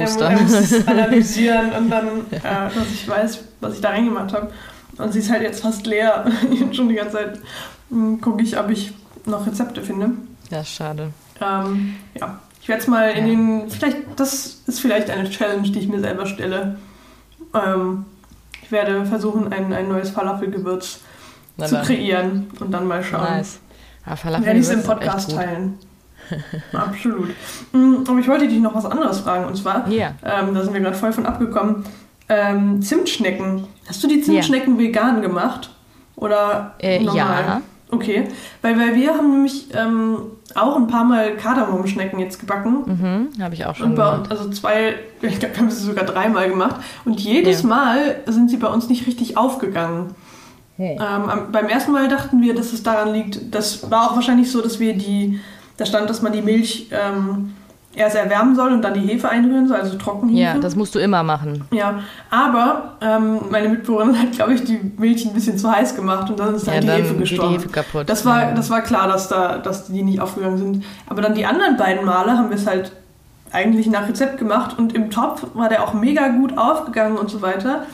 Er, 0.01 0.31
er 0.31 0.41
muss 0.43 0.53
es 0.73 0.89
analysieren 0.89 1.73
und 1.73 1.91
dann, 1.91 2.07
äh, 2.31 2.41
dass 2.43 2.91
ich 2.95 3.07
weiß, 3.07 3.41
was 3.61 3.75
ich 3.75 3.81
da 3.83 3.91
reingemacht 3.91 4.33
habe. 4.33 4.51
Und 4.99 5.13
sie 5.13 5.19
ist 5.21 5.31
halt 5.31 5.43
jetzt 5.43 5.63
fast 5.63 5.87
leer. 5.87 6.25
Schon 6.73 6.89
die 6.89 6.95
ganze 6.95 7.13
Zeit 7.17 7.41
gucke 8.21 8.43
ich, 8.43 8.59
ob 8.59 8.71
ich 8.71 8.93
noch 9.27 9.47
Rezepte 9.47 9.83
finde. 9.83 10.11
ja, 10.51 10.65
schade. 10.65 11.11
Ähm, 11.41 11.97
ja, 12.15 12.39
ich 12.63 12.69
werde 12.69 12.83
es 12.83 12.89
mal 12.89 13.11
in 13.11 13.27
Ja. 13.27 13.31
den. 13.35 13.71
Vielleicht, 13.71 13.99
das 14.17 14.63
ist 14.67 14.81
vielleicht 14.81 15.11
eine 15.11 15.29
Challenge, 15.29 15.69
die 15.69 15.79
ich 15.79 15.89
mir 15.89 16.01
selber 16.01 16.27
stelle. 16.27 16.77
Ähm, 17.55 18.05
ich 18.63 18.73
werde 18.73 19.05
versuchen, 19.07 19.53
ein, 19.53 19.73
ein 19.73 19.89
neues 19.89 20.11
Falafelgewürz 20.11 21.01
Na 21.57 21.67
zu 21.67 21.77
kreieren 21.83 22.47
und 22.61 22.73
dann 22.73 22.87
mal 22.87 23.05
schauen. 23.05 23.23
Nice. 23.23 23.59
Ja, 24.07 24.17
Falafel 24.17 24.47
Werde 24.47 24.59
ich 24.61 24.67
es 24.67 24.73
im 24.73 24.83
Podcast 24.83 25.31
teilen. 25.33 25.79
Absolut. 26.73 27.31
Aber 27.73 28.19
ich 28.19 28.27
wollte 28.29 28.49
dich 28.49 28.59
noch 28.59 28.75
was 28.75 28.85
anderes 28.87 29.21
fragen. 29.21 29.45
Und 29.45 29.57
zwar, 29.57 29.89
Ja. 29.89 30.13
ähm, 30.25 30.55
da 30.55 30.63
sind 30.65 30.73
wir 30.73 30.81
gerade 30.81 30.97
voll 30.97 31.13
von 31.13 31.27
abgekommen. 31.27 31.85
Ähm, 32.29 32.83
Zimtschnecken. 32.83 33.65
Hast 33.89 34.03
du 34.03 34.09
die 34.09 34.21
Zimtschnecken 34.21 34.79
vegan 34.79 35.23
gemacht? 35.23 35.71
Oder 36.17 36.75
Äh, 36.79 37.01
normal? 37.01 37.17
ja, 37.47 37.63
Okay, 37.89 38.25
weil, 38.63 38.77
weil 38.81 38.97
wir 38.97 39.15
haben 39.15 39.31
nämlich 39.31 39.69
ähm, 39.73 40.17
auch 40.57 40.75
ein 40.75 40.89
paar 40.89 41.05
Mal 41.05 41.37
Kardamomschnecken 41.37 42.19
jetzt 42.19 42.41
gebacken. 42.41 43.29
Mhm, 43.37 43.41
habe 43.43 43.55
ich 43.55 43.65
auch 43.65 43.77
schon 43.77 43.91
Und 43.91 43.95
bei, 43.95 44.11
gemacht. 44.11 44.31
also 44.33 44.51
zwei, 44.51 44.95
ich 45.23 45.39
glaube, 45.39 45.55
wir 45.55 45.61
haben 45.63 45.71
sie 45.71 45.85
sogar 45.85 46.05
dreimal 46.05 46.49
gemacht. 46.49 46.77
Und 47.05 47.21
jedes 47.21 47.63
Ja. 47.63 47.69
Mal 47.69 48.17
sind 48.27 48.51
sie 48.51 48.57
bei 48.57 48.67
uns 48.67 48.89
nicht 48.89 49.07
richtig 49.07 49.37
aufgegangen. 49.37 50.15
Hey. 50.77 50.99
Ähm, 51.01 51.31
beim 51.53 51.67
ersten 51.69 51.93
Mal 51.93 52.09
dachten 52.09 52.43
wir, 52.43 52.55
dass 52.57 52.73
es 52.73 52.83
daran 52.83 53.13
liegt, 53.15 53.55
das 53.55 53.89
war 53.89 54.11
auch 54.11 54.17
wahrscheinlich 54.17 54.51
so, 54.51 54.61
dass 54.61 54.81
wir 54.81 54.95
die, 54.95 55.39
da 55.77 55.87
stand, 55.87 56.11
dass 56.11 56.23
man 56.23 56.33
die 56.33 56.43
Milch 56.43 56.89
ähm, 56.91 57.55
erst 57.97 58.15
erwärmen 58.15 58.55
soll 58.55 58.73
und 58.73 58.83
dann 58.83 58.95
die 58.95 59.01
Hefe 59.01 59.29
einrühren 59.29 59.67
soll, 59.69 59.79
also 59.79 59.97
Trockenhefe. 59.99 60.39
Ja, 60.41 60.59
das 60.59 60.77
musst 60.77 60.95
du 60.95 60.99
immer 60.99 61.23
machen. 61.23 61.65
Ja, 61.73 62.01
aber 62.31 62.93
ähm, 63.01 63.39
meine 63.51 63.69
Mitbewohnerin 63.71 64.19
hat, 64.21 64.33
glaube 64.33 64.55
ich, 64.55 64.65
die 64.65 64.79
Milch 64.99 65.27
ein 65.27 65.33
bisschen 65.33 65.59
zu 65.59 65.71
heiß 65.71 65.97
gemacht 65.97 66.29
und 66.31 66.39
dann 66.39 66.55
ist 66.55 66.67
dann 66.67 66.75
Ja, 66.75 66.81
die 66.83 66.87
dann 66.87 66.97
Hefe 66.97 67.09
geht 67.15 67.17
die 67.17 67.21
gestorben. 67.31 67.55
Hefe 67.55 67.69
kaputt. 67.69 68.09
Das 68.09 68.25
war, 68.25 68.43
Ja. 68.43 68.53
das 68.55 68.71
war 68.71 68.83
klar, 68.83 69.09
dass, 69.09 69.29
da, 69.29 69.59
dass 69.59 69.87
die 69.87 70.03
nicht 70.03 70.21
aufgegangen 70.21 70.59
sind. 70.59 70.85
Aber 71.09 71.23
dann 71.23 71.35
die 71.35 71.47
anderen 71.47 71.77
beiden 71.77 72.05
Male 72.05 72.33
haben 72.37 72.51
wir 72.51 72.57
es 72.57 72.67
halt 72.67 72.93
eigentlich 73.53 73.87
nach 73.87 74.09
Rezept 74.09 74.39
gemacht 74.39 74.79
und 74.79 74.93
im 74.95 75.11
Topf 75.11 75.47
war 75.55 75.69
der 75.69 75.83
auch 75.83 75.95
mega 75.95 76.29
gut 76.29 76.59
aufgegangen 76.59 77.17
und 77.17 77.31
so 77.31 77.41
weiter. 77.43 77.85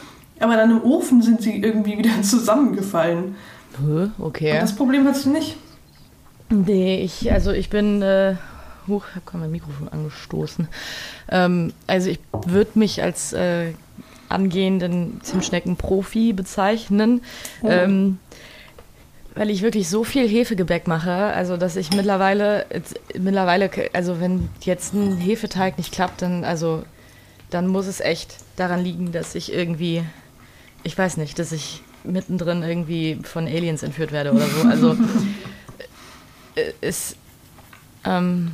Aber 0.40 0.56
dann 0.56 0.70
im 0.72 0.82
Ofen 0.82 1.22
sind 1.22 1.40
sie 1.42 1.62
irgendwie 1.62 1.96
wieder 1.98 2.10
zusammengefallen. 2.22 3.36
Hä? 3.78 3.84
Und 4.02 4.12
Okay. 4.18 4.58
das 4.60 4.74
Problem 4.74 5.06
hast 5.06 5.24
du 5.26 5.30
nicht. 5.30 5.56
Nee, 6.50 7.02
ich, 7.02 7.30
also 7.32 7.52
ich 7.52 7.70
bin, 7.70 8.02
äh, 8.02 8.34
huch, 8.88 9.04
ich 9.08 9.14
habe 9.16 9.24
gerade 9.26 9.38
mein 9.38 9.50
Mikrofon 9.50 9.88
angestoßen. 9.88 10.68
Ähm, 11.30 11.72
also 11.86 12.10
ich 12.10 12.18
würde 12.46 12.78
mich 12.78 13.02
als 13.02 13.32
äh, 13.32 13.72
angehenden 14.28 15.20
Zimtschnecken-Profi 15.22 16.32
bezeichnen. 16.32 17.22
Oh. 17.62 17.68
Ähm, 17.68 18.18
weil 19.34 19.48
ich 19.48 19.62
wirklich 19.62 19.88
so 19.88 20.04
viel 20.04 20.28
Hefegebäck 20.28 20.86
mache, 20.86 21.10
also 21.10 21.56
dass 21.56 21.76
ich 21.76 21.90
mittlerweile, 21.92 22.66
jetzt- 22.72 23.00
mittlerweile, 23.18 23.70
also 23.94 24.20
wenn 24.20 24.50
jetzt 24.60 24.92
ein 24.92 25.16
Hefeteig 25.16 25.78
nicht 25.78 25.92
klappt, 25.92 26.20
dann, 26.20 26.44
also, 26.44 26.82
dann 27.48 27.66
muss 27.66 27.86
es 27.86 28.00
echt 28.00 28.36
daran 28.56 28.84
liegen, 28.84 29.10
dass 29.12 29.34
ich 29.34 29.50
irgendwie, 29.52 30.02
ich 30.82 30.96
weiß 30.98 31.16
nicht, 31.16 31.38
dass 31.38 31.52
ich 31.52 31.82
mittendrin 32.04 32.62
irgendwie 32.62 33.20
von 33.22 33.46
Aliens 33.46 33.82
entführt 33.82 34.12
werde 34.12 34.32
oder 34.32 34.46
so. 34.46 34.68
Also 34.68 34.92
äh, 36.56 36.72
es, 36.82 37.16
ähm, 38.04 38.52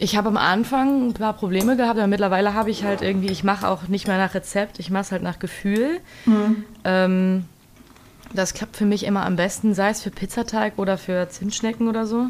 ich 0.00 0.16
habe 0.16 0.28
am 0.28 0.38
Anfang 0.38 1.08
ein 1.08 1.14
paar 1.14 1.34
Probleme 1.34 1.76
gehabt, 1.76 1.98
aber 1.98 2.06
mittlerweile 2.06 2.54
habe 2.54 2.70
ich 2.70 2.84
halt 2.84 3.02
irgendwie, 3.02 3.30
ich 3.30 3.44
mache 3.44 3.68
auch 3.68 3.86
nicht 3.86 4.08
mehr 4.08 4.16
nach 4.16 4.34
Rezept, 4.34 4.78
ich 4.78 4.90
mache 4.90 5.02
es 5.02 5.12
halt 5.12 5.22
nach 5.22 5.38
Gefühl. 5.38 6.00
Hm. 6.24 6.64
Ähm, 6.84 7.44
das 8.32 8.54
klappt 8.54 8.76
für 8.76 8.86
mich 8.86 9.04
immer 9.04 9.26
am 9.26 9.36
besten, 9.36 9.74
sei 9.74 9.90
es 9.90 10.02
für 10.02 10.10
Pizzateig 10.10 10.78
oder 10.78 10.96
für 10.96 11.28
Zimtschnecken 11.28 11.86
oder 11.86 12.06
so. 12.06 12.26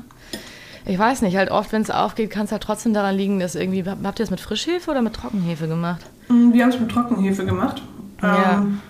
Ich 0.85 0.99
weiß 0.99 1.23
nicht, 1.23 1.37
halt 1.37 1.53
oft, 1.53 1.73
wenn 1.73 1.83
es 1.83 1.91
aufgeht, 1.91 2.31
kann 2.31 2.47
es 2.47 2.53
halt 2.53 2.63
trotzdem 2.63 2.93
daran 2.93 3.15
liegen, 3.15 3.39
dass 3.39 3.55
irgendwie, 3.55 3.85
habt 3.85 4.19
ihr 4.19 4.25
das 4.25 4.31
mit 4.31 4.41
Frischhefe 4.41 4.91
oder 4.91 5.03
mit 5.03 5.15
Trockenhefe 5.15 5.69
gemacht? 5.69 6.01
Mm, 6.29 6.53
Wir 6.53 6.65
haben 6.65 6.71
es 6.71 6.81
mit 6.81 6.91
Trockenhefe 6.91 7.45
gemacht. 7.45 7.83
Ja. 8.21 8.55
Ähm, 8.55 8.81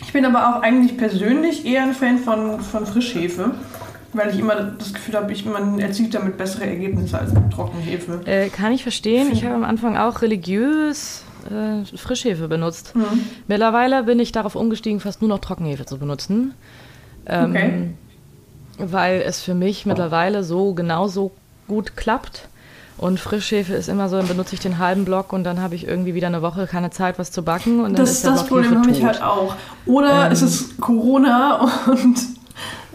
ich 0.00 0.12
bin 0.12 0.24
aber 0.24 0.48
auch 0.48 0.62
eigentlich 0.62 0.96
persönlich 0.96 1.66
eher 1.66 1.82
ein 1.82 1.94
Fan 1.94 2.18
von, 2.18 2.60
von 2.60 2.86
Frischhefe, 2.86 3.52
weil 4.12 4.30
ich 4.30 4.38
immer 4.38 4.54
das 4.56 4.92
Gefühl 4.92 5.14
habe, 5.16 5.32
ich, 5.32 5.44
man 5.44 5.78
erzielt 5.78 6.14
damit 6.14 6.36
bessere 6.36 6.66
Ergebnisse 6.66 7.18
als 7.18 7.32
mit 7.32 7.50
Trockenhefe. 7.52 8.20
Äh, 8.26 8.48
kann 8.48 8.72
ich 8.72 8.82
verstehen. 8.82 9.30
Ich 9.32 9.44
habe 9.44 9.54
am 9.54 9.64
Anfang 9.64 9.96
auch 9.96 10.22
religiös 10.22 11.24
äh, 11.50 11.84
Frischhefe 11.96 12.48
benutzt. 12.48 12.94
Mhm. 12.94 13.04
Mittlerweile 13.48 14.02
bin 14.04 14.20
ich 14.20 14.32
darauf 14.32 14.54
umgestiegen, 14.54 15.00
fast 15.00 15.20
nur 15.22 15.28
noch 15.28 15.38
Trockenhefe 15.40 15.86
zu 15.86 15.98
benutzen. 15.98 16.54
Ähm, 17.26 17.50
Okay. 17.50 17.90
Weil 18.78 19.22
es 19.26 19.40
für 19.42 19.54
mich 19.54 19.84
mittlerweile 19.86 20.42
so 20.44 20.72
genauso 20.74 21.30
gut 21.68 21.96
klappt. 21.96 22.48
Und 22.98 23.20
Frischhefe 23.20 23.74
ist 23.74 23.88
immer 23.88 24.08
so, 24.08 24.16
dann 24.16 24.28
benutze 24.28 24.54
ich 24.54 24.60
den 24.60 24.78
halben 24.78 25.04
Block 25.04 25.32
und 25.32 25.44
dann 25.44 25.60
habe 25.60 25.74
ich 25.74 25.86
irgendwie 25.86 26.14
wieder 26.14 26.28
eine 26.28 26.40
Woche 26.42 26.66
keine 26.66 26.90
Zeit, 26.90 27.18
was 27.18 27.30
zu 27.32 27.42
backen. 27.42 27.80
Und 27.80 27.98
dann 27.98 28.04
Das, 28.06 28.10
ist 28.12 28.26
das 28.26 28.46
Block 28.46 28.62
Problem 28.62 28.80
habe 28.80 28.90
ich 28.90 29.04
halt 29.04 29.22
auch. 29.22 29.54
Oder 29.86 30.26
Ähm. 30.26 30.32
es 30.32 30.42
ist 30.42 30.80
Corona 30.80 31.68
und 31.86 32.18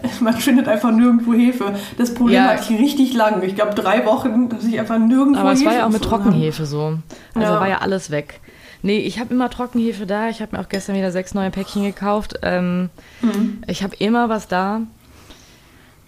man 0.20 0.34
findet 0.34 0.68
einfach 0.68 0.90
nirgendwo 0.92 1.32
Hefe. 1.34 1.74
Das 1.96 2.14
Problem 2.14 2.36
Ja. 2.36 2.48
hatte 2.50 2.72
ich 2.72 2.80
richtig 2.80 3.14
lang. 3.14 3.42
Ich 3.42 3.54
glaube 3.54 3.74
drei 3.74 4.04
Wochen, 4.06 4.48
dass 4.48 4.64
ich 4.64 4.78
einfach 4.78 4.98
nirgendwo 4.98 5.40
Aber 5.40 5.52
es 5.52 5.64
war 5.64 5.74
ja 5.74 5.86
auch 5.86 5.90
mit 5.90 6.02
Trockenhefe 6.02 6.66
so. 6.66 6.98
Also 7.34 7.52
Ja. 7.54 7.60
war 7.60 7.68
ja 7.68 7.78
alles 7.78 8.10
weg. 8.10 8.40
Nee, 8.82 8.98
ich 8.98 9.18
habe 9.18 9.34
immer 9.34 9.50
Trockenhefe 9.50 10.06
da. 10.06 10.28
Ich 10.28 10.40
habe 10.40 10.56
mir 10.56 10.62
auch 10.62 10.68
gestern 10.68 10.94
wieder 10.94 11.10
sechs 11.10 11.34
neue 11.34 11.50
Päckchen 11.50 11.82
gekauft. 11.82 12.38
Ähm. 12.42 12.90
Mhm. 13.22 13.62
Ich 13.66 13.82
habe 13.82 13.96
immer 13.96 14.28
was 14.28 14.46
da. 14.46 14.82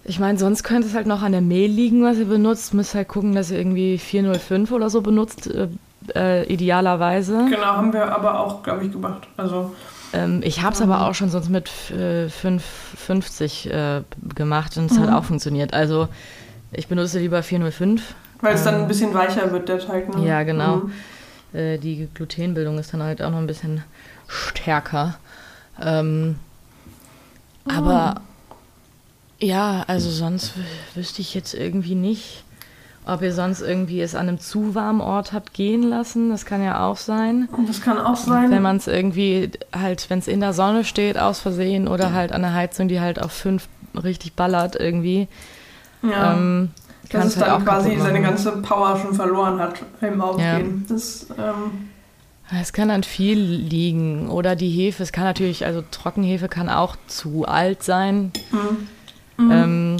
Ich 0.04 0.18
meine, 0.18 0.38
sonst 0.38 0.62
könnte 0.62 0.86
es 0.88 0.94
halt 0.94 1.06
noch 1.06 1.22
an 1.22 1.32
der 1.32 1.40
Mehl 1.40 1.70
liegen, 1.70 2.02
was 2.04 2.16
ihr 2.18 2.24
benutzt. 2.26 2.72
Müsst 2.74 2.94
halt 2.94 3.08
gucken, 3.08 3.34
dass 3.34 3.50
ihr 3.50 3.58
irgendwie 3.58 3.98
405 3.98 4.72
oder 4.72 4.88
so 4.88 5.02
benutzt, 5.02 5.48
äh, 5.48 5.68
äh, 6.14 6.44
idealerweise. 6.52 7.46
Genau, 7.50 7.64
haben 7.66 7.92
wir 7.92 8.10
aber 8.14 8.40
auch, 8.40 8.62
glaube 8.62 8.84
ich, 8.86 8.92
gemacht. 8.92 9.28
Also, 9.36 9.72
Ähm, 10.12 10.40
ich 10.42 10.62
habe 10.62 10.74
es 10.74 10.82
aber 10.82 11.06
auch 11.06 11.14
schon 11.14 11.30
sonst 11.30 11.48
mit 11.48 11.70
äh, 11.90 12.28
550 12.28 13.70
äh, 13.70 14.02
gemacht 14.34 14.76
und 14.76 14.90
es 14.90 14.98
hat 14.98 15.08
Mhm. 15.08 15.14
auch 15.14 15.24
funktioniert. 15.24 15.72
Also 15.72 16.08
ich 16.72 16.88
benutze 16.88 17.18
lieber 17.18 17.42
405. 17.42 18.14
weil 18.40 18.54
es 18.54 18.64
dann 18.64 18.74
Ähm. 18.76 18.80
ein 18.82 18.88
bisschen 18.88 19.12
weicher 19.14 19.50
wird, 19.52 19.68
der 19.68 19.78
Teig. 19.78 20.14
Ne? 20.16 20.26
Ja, 20.26 20.42
genau. 20.42 20.76
Mhm. 20.76 20.92
Äh, 21.58 21.78
die 21.78 22.08
Glutenbildung 22.14 22.78
ist 22.78 22.92
dann 22.94 23.02
halt 23.02 23.20
auch 23.22 23.30
noch 23.30 23.38
ein 23.38 23.46
bisschen 23.46 23.82
stärker. 24.28 25.16
Ähm, 25.80 26.36
aber 27.66 28.20
ja, 29.38 29.84
also 29.86 30.10
sonst 30.10 30.52
wü- 30.52 30.96
wüsste 30.96 31.20
ich 31.22 31.34
jetzt 31.34 31.54
irgendwie 31.54 31.94
nicht, 31.94 32.44
ob 33.10 33.22
ihr 33.22 33.32
sonst 33.32 33.60
irgendwie 33.60 34.00
es 34.00 34.14
an 34.14 34.28
einem 34.28 34.38
zu 34.38 34.74
warmen 34.74 35.00
Ort 35.00 35.32
habt 35.32 35.52
gehen 35.52 35.82
lassen. 35.82 36.30
Das 36.30 36.44
kann 36.44 36.62
ja 36.62 36.86
auch 36.86 36.96
sein. 36.96 37.48
Und 37.56 37.68
das 37.68 37.80
kann 37.80 37.98
auch 37.98 38.16
sein. 38.16 38.50
Wenn 38.50 38.62
man 38.62 38.76
es 38.76 38.86
irgendwie 38.86 39.50
halt, 39.72 40.08
wenn 40.10 40.20
es 40.20 40.28
in 40.28 40.40
der 40.40 40.52
Sonne 40.52 40.84
steht, 40.84 41.18
aus 41.18 41.40
Versehen 41.40 41.88
oder 41.88 42.12
halt 42.12 42.32
an 42.32 42.42
der 42.42 42.54
Heizung, 42.54 42.88
die 42.88 43.00
halt 43.00 43.20
auf 43.20 43.32
fünf 43.32 43.68
richtig 43.94 44.34
ballert 44.34 44.76
irgendwie, 44.76 45.26
ja. 46.02 46.34
ähm, 46.34 46.70
kann 47.08 47.22
dass 47.22 47.34
es 47.34 47.40
halt 47.40 47.50
dann 47.50 47.62
auch 47.62 47.64
quasi 47.64 47.96
seine 47.98 48.20
machen. 48.20 48.22
ganze 48.22 48.52
Power 48.62 48.96
schon 48.96 49.14
verloren 49.14 49.58
hat 49.58 49.82
im 50.00 50.20
Aufgehen. 50.20 50.86
Das, 50.88 51.26
ähm, 51.36 51.88
Es 52.60 52.72
kann 52.72 52.90
an 52.90 53.02
viel 53.02 53.40
liegen. 53.40 54.28
Oder 54.28 54.54
die 54.54 54.70
Hefe, 54.70 55.02
es 55.02 55.10
kann 55.10 55.24
natürlich, 55.24 55.66
also 55.66 55.82
Trockenhefe 55.90 56.48
kann 56.48 56.68
auch 56.68 56.96
zu 57.08 57.44
alt 57.46 57.82
sein. 57.82 58.32
mhm. 59.36 59.50
Ähm, 59.50 59.96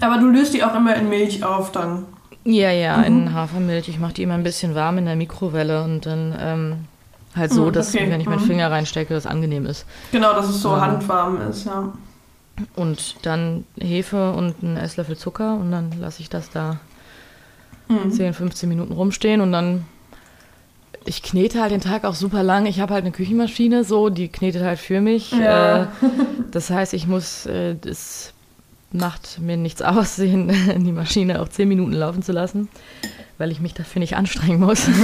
Aber 0.00 0.18
du 0.18 0.26
löst 0.28 0.54
die 0.54 0.62
auch 0.64 0.74
immer 0.74 0.94
in 0.96 1.08
Milch 1.08 1.42
auf 1.44 1.72
dann. 1.72 2.04
ja, 2.44 2.70
ja, 2.70 2.98
Mhm. 2.98 3.04
in 3.04 3.34
Hafermilch. 3.34 3.88
Ich 3.88 3.98
mache 3.98 4.12
die 4.14 4.22
immer 4.22 4.34
ein 4.34 4.42
bisschen 4.42 4.74
warm 4.74 4.98
in 4.98 5.06
der 5.06 5.16
Mikrowelle 5.16 5.82
und 5.84 6.06
dann 6.06 6.34
ähm, 6.38 6.74
halt 7.34 7.52
so, 7.52 7.66
Mhm, 7.66 7.72
dass, 7.72 7.94
okay, 7.94 8.10
wenn 8.10 8.20
ich 8.20 8.26
meinen 8.28 8.42
mhm. 8.42 8.46
Finger 8.46 8.70
reinstecke, 8.70 9.12
das 9.14 9.26
angenehm 9.26 9.66
ist. 9.66 9.84
Genau, 10.12 10.32
dass 10.32 10.48
es 10.48 10.60
so 10.62 10.70
Ja. 10.76 10.80
handwarm 10.82 11.40
ist, 11.50 11.64
ja. 11.66 11.92
Und 12.74 13.16
dann 13.26 13.64
Hefe 13.78 14.32
und 14.32 14.54
einen 14.62 14.76
Esslöffel 14.78 15.16
Zucker 15.16 15.54
und 15.54 15.70
dann 15.72 15.90
lasse 16.00 16.20
ich 16.22 16.28
das 16.30 16.48
da 16.50 16.78
Mhm. 17.88 18.10
10, 18.10 18.32
15 18.34 18.68
Minuten 18.68 18.92
rumstehen 18.92 19.40
und 19.40 19.52
dann. 19.52 19.84
Ich 21.04 21.22
knete 21.22 21.60
halt 21.62 21.70
den 21.70 21.80
Tag 21.80 22.04
auch 22.04 22.16
super 22.16 22.42
lang. 22.42 22.66
Ich 22.66 22.80
habe 22.80 22.92
halt 22.92 23.04
eine 23.04 23.12
Küchenmaschine, 23.12 23.84
so, 23.84 24.08
die 24.08 24.26
knetet 24.28 24.62
halt 24.62 24.80
für 24.80 25.00
mich. 25.00 25.30
Ja. 25.30 25.82
Äh, 25.82 25.86
das 26.50 26.68
heißt, 26.70 26.94
ich 26.94 27.06
muss, 27.06 27.46
äh, 27.46 27.76
das 27.80 28.32
macht 28.96 29.38
mir 29.40 29.56
nichts 29.56 29.82
aus, 29.82 30.16
den, 30.16 30.48
die 30.84 30.92
Maschine 30.92 31.40
auch 31.40 31.48
10 31.48 31.68
Minuten 31.68 31.92
laufen 31.92 32.22
zu 32.22 32.32
lassen, 32.32 32.68
weil 33.38 33.50
ich 33.50 33.60
mich 33.60 33.74
dafür 33.74 34.00
nicht 34.00 34.16
anstrengen 34.16 34.60
muss. 34.60 34.88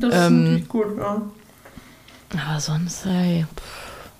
Das 0.00 0.12
ist 0.12 0.26
Ähm, 0.26 0.42
natürlich 0.44 0.68
gut, 0.68 0.86
ja. 0.98 1.22
Aber 2.32 2.58
sonst, 2.58 3.06
ey, 3.06 3.46
pff. 3.56 4.10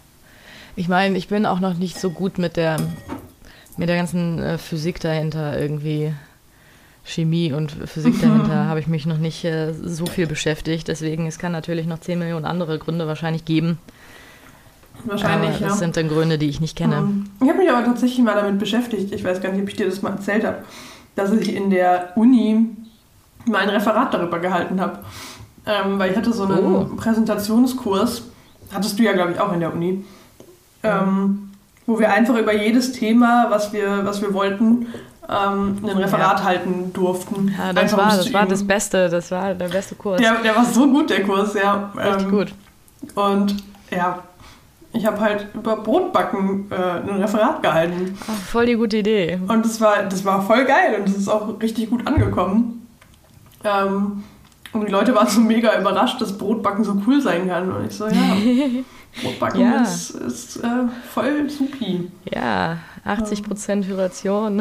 ich 0.77 0.87
meine, 0.87 1.19
ich 1.19 1.27
bin 1.27 1.47
auch 1.47 1.59
noch 1.59 1.75
nicht 1.75 1.99
so 1.99 2.11
gut 2.11 2.39
mit 2.39 2.57
der, 2.57 2.77
mit 3.77 3.89
der 3.89 3.97
ganzen 3.97 4.39
äh, 4.39 4.57
Physik 4.57 5.01
dahinter 5.01 5.59
irgendwie. 5.59 6.15
Chemie 7.07 7.53
und 7.53 7.73
Physik 7.73 8.21
dahinter 8.21 8.65
habe 8.69 8.81
ich 8.81 8.87
mich 8.87 9.05
noch 9.05 9.19
nicht 9.19 9.45
äh, 9.45 9.73
so 9.75 10.07
viel 10.07 10.27
beschäftigt. 10.29 10.87
Deswegen, 10.89 11.27
es 11.27 11.39
kann 11.39 11.51
natürlich 11.53 11.87
noch 11.87 11.99
10 11.99 12.19
Millionen 12.21 12.45
andere 12.47 12.79
Gründe 12.79 13.07
wahrscheinlich 13.09 13.45
geben. 13.45 13.79
Wahrscheinlich, 15.05 15.51
aber 15.51 15.61
ja. 15.61 15.69
das 15.69 15.79
sind 15.79 15.97
dann 15.97 16.09
Gründe, 16.09 16.39
die 16.39 16.49
ich 16.49 16.61
nicht 16.61 16.77
kenne. 16.77 17.25
Ich 17.43 17.49
habe 17.49 17.59
mich 17.59 17.71
aber 17.71 17.85
tatsächlich 17.85 18.25
mal 18.25 18.35
damit 18.35 18.59
beschäftigt. 18.59 19.13
Ich 19.13 19.23
weiß 19.25 19.41
gar 19.41 19.53
nicht, 19.53 19.63
ob 19.63 19.69
ich 19.69 19.77
dir 19.77 19.87
das 19.87 20.01
mal 20.03 20.11
erzählt 20.11 20.45
habe, 20.45 20.59
dass 21.15 21.33
ich 21.33 21.55
in 21.55 21.71
der 21.71 22.13
Uni 22.17 22.69
mal 23.47 23.59
ein 23.59 23.69
Referat 23.69 24.15
darüber 24.15 24.39
gehalten 24.39 24.81
habe. 24.81 25.01
Ähm, 25.67 25.99
weil 25.99 26.11
ich 26.11 26.17
hatte 26.17 26.33
so 26.33 26.45
einen 26.45 26.65
Oh. 26.65 26.85
Präsentationskurs, 26.97 28.23
hattest 28.73 28.99
du 28.99 29.03
ja, 29.03 29.13
glaube 29.13 29.33
ich, 29.33 29.41
auch 29.41 29.53
in 29.53 29.61
der 29.61 29.73
Uni, 29.73 30.05
ähm, 30.83 31.51
wo 31.87 31.99
wir 31.99 32.13
einfach 32.13 32.37
über 32.37 32.55
jedes 32.55 32.93
Thema, 32.93 33.47
was 33.49 33.73
wir, 33.73 34.05
was 34.05 34.21
wir 34.21 34.33
wollten, 34.35 34.87
ähm, 35.27 35.79
ein 35.83 35.97
Referat 35.97 36.45
halten 36.45 36.93
durften. 36.93 37.55
Ja, 37.57 37.73
das 37.73 37.85
Einfach, 37.95 37.99
war, 37.99 38.17
das 38.17 38.33
war 38.33 38.47
das 38.47 38.67
Beste, 38.67 39.09
das 39.09 39.31
war 39.31 39.55
der 39.55 39.69
beste 39.69 39.95
Kurs. 39.95 40.21
Der, 40.21 40.35
der 40.43 40.55
war 40.55 40.65
so 40.67 40.87
gut, 40.87 41.09
der 41.09 41.23
Kurs, 41.25 41.55
ja. 41.55 41.91
Richtig 41.97 42.27
Ähm, 42.27 42.31
gut. 42.31 42.55
Und 43.15 43.57
ja, 43.91 44.19
ich 45.05 45.09
habe 45.09 45.21
halt 45.21 45.49
über 45.53 45.77
Brotbacken 45.77 46.65
äh, 46.71 46.75
ein 46.75 47.21
Referat 47.21 47.63
gehalten. 47.63 48.17
Ach, 48.27 48.41
voll 48.51 48.65
die 48.65 48.75
gute 48.75 48.97
Idee. 48.97 49.39
Und 49.47 49.63
das 49.63 49.79
war, 49.79 50.03
das 50.05 50.25
war 50.25 50.41
voll 50.41 50.65
geil 50.65 50.99
und 50.99 51.07
es 51.07 51.15
ist 51.15 51.29
auch 51.29 51.61
richtig 51.61 51.91
gut 51.91 52.07
angekommen. 52.07 52.87
Ähm, 53.65 54.23
und 54.73 54.87
die 54.89 54.91
Leute 54.91 55.15
waren 55.15 55.29
so 55.29 55.43
mega 55.43 55.79
überrascht, 55.79 56.23
dass 56.23 56.39
Brotbacken 56.39 56.85
so 56.85 57.03
cool 57.07 57.21
sein 57.21 57.47
kann. 57.49 57.71
Und 57.71 57.87
ich 57.87 57.95
so, 57.95 58.07
ja, 58.07 58.15
Brotbacken 59.23 59.61
Ja. 59.61 59.83
ist, 59.83 60.11
ist 60.11 60.57
äh, 60.59 60.69
voll 61.13 61.49
supi. 61.49 62.11
Ja, 62.35 62.79
80% 63.07 63.85
Hydration. 63.87 64.59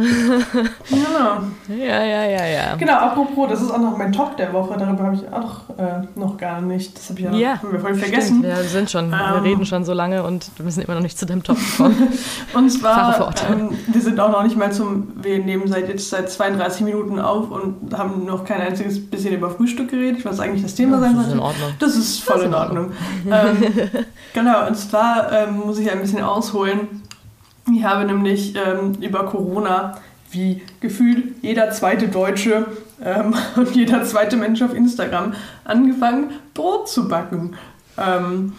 Ja. 0.89 1.43
ja, 1.73 2.03
ja, 2.03 2.23
ja, 2.25 2.45
ja. 2.45 2.75
Genau, 2.75 2.93
apropos, 2.93 3.49
das 3.49 3.61
ist 3.61 3.71
auch 3.71 3.79
noch 3.79 3.97
mein 3.97 4.11
Top 4.11 4.35
der 4.37 4.51
Woche. 4.53 4.75
Darüber 4.77 5.03
habe 5.05 5.15
ich 5.15 5.33
auch 5.33 5.69
äh, 5.79 6.05
noch 6.19 6.37
gar 6.37 6.59
nicht. 6.61 6.97
Das 6.97 7.09
habe 7.09 7.19
ich 7.19 7.25
ja, 7.25 7.31
Ja, 7.33 7.57
haben 7.61 7.71
wir 7.71 7.79
voll 7.79 7.95
vergessen. 7.95 8.39
Stimmt, 8.39 8.43
wir 8.43 8.63
sind 8.65 8.91
schon, 8.91 9.09
wir 9.09 9.35
Ähm. 9.37 9.43
reden 9.43 9.65
schon 9.65 9.85
so 9.85 9.93
lange 9.93 10.23
und 10.23 10.51
wir 10.57 10.71
sind 10.71 10.83
immer 10.83 10.95
noch 10.95 11.01
nicht 11.01 11.17
zu 11.17 11.25
dem 11.25 11.41
Top 11.41 11.57
gekommen. 11.57 12.09
Und 12.53 12.69
zwar, 12.69 13.33
ähm, 13.49 13.69
wir 13.87 14.01
sind 14.01 14.19
auch 14.19 14.29
noch 14.31 14.43
nicht 14.43 14.57
mal 14.57 14.71
zum, 14.71 15.13
wir 15.23 15.39
nehmen 15.39 15.67
seit 15.67 15.87
jetzt 15.87 16.09
seit 16.09 16.29
32 16.29 16.81
Minuten 16.81 17.19
auf 17.19 17.49
und 17.49 17.97
haben 17.97 18.25
noch 18.25 18.43
kein 18.45 18.61
einziges 18.61 19.03
bisschen 19.09 19.33
über 19.33 19.49
Frühstück 19.49 19.89
geredet, 19.89 20.23
was 20.25 20.39
eigentlich 20.39 20.61
das 20.63 20.75
Thema 20.75 20.99
sein 20.99 21.15
das 21.15 21.27
ist 21.27 21.33
in 21.33 21.39
sollte. 21.39 21.43
Ordnung. 21.45 21.69
Das 21.79 21.95
ist 21.95 22.19
voll 22.23 22.35
Das 22.35 22.43
ist 22.43 22.45
in 22.45 22.51
in 22.51 22.55
Ordnung. 22.55 22.91
ähm, 23.31 23.89
genau, 24.43 24.67
und 24.67 24.75
zwar 24.75 25.31
ähm, 25.31 25.61
muss 25.65 25.79
ich 25.79 25.89
ein 25.91 25.99
bisschen 25.99 26.21
ausholen. 26.21 27.01
Ich 27.73 27.83
habe 27.83 28.05
nämlich 28.05 28.55
ähm, 28.55 28.95
über 29.01 29.25
Corona, 29.25 29.97
wie 30.31 30.61
gefühlt 30.81 31.35
jeder 31.41 31.71
zweite 31.71 32.07
Deutsche 32.07 32.65
ähm, 33.03 33.35
und 33.55 33.75
jeder 33.75 34.03
zweite 34.03 34.35
Mensch 34.35 34.61
auf 34.61 34.73
Instagram, 34.73 35.33
angefangen, 35.63 36.31
Brot 36.53 36.89
zu 36.89 37.07
backen. 37.07 37.55
Ähm, 37.97 38.53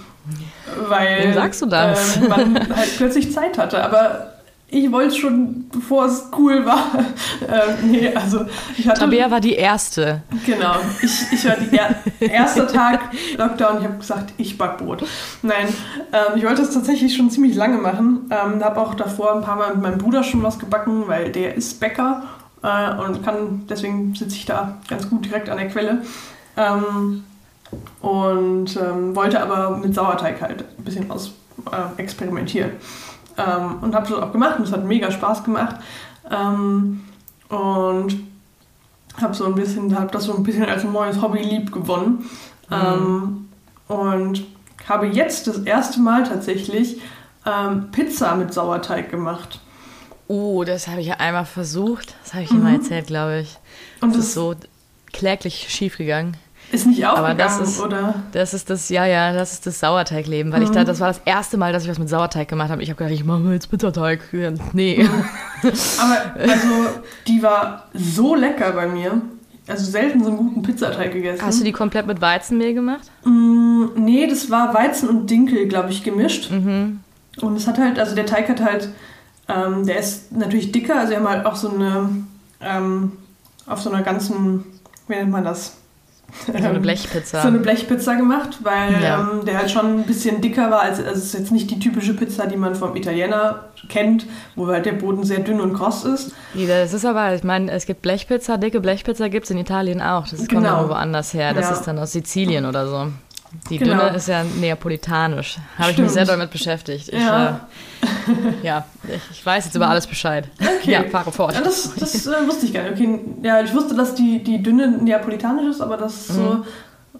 weil 0.89 1.25
Wem 1.25 1.35
sagst 1.35 1.61
du 1.61 1.67
das? 1.67 2.17
ähm, 2.17 2.29
man 2.29 2.77
halt 2.77 2.97
plötzlich 2.97 3.31
Zeit 3.33 3.59
hatte. 3.59 3.85
Aber 3.85 4.34
ich 4.75 4.91
wollte 4.91 5.09
es 5.09 5.17
schon, 5.17 5.69
bevor 5.71 6.07
es 6.07 6.29
cool 6.37 6.67
war. 6.67 6.85
ähm, 7.49 7.91
nee, 7.91 8.13
also 8.15 8.45
ich 8.77 8.89
hatte. 8.89 9.01
Tabea 9.01 9.31
war 9.31 9.41
die 9.41 9.55
Erste. 9.55 10.23
Genau. 10.45 10.75
Ich, 11.01 11.33
ich 11.33 11.45
war 11.45 11.57
die 11.57 11.77
er, 11.77 11.97
erster 12.21 12.67
Tag 12.67 13.01
Lockdown. 13.39 13.79
Ich 13.79 13.85
habe 13.85 13.99
gesagt, 13.99 14.35
ich 14.37 14.59
back 14.59 14.79
Brot. 14.79 15.05
Nein, 15.43 15.69
ähm, 16.13 16.37
ich 16.37 16.45
wollte 16.45 16.63
das 16.63 16.75
tatsächlich 16.75 17.17
schon 17.17 17.31
ziemlich 17.31 17.55
lange 17.55 17.79
machen. 17.79 18.31
Ähm, 18.31 18.63
habe 18.63 18.81
auch 18.81 18.95
davor 18.95 19.37
ein 19.37 19.43
paar 19.43 19.57
Mal 19.57 19.75
mit 19.75 19.83
meinem 19.83 19.99
Bruder 19.99 20.25
schon 20.25 20.43
was 20.43 20.59
gebacken, 20.59 21.05
weil 21.07 21.31
der 21.31 21.55
ist 21.55 21.79
Bäcker 21.79 22.25
äh, 22.63 22.95
und 22.97 23.25
kann 23.25 23.67
deswegen 23.69 24.15
sitze 24.15 24.37
ich 24.37 24.47
da 24.47 24.79
ganz 24.89 25.09
gut 25.09 25.25
direkt 25.25 25.49
an 25.49 25.59
der 25.59 25.69
Quelle. 25.69 26.03
Ähm, 26.57 27.25
und 28.01 28.77
ähm, 28.77 29.15
wollte 29.15 29.41
aber 29.41 29.77
mit 29.77 29.95
Sauerteig 29.95 30.41
halt 30.41 30.65
ein 30.79 30.85
bisschen 30.85 31.11
aus 31.11 31.33
äh, 31.71 32.01
experimentieren. 32.01 32.73
Ähm, 33.37 33.79
und 33.81 33.95
habe 33.95 34.09
das 34.09 34.19
auch 34.19 34.33
gemacht 34.33 34.59
und 34.59 34.65
es 34.65 34.73
hat 34.73 34.85
mega 34.85 35.11
Spaß 35.11 35.45
gemacht. 35.45 35.77
Ähm, 36.31 37.05
und 37.49 38.17
habe 39.21 39.35
so 39.35 39.45
ein 39.47 39.55
bisschen, 39.55 39.97
habe 39.99 40.11
das 40.11 40.25
so 40.25 40.37
ein 40.37 40.43
bisschen 40.43 40.65
als 40.65 40.85
ein 40.85 40.93
neues 40.93 41.21
Hobby 41.21 41.39
lieb 41.39 41.73
gewonnen. 41.73 42.29
Ähm, 42.71 43.49
und 43.89 44.45
habe 44.89 45.07
jetzt 45.07 45.47
das 45.47 45.59
erste 45.59 46.01
Mal 46.01 46.25
tatsächlich 46.25 47.01
ähm, 47.47 47.91
Pizza 47.91 48.35
mit 48.37 48.53
Sauerteig 48.53 49.11
gemacht. 49.11 49.61
Oh, 50.27 50.65
das 50.65 50.89
habe 50.89 51.01
ich 51.01 51.09
ja 51.09 51.17
einmal 51.17 51.45
versucht. 51.45 52.15
Das 52.23 52.33
habe 52.33 52.45
ich 52.45 52.51
dir 52.51 52.57
mal 52.57 52.75
erzählt, 52.75 53.07
glaube 53.07 53.41
ich. 53.41 53.59
Und 54.01 54.11
Das 54.11 54.19
das 54.19 54.27
ist 54.29 54.35
so 54.35 54.55
kläglich 55.13 55.67
schief 55.69 55.99
gegangen. 55.99 56.37
Ist 56.75 56.87
nicht 56.87 57.05
Aber 57.07 57.23
aufgegangen, 57.29 57.39
das 57.61 57.69
ist- 57.69 57.81
oder? 57.81 58.15
Das 58.33 58.55
ist 58.55 58.69
das, 58.71 58.89
ja, 58.89 59.07
ja, 59.07 59.33
das 59.33 59.53
ist 59.53 59.67
das 59.67 59.81
Sauerteigleben. 59.81 60.53
Weil 60.53 60.63
ich 60.63 60.71
da, 60.71 60.85
das 60.85 61.01
war 61.01 61.09
das 61.09 61.21
erste 61.25 61.57
Mal, 61.57 61.73
dass 61.73 61.85
ich 61.85 61.91
was 61.91 61.99
mit 61.99 62.09
Sauerteig 62.09 62.49
gemacht 62.49 62.71
habe. 62.71 62.83
Ich 62.83 62.91
habe 62.91 62.97
gedacht, 62.99 63.15
ich 63.15 63.25
mache 63.25 63.53
jetzt 63.53 63.71
Pizzateig. 63.71 64.21
Ja, 64.33 64.53
Nee. 64.73 65.09
Aber 65.63 66.41
also, 66.41 66.67
die 67.27 67.43
war 67.43 67.85
so 67.95 68.35
lecker 68.35 68.73
bei 68.73 68.87
mir. 68.87 69.23
Also 69.67 69.91
selten 69.91 70.23
so 70.23 70.29
einen 70.29 70.37
guten 70.37 70.63
Pizzateig 70.63 71.13
gegessen. 71.13 71.41
Hast 71.45 71.61
du 71.61 71.65
die 71.65 71.73
komplett 71.73 72.07
mit 72.07 72.21
Weizenmehl 72.21 72.75
gemacht? 72.75 73.11
Mm, 73.25 73.85
nee, 73.97 74.27
das 74.27 74.51
war 74.51 74.75
Weizen 74.75 75.09
und 75.09 75.31
Dinkel, 75.31 75.67
glaube 75.69 75.89
ich, 75.91 76.03
gemischt. 76.05 76.51
Mhm. 76.51 77.01
Und 77.41 77.57
es 77.57 77.67
hat 77.67 77.79
halt, 77.79 77.99
also 77.99 78.15
der 78.15 78.27
Teig 78.27 78.49
hat 78.51 78.61
halt, 78.61 78.91
ähm, 79.49 79.87
der 79.87 79.99
ist 79.99 80.33
natürlich 80.33 80.71
dicker, 80.71 80.99
also 80.99 81.11
wir 81.13 81.17
haben 81.19 81.29
halt 81.29 81.47
auch 81.47 81.57
so 81.57 81.71
eine, 81.71 82.11
ähm, 82.61 83.13
auf 83.67 83.81
so 83.81 83.91
einer 83.91 84.03
ganzen, 84.03 84.65
wie 85.09 85.15
nennt 85.15 85.31
man 85.31 85.45
das? 85.45 85.79
So 86.47 86.53
eine 86.53 86.81
Blechpizza. 86.81 87.43
So 87.43 87.49
eine 87.49 87.59
Blechpizza 87.59 88.15
gemacht, 88.15 88.59
weil 88.63 89.03
Ja. 89.03 89.21
ähm, 89.33 89.45
der 89.45 89.59
halt 89.59 89.71
schon 89.71 90.01
ein 90.01 90.03
bisschen 90.05 90.41
dicker 90.41 90.71
war. 90.71 90.81
Also, 90.81 91.03
also 91.03 91.15
es 91.17 91.27
ist 91.27 91.35
jetzt 91.35 91.53
nicht 91.53 91.71
die 91.71 91.79
typische 91.79 92.15
Pizza, 92.15 92.47
die 92.47 92.57
man 92.57 92.75
vom 92.75 92.95
Italiener 92.97 93.67
kennt, 93.89 94.27
wo 94.57 94.67
halt 94.67 94.87
der 94.87 94.93
Boden 94.93 95.25
sehr 95.25 95.41
dünn 95.41 95.61
und 95.61 95.75
kross 95.75 96.05
ist. 96.05 96.33
Nee, 96.55 96.67
das 96.67 96.93
ist 96.93 97.05
aber, 97.05 97.35
ich 97.35 97.45
meine, 97.45 97.71
es 97.71 97.87
gibt 97.87 98.03
Blechpizza, 98.03 98.57
dicke 98.57 98.81
Blechpizza 98.81 99.29
gibt 99.29 99.45
es 99.45 99.51
in 99.51 99.59
Italien 99.59 100.01
auch. 100.03 100.23
Das 100.29 100.39
kommt 100.39 100.49
Genau. 100.51 100.81
dann 100.81 100.89
woanders 100.89 101.35
her. 101.35 101.55
Das 101.55 101.67
Ja. 101.71 101.73
ist 101.77 101.83
dann 101.85 101.99
aus 101.99 102.13
Sizilien 102.13 102.67
oder 102.67 102.87
so. 102.89 103.07
Die 103.71 103.79
Genau. 103.79 104.05
dünne 104.05 104.17
ist 104.17 104.29
ja 104.29 104.43
neapolitanisch. 104.45 105.59
Habe 105.79 105.93
ich 105.93 105.99
mich 105.99 106.11
sehr 106.11 106.25
damit 106.25 106.51
beschäftigt. 106.51 107.09
Ich, 107.09 107.21
Ja. 107.23 107.61
Äh, 108.03 108.67
ja, 108.67 108.85
ich, 109.09 109.21
ich 109.39 109.47
weiß 109.47 109.67
jetzt 109.67 109.75
über 109.75 109.89
alles 109.89 110.07
Bescheid. 110.07 110.49
Okay. 110.61 110.93
Ja, 110.93 111.05
fahre 111.05 111.33
fort. 111.33 111.55
Ja, 111.55 111.61
das 111.63 111.95
das 111.95 112.27
äh, 112.27 112.47
wusste 112.47 112.67
ich 112.67 112.75
gar 112.75 112.83
nicht. 112.83 112.93
Okay, 112.95 113.21
ja, 113.43 113.61
ich 113.63 113.73
wusste, 113.75 113.95
dass 113.95 114.15
die, 114.15 114.43
die 114.43 114.63
dünne 114.63 114.89
neapolitanisch 114.89 115.67
ist, 115.71 115.81
aber 115.81 115.97
das 115.97 116.29
Mhm. 116.31 116.35
so 116.35 116.65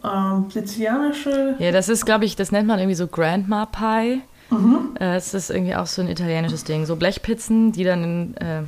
ähm, 0.07 0.51
sizilianische. 0.51 1.55
Ja, 1.59 1.73
das 1.73 1.89
ist, 1.89 2.05
glaube 2.05 2.25
ich, 2.25 2.37
das 2.37 2.53
nennt 2.53 2.67
man 2.69 2.79
irgendwie 2.79 2.97
so 2.97 3.07
Grandma 3.07 3.67
Pie. 3.67 4.21
Mhm. 4.51 4.97
Äh, 5.01 5.17
Es 5.17 5.33
ist 5.35 5.51
irgendwie 5.51 5.75
auch 5.75 5.87
so 5.87 6.03
ein 6.03 6.09
italienisches 6.09 6.65
Ding. 6.65 6.85
So 6.85 6.97
Blechpizzen, 6.97 7.73
die 7.73 7.85
dann 7.85 8.05
in 8.05 8.37
äh, 8.37 8.63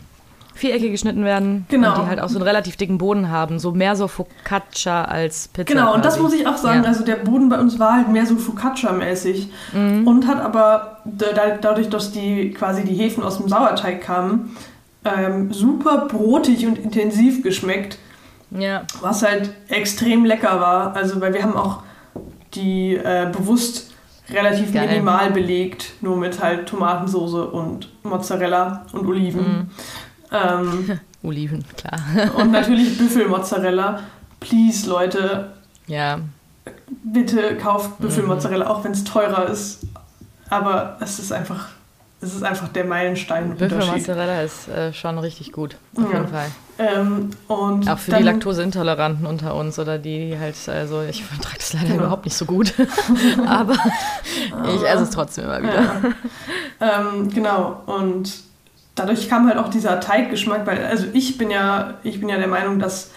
Vierecke 0.57 0.91
geschnitten 0.91 1.25
werden. 1.25 1.67
Genau. 1.69 1.95
Und 1.95 2.03
die 2.05 2.09
halt 2.09 2.21
auch 2.21 2.29
so 2.29 2.39
einen 2.39 2.47
relativ 2.47 2.77
dicken 2.77 2.99
Boden 2.99 3.31
haben. 3.31 3.59
So 3.59 3.73
mehr 3.73 3.95
so 3.95 4.09
Focaccia 4.09 5.05
als 5.05 5.49
Pizza. 5.49 5.73
Genau, 5.73 5.95
und 5.95 6.05
das 6.05 6.15
quasi. 6.15 6.23
muss 6.23 6.35
ich 6.35 6.47
auch 6.47 6.57
sagen. 6.57 6.83
Ja. 6.83 6.89
Also 6.89 7.05
der 7.05 7.17
Boden 7.17 7.49
bei 7.49 7.59
uns 7.61 7.79
war 7.79 7.95
halt 7.97 8.09
mehr 8.09 8.27
so 8.27 8.37
Focaccia-mäßig 8.37 9.49
Mhm. 9.73 10.07
und 10.07 10.27
hat 10.27 10.41
aber 10.41 10.99
da, 11.05 11.27
da- 11.35 11.57
dadurch, 11.61 11.89
dass 11.89 12.13
die 12.13 12.51
quasi 12.53 12.85
die 12.85 12.95
Hefen 12.95 13.23
aus 13.23 13.39
dem 13.39 13.49
Sauerteig 13.49 14.01
kamen, 14.01 14.57
ähm, 15.05 15.53
super 15.53 16.07
brotig 16.09 16.67
und 16.67 16.79
intensiv 16.79 17.43
geschmeckt, 17.43 17.99
Ja. 18.51 18.83
was 19.01 19.23
halt 19.23 19.51
extrem 19.69 20.25
lecker 20.25 20.61
war. 20.61 20.97
Also 20.97 21.21
weil 21.21 21.33
wir 21.35 21.43
haben 21.43 21.57
auch 21.57 21.83
die 22.55 22.95
äh, 22.97 23.29
bewusst 23.31 23.93
relativ 24.31 24.73
Geil. 24.73 24.89
minimal 24.89 25.31
belegt, 25.31 25.93
nur 26.01 26.17
mit 26.17 26.43
halt 26.43 26.69
Tomatensoße 26.69 27.47
und 27.47 27.93
Mozzarella 28.03 28.85
und 28.93 29.07
Oliven. 29.07 29.41
Mhm. 29.41 29.71
Ähm, 30.33 30.99
Oliven, 31.23 31.65
klar. 31.77 32.01
und 32.37 32.53
natürlich 32.53 32.97
Büffelmozzarella. 32.99 34.01
Please, 34.41 34.89
Leute, 34.89 35.53
Ja. 35.87 36.19
bitte 37.05 37.53
Mhm. 37.53 37.59
kauft 37.59 37.99
Büffelmozzarella, 37.99 38.69
auch 38.69 38.85
wenn 38.85 38.93
es 38.93 39.05
teurer 39.05 39.49
ist. 39.49 39.81
Aber 40.51 40.97
es 41.01 41.19
ist 41.19 41.33
einfach, 41.33 41.67
es 42.21 42.35
ist 42.35 42.45
einfach 42.45 42.69
der 42.69 42.85
Meilenstein-Unterschied. 42.85 43.77
Büffelmozzarella 43.79 44.43
ist 44.43 44.69
äh, 44.69 44.93
schon 44.93 45.19
richtig 45.19 45.53
gut. 45.53 45.77
Auf 45.97 46.05
Ja. 46.05 46.19
jeden 46.19 46.29
Fall. 46.29 46.47
Ähm, 46.79 47.31
und 47.49 47.89
Auch 47.91 47.99
für 47.99 48.11
dann, 48.11 48.21
die 48.21 48.27
Laktoseintoleranten 48.27 49.25
unter 49.27 49.55
uns 49.55 49.79
oder 49.79 49.99
die, 49.99 50.29
die 50.33 50.39
halt, 50.39 50.55
also 50.69 51.03
ich 51.03 51.25
vertrage 51.25 51.57
das 51.57 51.73
leider 51.73 51.87
Genau. 51.87 52.01
überhaupt 52.01 52.27
nicht 52.27 52.37
so 52.37 52.45
gut. 52.45 52.75
Aber 53.47 53.75
ich 54.75 54.83
esse 54.83 55.03
es 55.05 55.11
trotzdem 55.11 55.45
immer 55.45 55.63
wieder. 55.63 55.83
Ja. 56.81 57.01
ähm, 57.01 57.31
genau. 57.31 57.81
Und 57.87 58.31
dadurch 58.97 59.29
kam 59.29 59.47
halt 59.47 59.59
auch 59.59 59.69
dieser 59.69 60.01
Teiggeschmack, 60.01 60.67
weil, 60.67 60.85
also 60.85 61.07
ich 61.13 61.39
bin 61.39 61.51
ja, 61.51 61.95
ich 62.03 62.19
bin 62.19 62.29
ja 62.29 62.39
der 62.39 62.49
Meinung, 62.49 62.81
dass, 62.81 63.13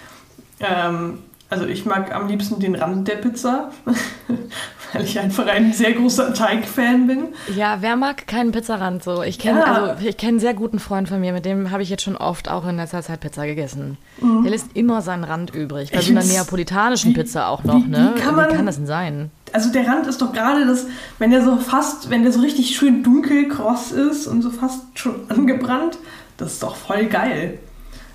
ähm, 0.59 1.19
also 1.49 1.65
ich 1.65 1.85
mag 1.85 2.13
am 2.13 2.27
liebsten 2.27 2.59
den 2.59 2.75
Rand 2.75 3.07
der 3.07 3.15
Pizza, 3.15 3.71
weil 4.93 5.03
ich 5.03 5.19
einfach 5.19 5.45
ein 5.47 5.71
sehr 5.73 5.93
großer 5.93 6.33
Teig-Fan 6.33 7.07
bin. 7.07 7.27
Ja, 7.55 7.77
wer 7.81 7.95
mag 7.95 8.27
keinen 8.27 8.51
Pizzarand 8.51 9.03
so? 9.03 9.21
Ich 9.23 9.39
kenne 9.39 9.59
Ja. 9.59 9.65
also 9.65 10.07
ich 10.07 10.17
kenne 10.17 10.29
einen 10.31 10.39
sehr 10.39 10.53
guten 10.53 10.79
Freund 10.79 11.07
von 11.09 11.19
mir, 11.19 11.33
mit 11.33 11.45
dem 11.45 11.71
habe 11.71 11.83
ich 11.83 11.89
jetzt 11.89 12.03
schon 12.03 12.15
oft 12.17 12.49
auch 12.49 12.65
in 12.67 12.77
letzter 12.77 13.01
Zeit 13.01 13.19
Pizza 13.19 13.45
gegessen. 13.45 13.97
Der 14.21 14.51
lässt 14.51 14.67
immer 14.75 15.01
seinen 15.01 15.23
Rand 15.23 15.53
übrig. 15.53 15.91
Bei 15.91 15.97
Mhm. 15.97 16.01
Ich 16.01 16.07
so 16.07 16.11
einer 16.13 16.23
neapolitanischen 16.23 17.11
wie- 17.11 17.15
Pizza 17.15 17.47
auch 17.47 17.63
noch, 17.63 17.75
wie- 17.75 17.87
ne? 17.87 18.13
wie 18.15 18.19
kann 18.21 18.35
man- 18.35 18.49
wie 18.49 18.55
kann 18.55 18.65
das 18.65 18.75
denn 18.77 18.87
sein? 18.87 19.31
Also 19.53 19.71
der 19.71 19.87
Rand 19.87 20.05
ist 20.07 20.21
doch 20.21 20.31
gerade 20.33 20.65
das, 20.67 20.85
wenn 21.17 21.31
der 21.31 21.43
so 21.43 21.57
fast, 21.57 22.09
wenn 22.09 22.23
der 22.23 22.31
so 22.31 22.39
richtig 22.41 22.75
schön 22.75 23.03
dunkel 23.03 23.47
kross 23.47 23.91
ist 23.91 24.27
und 24.27 24.41
so 24.41 24.49
fast 24.51 24.81
schon 24.95 25.15
angebrannt, 25.29 25.97
das 26.37 26.53
ist 26.53 26.63
doch 26.63 26.75
voll 26.75 27.05
geil. 27.05 27.57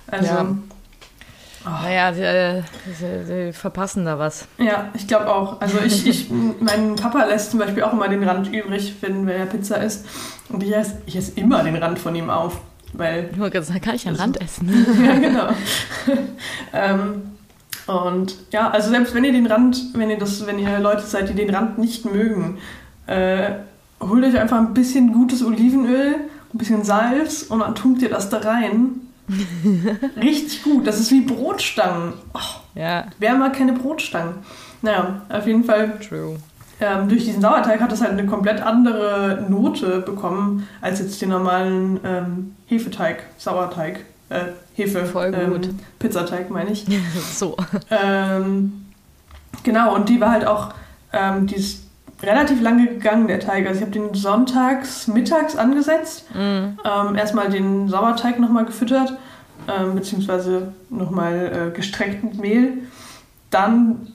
Also, 0.07 0.27
Ja. 0.33 0.45
Ja, 1.65 2.11
Naja, 2.11 2.63
sie, 2.97 3.25
sie 3.25 3.53
verpassen 3.53 4.05
da 4.05 4.19
was. 4.19 4.47
ich 4.93 5.07
glaube 5.07 5.33
auch. 5.33 5.59
Also 5.61 5.79
ich, 5.79 6.07
ich, 6.07 6.29
mein 6.59 6.95
Papa 6.95 7.25
lässt 7.25 7.51
zum 7.51 7.59
Beispiel 7.59 7.83
auch 7.83 7.93
immer 7.93 8.07
den 8.07 8.23
Rand 8.23 8.53
übrig, 8.53 8.95
wenn, 9.01 9.25
wenn 9.25 9.39
er 9.39 9.45
Pizza 9.45 9.77
isst. 9.77 10.05
Und 10.49 10.61
ich 10.63 10.75
esse, 10.75 11.01
ich 11.05 11.15
esse 11.15 11.39
immer 11.39 11.63
den 11.63 11.75
Rand 11.75 11.99
von 11.99 12.15
ihm 12.15 12.29
auf. 12.29 12.59
Weil 12.93 13.29
wollte 13.37 13.53
gerade 13.53 13.65
sagen, 13.65 13.81
kann 13.81 13.95
ich 13.95 14.07
einen 14.07 14.15
Rand 14.15 14.39
essen? 14.39 14.69
ja, 15.05 15.13
genau. 15.15 15.47
ähm, 16.73 17.21
und 17.87 18.35
ja, 18.51 18.69
also 18.69 18.89
selbst 18.89 19.13
wenn 19.13 19.23
ihr 19.23 19.33
den 19.33 19.47
Rand, 19.47 19.77
wenn 19.93 20.09
ihr 20.09 20.17
das, 20.17 20.45
wenn 20.47 20.59
ihr 20.59 20.79
Leute 20.79 21.01
seid, 21.01 21.29
die 21.29 21.33
den 21.33 21.53
Rand 21.53 21.77
nicht 21.77 22.05
mögen, 22.05 22.57
äh, 23.07 23.51
holt 24.01 24.23
euch 24.23 24.39
einfach 24.39 24.57
ein 24.57 24.73
bisschen 24.73 25.13
gutes 25.13 25.43
Olivenöl, 25.43 26.15
ein 26.53 26.57
bisschen 26.57 26.83
Salz 26.83 27.43
und 27.43 27.59
dann 27.59 27.75
tunkt 27.75 28.01
ihr 28.01 28.09
das 28.09 28.29
da 28.29 28.37
rein. 28.37 29.01
Richtig 30.21 30.63
gut. 30.63 30.85
Das 30.87 30.99
ist 30.99 31.11
wie 31.11 31.21
Brotstangen. 31.21 32.13
Oh, 32.33 32.39
Ja, 32.75 33.05
wer 33.19 33.35
mag 33.35 33.53
keine 33.53 33.73
Brotstangen? 33.73 34.35
Naja, 34.81 35.21
auf 35.29 35.47
jeden 35.47 35.63
Fall 35.63 35.99
true. 35.99 36.37
ähm, 36.79 37.09
durch 37.09 37.25
diesen 37.25 37.41
Sauerteig 37.41 37.79
hat 37.81 37.91
es 37.91 38.01
halt 38.01 38.11
eine 38.11 38.25
komplett 38.25 38.61
andere 38.61 39.45
Note 39.49 39.99
bekommen 40.01 40.67
als 40.81 40.99
jetzt 40.99 41.21
den 41.21 41.29
normalen 41.29 41.99
ähm, 42.03 42.55
Hefeteig, 42.67 43.23
Sauerteig, 43.37 44.05
äh, 44.29 44.45
Hefe, 44.75 45.05
Voll 45.05 45.31
gut. 45.31 45.67
Ähm, 45.67 45.79
Pizzateig 45.99 46.49
meine 46.49 46.71
ich. 46.71 46.85
so. 47.33 47.55
ähm, 47.89 48.85
genau, 49.63 49.95
und 49.95 50.09
die 50.09 50.19
war 50.21 50.31
halt 50.31 50.45
auch, 50.45 50.73
ähm, 51.13 51.47
die 51.47 51.55
ist 51.55 51.84
relativ 52.25 52.61
lange 52.61 52.87
gegangen, 52.87 53.27
der 53.27 53.39
Teig. 53.39 53.65
Also 53.67 53.79
ich 53.79 53.81
habe 53.85 53.91
den 53.91 54.13
sonntags, 54.13 55.07
mittags 55.07 55.55
angesetzt, 55.55 56.25
Mm. 56.33 56.37
ähm, 56.83 57.15
erstmal 57.15 57.49
den 57.49 57.87
Sauerteig 57.87 58.39
nochmal 58.39 58.65
gefüttert, 58.65 59.17
ähm, 59.67 59.95
beziehungsweise 59.95 60.73
nochmal 60.89 61.69
äh, 61.71 61.75
gestreckt 61.75 62.23
mit 62.23 62.37
Mehl. 62.39 62.73
Dann 63.51 64.07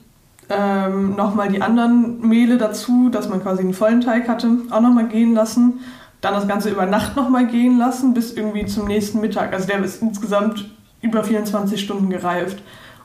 ähm, 0.49 1.15
nochmal 1.15 1.49
die 1.49 1.63
anderen 1.63 2.21
Mehle 2.27 2.59
dazu, 2.59 3.09
dass 3.11 3.29
man 3.29 3.41
quasi 3.43 3.63
einen 3.63 3.73
vollen 3.75 4.01
Teig 4.01 4.29
hatte, 4.29 4.49
auch 4.71 4.81
nochmal 4.81 5.07
gehen 5.09 5.35
lassen. 5.35 5.81
Dann 6.21 6.35
das 6.35 6.47
Ganze 6.49 6.71
über 6.71 6.87
Nacht 6.87 7.17
nochmal 7.17 7.47
gehen 7.47 7.79
lassen, 7.79 8.13
bis 8.15 8.33
irgendwie 8.33 8.67
zum 8.67 8.87
nächsten 8.87 9.21
Mittag. 9.21 9.53
Also 9.53 9.67
der 9.67 9.83
ist 9.83 10.03
insgesamt 10.03 10.71
über 11.03 11.25
24 11.25 11.81
Stunden 11.81 12.11
gereift. 12.11 12.63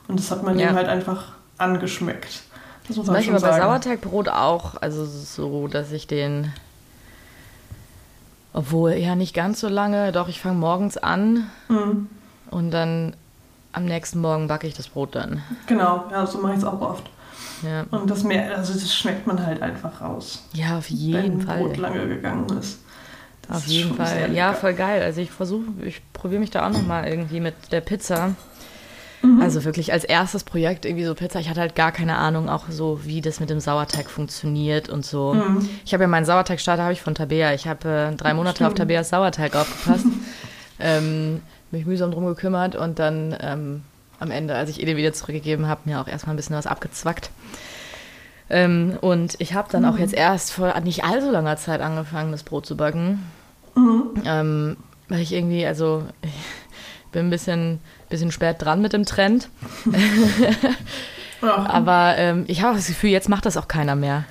Und 0.08 0.18
das 0.18 0.30
hat 0.30 0.42
man 0.42 0.58
Ja. 0.58 0.70
ihm 0.70 0.74
halt 0.76 0.88
einfach 0.88 1.32
angeschmeckt. 1.56 2.42
Das 2.88 2.96
muss 2.96 3.06
Das 3.06 3.06
man 3.06 3.14
mache 3.14 3.20
ich 3.20 3.26
schon 3.26 3.34
aber 3.36 3.48
bei. 3.48 3.60
Sauerteigbrot 3.60 4.28
auch. 4.28 4.74
Also 4.80 5.04
so, 5.04 5.68
dass 5.68 5.92
ich 5.92 6.06
den. 6.06 6.52
Obwohl, 8.52 8.92
ja, 8.94 9.14
nicht 9.16 9.34
ganz 9.34 9.60
so 9.60 9.68
lange. 9.68 10.12
Doch, 10.12 10.28
ich 10.28 10.40
fange 10.40 10.56
morgens 10.56 10.96
an 10.96 11.50
Mhm. 11.68 12.08
und 12.50 12.70
dann 12.70 13.14
am 13.72 13.84
nächsten 13.84 14.20
Morgen 14.20 14.48
backe 14.48 14.66
ich 14.66 14.74
das 14.74 14.88
Brot 14.88 15.14
dann. 15.14 15.42
Genau, 15.66 16.04
ja, 16.10 16.26
so 16.26 16.38
mache 16.38 16.52
ich 16.52 16.58
es 16.58 16.64
auch 16.64 16.80
oft. 16.80 17.04
Ja, 17.62 17.84
Und 17.90 18.08
das 18.10 18.22
mehr, 18.24 18.56
also 18.56 18.72
das 18.72 18.94
schmeckt 18.94 19.26
man 19.26 19.44
halt 19.44 19.60
einfach 19.62 20.00
raus, 20.00 20.42
ja 20.52 20.78
auf 20.78 20.88
wenn 20.90 20.96
jeden 20.96 21.40
Fall. 21.42 21.58
Brot 21.60 21.76
lange 21.76 22.06
gegangen 22.08 22.46
ist. 22.58 22.78
Das 23.46 23.58
Auf 23.58 23.66
ist 23.66 23.72
jeden 23.72 23.88
schon 23.88 23.96
Fall. 23.98 24.32
Ja, 24.34 24.52
voll 24.54 24.74
geil. 24.74 25.02
Also 25.02 25.20
ich 25.20 25.30
versuche, 25.30 25.64
ich 25.84 26.00
probiere 26.12 26.40
mich 26.40 26.50
da 26.50 26.66
auch 26.66 26.72
nochmal 26.72 27.06
irgendwie 27.06 27.40
mit 27.40 27.54
der 27.72 27.80
Pizza. 27.80 28.34
Mhm. 29.26 29.40
Also 29.40 29.64
wirklich 29.64 29.92
als 29.92 30.04
erstes 30.04 30.44
Projekt 30.44 30.84
irgendwie 30.84 31.04
so 31.04 31.14
Pizza. 31.14 31.40
Ich 31.40 31.48
hatte 31.48 31.60
halt 31.60 31.74
gar 31.74 31.92
keine 31.92 32.16
Ahnung, 32.16 32.48
auch 32.48 32.64
so, 32.70 33.00
wie 33.04 33.20
das 33.20 33.40
mit 33.40 33.50
dem 33.50 33.60
Sauerteig 33.60 34.08
funktioniert 34.08 34.88
und 34.88 35.04
so. 35.04 35.34
Mhm. 35.34 35.68
Ich 35.84 35.92
habe 35.92 36.04
ja 36.04 36.08
meinen 36.08 36.24
Sauerteigstarter 36.24 36.82
habe 36.82 36.92
ich 36.92 37.02
von 37.02 37.14
Tabea. 37.14 37.52
Ich 37.54 37.66
habe 37.66 38.10
äh, 38.12 38.16
drei 38.16 38.34
Monate 38.34 38.64
auf 38.64 38.72
Stimmt. 38.72 38.90
Tabeas 38.90 39.08
Sauerteig 39.08 39.56
aufgepasst. 39.56 40.06
ähm, 40.78 41.42
mich 41.70 41.86
mühsam 41.86 42.10
drum 42.10 42.26
gekümmert 42.26 42.76
und 42.76 42.98
dann 42.98 43.36
ähm, 43.40 43.82
am 44.20 44.30
Ende, 44.30 44.54
als 44.54 44.70
ich 44.70 44.78
den 44.78 44.96
wieder 44.96 45.12
zurückgegeben 45.12 45.66
habe, 45.66 45.82
mir 45.84 46.00
auch 46.00 46.08
erstmal 46.08 46.34
ein 46.34 46.36
bisschen 46.36 46.56
was 46.56 46.66
abgezwackt. 46.66 47.30
Ähm, 48.48 48.96
und 49.00 49.34
ich 49.40 49.54
habe 49.54 49.68
dann 49.72 49.84
auch 49.84 49.98
jetzt 49.98 50.14
erst 50.14 50.52
vor 50.52 50.78
nicht 50.80 51.04
allzu 51.04 51.32
langer 51.32 51.56
Zeit 51.56 51.80
angefangen, 51.80 52.30
das 52.30 52.44
Brot 52.44 52.64
zu 52.64 52.76
backen. 52.76 53.24
Mhm. 53.74 54.22
Ähm, 54.24 54.76
weil 55.08 55.20
ich 55.20 55.32
irgendwie, 55.32 55.66
also 55.66 56.04
bin 57.12 57.26
ein 57.26 57.30
bisschen, 57.30 57.80
bisschen 58.08 58.30
spät 58.32 58.56
dran 58.60 58.80
mit 58.82 58.92
dem 58.92 59.04
Trend. 59.04 59.48
Ja. 61.42 61.66
Aber 61.66 62.14
ähm, 62.16 62.44
ich 62.46 62.62
habe 62.62 62.76
das 62.76 62.86
Gefühl, 62.86 63.10
jetzt 63.10 63.28
macht 63.28 63.46
das 63.46 63.56
auch 63.56 63.68
keiner 63.68 63.94
mehr. 63.94 64.24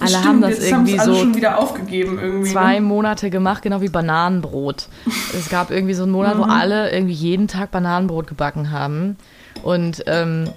Alle 0.00 0.08
Stimmt, 0.10 0.24
haben 0.26 0.40
das 0.40 0.50
jetzt 0.58 0.70
irgendwie 0.70 0.98
so 0.98 1.14
schon 1.14 1.34
wieder 1.36 1.58
aufgegeben 1.58 2.18
irgendwie. 2.18 2.50
zwei 2.50 2.74
ne? 2.74 2.80
Monate 2.80 3.30
gemacht, 3.30 3.62
genau 3.62 3.80
wie 3.80 3.88
Bananenbrot. 3.88 4.88
es 5.38 5.48
gab 5.48 5.70
irgendwie 5.70 5.94
so 5.94 6.02
einen 6.02 6.12
Monat, 6.12 6.34
Mhm. 6.36 6.40
wo 6.40 6.44
alle 6.44 6.90
irgendwie 6.90 7.14
jeden 7.14 7.46
Tag 7.46 7.70
Bananenbrot 7.70 8.26
gebacken 8.26 8.70
haben. 8.72 9.16
Und 9.62 10.02
ähm, 10.06 10.50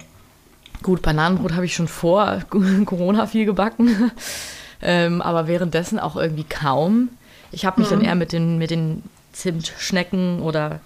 gut, 0.82 1.02
Bananenbrot 1.02 1.54
habe 1.54 1.64
ich 1.64 1.74
schon 1.76 1.86
vor 1.88 2.40
Corona 2.86 3.26
viel 3.26 3.44
gebacken, 3.44 4.10
ähm, 4.82 5.22
aber 5.22 5.46
währenddessen 5.46 6.00
auch 6.00 6.16
irgendwie 6.16 6.44
kaum. 6.44 7.10
Ich 7.52 7.64
habe 7.64 7.80
mich 7.80 7.88
dann 7.88 8.00
Mhm. 8.00 8.04
eher 8.06 8.14
mit 8.16 8.32
den, 8.32 8.58
mit 8.58 8.70
den 8.72 9.04
Zimtschnecken 9.32 10.40
oder 10.42 10.80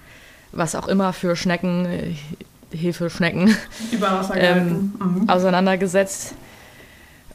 was 0.52 0.74
auch 0.74 0.88
immer 0.88 1.12
für 1.12 1.36
Schnecken, 1.36 1.86
äh, 1.86 2.14
Hefeschnecken 2.76 3.54
ähm. 4.34 4.92
Mhm. 4.98 5.28
auseinandergesetzt 5.28 6.34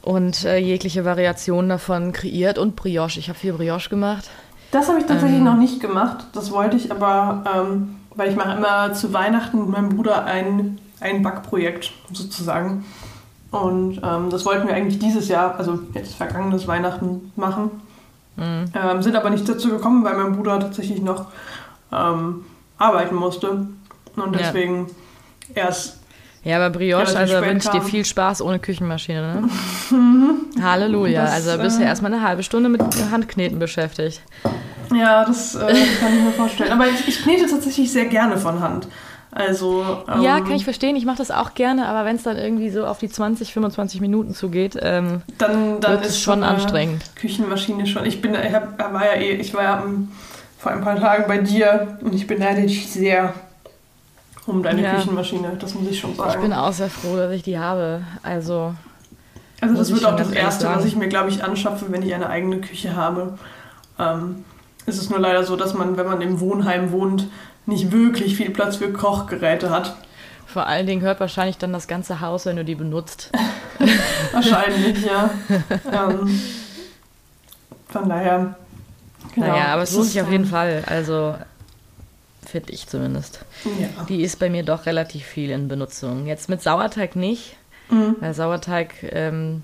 und 0.02 0.44
äh, 0.44 0.58
jegliche 0.58 1.04
Variationen 1.04 1.68
davon 1.68 2.12
kreiert 2.12 2.58
und 2.58 2.76
Brioche. 2.76 3.18
Ich 3.18 3.28
habe 3.28 3.38
viel 3.38 3.52
Brioche 3.52 3.90
gemacht. 3.90 4.30
Das 4.70 4.88
habe 4.88 5.00
ich 5.00 5.06
tatsächlich 5.06 5.38
ähm, 5.38 5.44
noch 5.44 5.56
nicht 5.56 5.80
gemacht. 5.80 6.26
Das 6.32 6.50
wollte 6.50 6.76
ich 6.76 6.90
aber, 6.90 7.44
ähm, 7.52 7.96
weil 8.14 8.30
ich 8.30 8.36
mache 8.36 8.56
immer 8.56 8.92
zu 8.92 9.12
Weihnachten 9.12 9.58
mit 9.58 9.68
meinem 9.68 9.88
Bruder 9.90 10.24
ein, 10.24 10.78
ein 11.00 11.22
Backprojekt 11.22 11.92
sozusagen. 12.12 12.84
Und 13.50 14.00
ähm, 14.02 14.30
das 14.30 14.44
wollten 14.44 14.68
wir 14.68 14.74
eigentlich 14.74 14.98
dieses 14.98 15.28
Jahr, 15.28 15.58
also 15.58 15.78
jetzt 15.94 16.14
vergangenes 16.14 16.66
Weihnachten 16.66 17.32
machen. 17.36 17.70
Mhm. 18.36 18.66
Ähm, 18.74 19.02
sind 19.02 19.16
aber 19.16 19.30
nicht 19.30 19.48
dazu 19.48 19.70
gekommen, 19.70 20.04
weil 20.04 20.16
mein 20.16 20.36
Bruder 20.36 20.60
tatsächlich 20.60 21.00
noch 21.00 21.26
ähm, 21.92 22.44
arbeiten 22.78 23.14
musste. 23.14 23.50
Und 23.50 24.32
Ja. 24.32 24.38
deswegen 24.38 24.86
erst. 25.54 25.98
Ja, 26.44 26.56
aber 26.56 26.70
Brioche, 26.70 27.16
also 27.18 27.40
wünsche 27.42 27.70
dir 27.72 27.80
kam. 27.80 27.88
viel 27.88 28.04
Spaß 28.04 28.40
ohne 28.40 28.58
Küchenmaschine, 28.60 29.40
ne? 29.42 29.48
Halleluja. 30.62 31.22
Das, 31.24 31.32
also 31.46 31.58
bist 31.62 31.78
du 31.78 31.82
äh, 31.82 31.86
erstmal 31.86 32.12
eine 32.12 32.22
halbe 32.22 32.42
Stunde 32.42 32.68
mit 32.68 32.82
Handkneten 33.10 33.58
beschäftigt. 33.58 34.22
Ja, 34.94 35.24
das 35.24 35.56
äh, 35.56 35.58
kann 35.58 36.16
ich 36.16 36.22
mir 36.22 36.30
vorstellen. 36.36 36.72
Aber 36.72 36.86
ich, 36.86 37.08
ich 37.08 37.22
knete 37.22 37.46
tatsächlich 37.48 37.90
sehr 37.92 38.06
gerne 38.06 38.38
von 38.38 38.60
Hand. 38.60 38.86
Also. 39.32 39.84
Ähm, 40.08 40.22
ja, 40.22 40.38
kann 40.40 40.52
ich 40.52 40.64
verstehen. 40.64 40.94
Ich 40.96 41.04
mache 41.04 41.18
das 41.18 41.30
auch 41.30 41.54
gerne, 41.54 41.86
aber 41.88 42.04
wenn 42.06 42.16
es 42.16 42.22
dann 42.22 42.36
irgendwie 42.38 42.70
so 42.70 42.86
auf 42.86 42.98
die 42.98 43.08
20, 43.10 43.52
25 43.52 44.00
Minuten 44.00 44.32
zugeht, 44.32 44.78
ähm, 44.80 45.22
dann, 45.38 45.80
dann 45.80 45.92
wird 45.94 46.02
ist 46.06 46.10
es 46.12 46.20
schon 46.20 46.42
anstrengend. 46.44 47.02
Küchenmaschine 47.16 47.86
schon. 47.86 48.06
Ich 48.06 48.22
bin, 48.22 48.34
ich 48.34 48.54
hab, 48.54 48.78
war 48.92 49.04
ja 49.04 49.20
eh, 49.20 49.34
ich 49.34 49.52
war 49.52 49.62
ja 49.64 49.78
am- 49.80 50.12
vor 50.58 50.72
ein 50.72 50.80
paar 50.82 50.98
Tagen 50.98 51.24
bei 51.28 51.38
dir 51.38 51.98
und 52.02 52.14
ich 52.14 52.26
beneide 52.26 52.62
dich 52.62 52.90
sehr 52.90 53.34
um 54.46 54.62
deine 54.62 54.82
Ja. 54.82 54.94
Küchenmaschine. 54.94 55.56
Das 55.58 55.74
muss 55.74 55.88
ich 55.90 55.98
schon 55.98 56.14
sagen. 56.14 56.30
Ich 56.34 56.40
bin 56.40 56.52
auch 56.52 56.72
sehr 56.72 56.88
froh, 56.90 57.16
dass 57.16 57.32
ich 57.32 57.42
die 57.42 57.58
habe. 57.58 58.02
Also, 58.22 58.74
also 59.60 59.74
das 59.74 59.92
wird 59.92 60.04
auch 60.04 60.16
das 60.16 60.30
erste, 60.30 60.66
was 60.66 60.74
sagen. 60.76 60.86
ich 60.86 60.96
mir 60.96 61.08
glaube 61.08 61.30
ich 61.30 61.42
anschaffe, 61.42 61.86
wenn 61.88 62.02
ich 62.02 62.14
eine 62.14 62.28
eigene 62.28 62.60
Küche 62.60 62.94
habe. 62.94 63.38
Ähm, 63.98 64.44
es 64.86 64.98
ist 64.98 65.10
nur 65.10 65.18
leider 65.18 65.42
so, 65.44 65.56
dass 65.56 65.74
man, 65.74 65.96
wenn 65.96 66.06
man 66.06 66.20
im 66.20 66.38
Wohnheim 66.40 66.92
wohnt, 66.92 67.28
nicht 67.66 67.90
wirklich 67.90 68.36
viel 68.36 68.50
Platz 68.50 68.76
für 68.76 68.92
Kochgeräte 68.92 69.70
hat. 69.70 69.96
vor 70.46 70.66
allen 70.66 70.86
Dingen 70.86 71.02
hört 71.02 71.18
wahrscheinlich 71.18 71.58
dann 71.58 71.72
das 71.72 71.88
ganze 71.88 72.20
Haus, 72.20 72.46
wenn 72.46 72.54
du 72.56 72.64
die 72.64 72.76
benutzt. 72.76 73.32
Wahrscheinlich, 74.32 75.04
ja. 75.04 75.28
Ähm, 75.92 76.40
von 77.88 78.08
daher. 78.08 78.54
Genau, 79.36 79.46
naja, 79.46 79.66
aber 79.68 79.82
es 79.82 79.92
lohnt 79.92 80.06
ist, 80.06 80.12
sich 80.14 80.22
auf 80.22 80.30
jeden 80.30 80.46
Fall. 80.46 80.82
Also, 80.86 81.34
finde 82.44 82.72
ich 82.72 82.88
zumindest. 82.88 83.44
Ja. 83.78 84.04
Die 84.08 84.22
ist 84.22 84.38
bei 84.40 84.50
mir 84.50 84.64
doch 84.64 84.86
relativ 84.86 85.24
viel 85.24 85.50
in 85.50 85.68
Benutzung. 85.68 86.26
Jetzt 86.26 86.48
mit 86.48 86.62
Sauerteig 86.62 87.14
nicht, 87.16 87.56
Mhm. 87.88 88.16
weil 88.18 88.34
Sauerteig 88.34 88.94
ähm, 89.12 89.62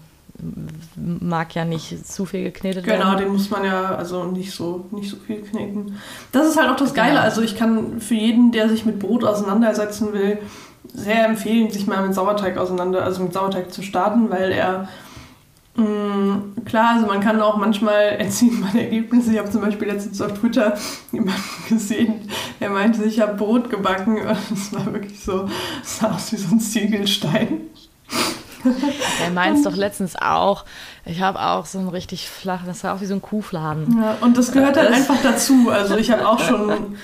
mag 0.96 1.54
ja 1.54 1.64
nicht 1.64 2.06
zu 2.06 2.24
viel 2.24 2.44
geknetet 2.44 2.84
Genau, 2.84 2.98
werden. 3.06 3.18
den 3.18 3.28
muss 3.32 3.50
man 3.50 3.64
ja 3.64 3.94
also 3.96 4.24
nicht 4.24 4.52
so, 4.52 4.86
nicht 4.92 5.10
so 5.10 5.16
viel 5.16 5.40
kneten. 5.42 5.98
Das 6.32 6.46
ist 6.46 6.56
halt 6.56 6.70
auch 6.70 6.76
das 6.76 6.94
Geile. 6.94 7.10
Genau. 7.12 7.22
Also 7.22 7.42
ich 7.42 7.56
kann 7.56 8.00
für 8.00 8.14
jeden, 8.14 8.52
der 8.52 8.68
sich 8.68 8.84
mit 8.84 8.98
Brot 8.98 9.24
auseinandersetzen 9.24 10.12
will, 10.12 10.38
sehr 10.92 11.24
empfehlen, 11.26 11.70
sich 11.70 11.86
mal 11.86 12.04
mit 12.06 12.14
Sauerteig 12.14 12.56
auseinander, 12.58 13.02
also 13.04 13.22
mit 13.22 13.32
Sauerteig 13.32 13.72
zu 13.72 13.82
starten, 13.82 14.30
weil 14.30 14.52
er 14.52 14.88
klar, 15.74 16.94
also 16.94 17.06
man 17.06 17.20
kann 17.20 17.40
auch 17.40 17.56
manchmal 17.56 18.02
erzielt 18.18 18.60
man 18.60 18.76
Ergebnisse. 18.76 19.32
Ich 19.32 19.38
habe 19.38 19.50
zum 19.50 19.62
Beispiel 19.62 19.88
letztens 19.88 20.20
auf 20.20 20.32
Twitter 20.38 20.76
jemanden 21.12 21.42
gesehen, 21.68 22.28
der 22.60 22.70
meinte, 22.70 23.04
ich 23.04 23.20
habe 23.20 23.34
Brot 23.34 23.70
gebacken 23.70 24.20
und 24.26 24.36
es 24.58 24.72
war 24.72 24.86
wirklich 24.92 25.22
so, 25.22 25.48
es 25.82 25.98
sah 25.98 26.12
aus 26.12 26.30
wie 26.32 26.36
so 26.36 26.54
ein 26.54 26.60
Ziegelstein. 26.60 27.60
Er 29.24 29.30
meint 29.32 29.56
es 29.58 29.64
doch 29.64 29.74
letztens 29.74 30.14
auch. 30.14 30.64
Ich 31.04 31.20
habe 31.20 31.40
auch 31.40 31.66
so 31.66 31.80
ein 31.80 31.88
richtig 31.88 32.28
flach, 32.30 32.60
das 32.64 32.84
war 32.84 32.94
auch 32.94 33.00
wie 33.00 33.06
so 33.06 33.14
ein 33.14 33.22
Kuhfladen. 33.22 33.98
Ja, 34.00 34.16
und 34.20 34.38
das 34.38 34.52
gehört 34.52 34.76
halt 34.76 34.90
Das- 34.90 34.96
einfach 34.98 35.16
dazu. 35.20 35.68
Also 35.70 35.96
ich 35.96 36.12
habe 36.12 36.28
auch 36.28 36.38
schon 36.38 36.96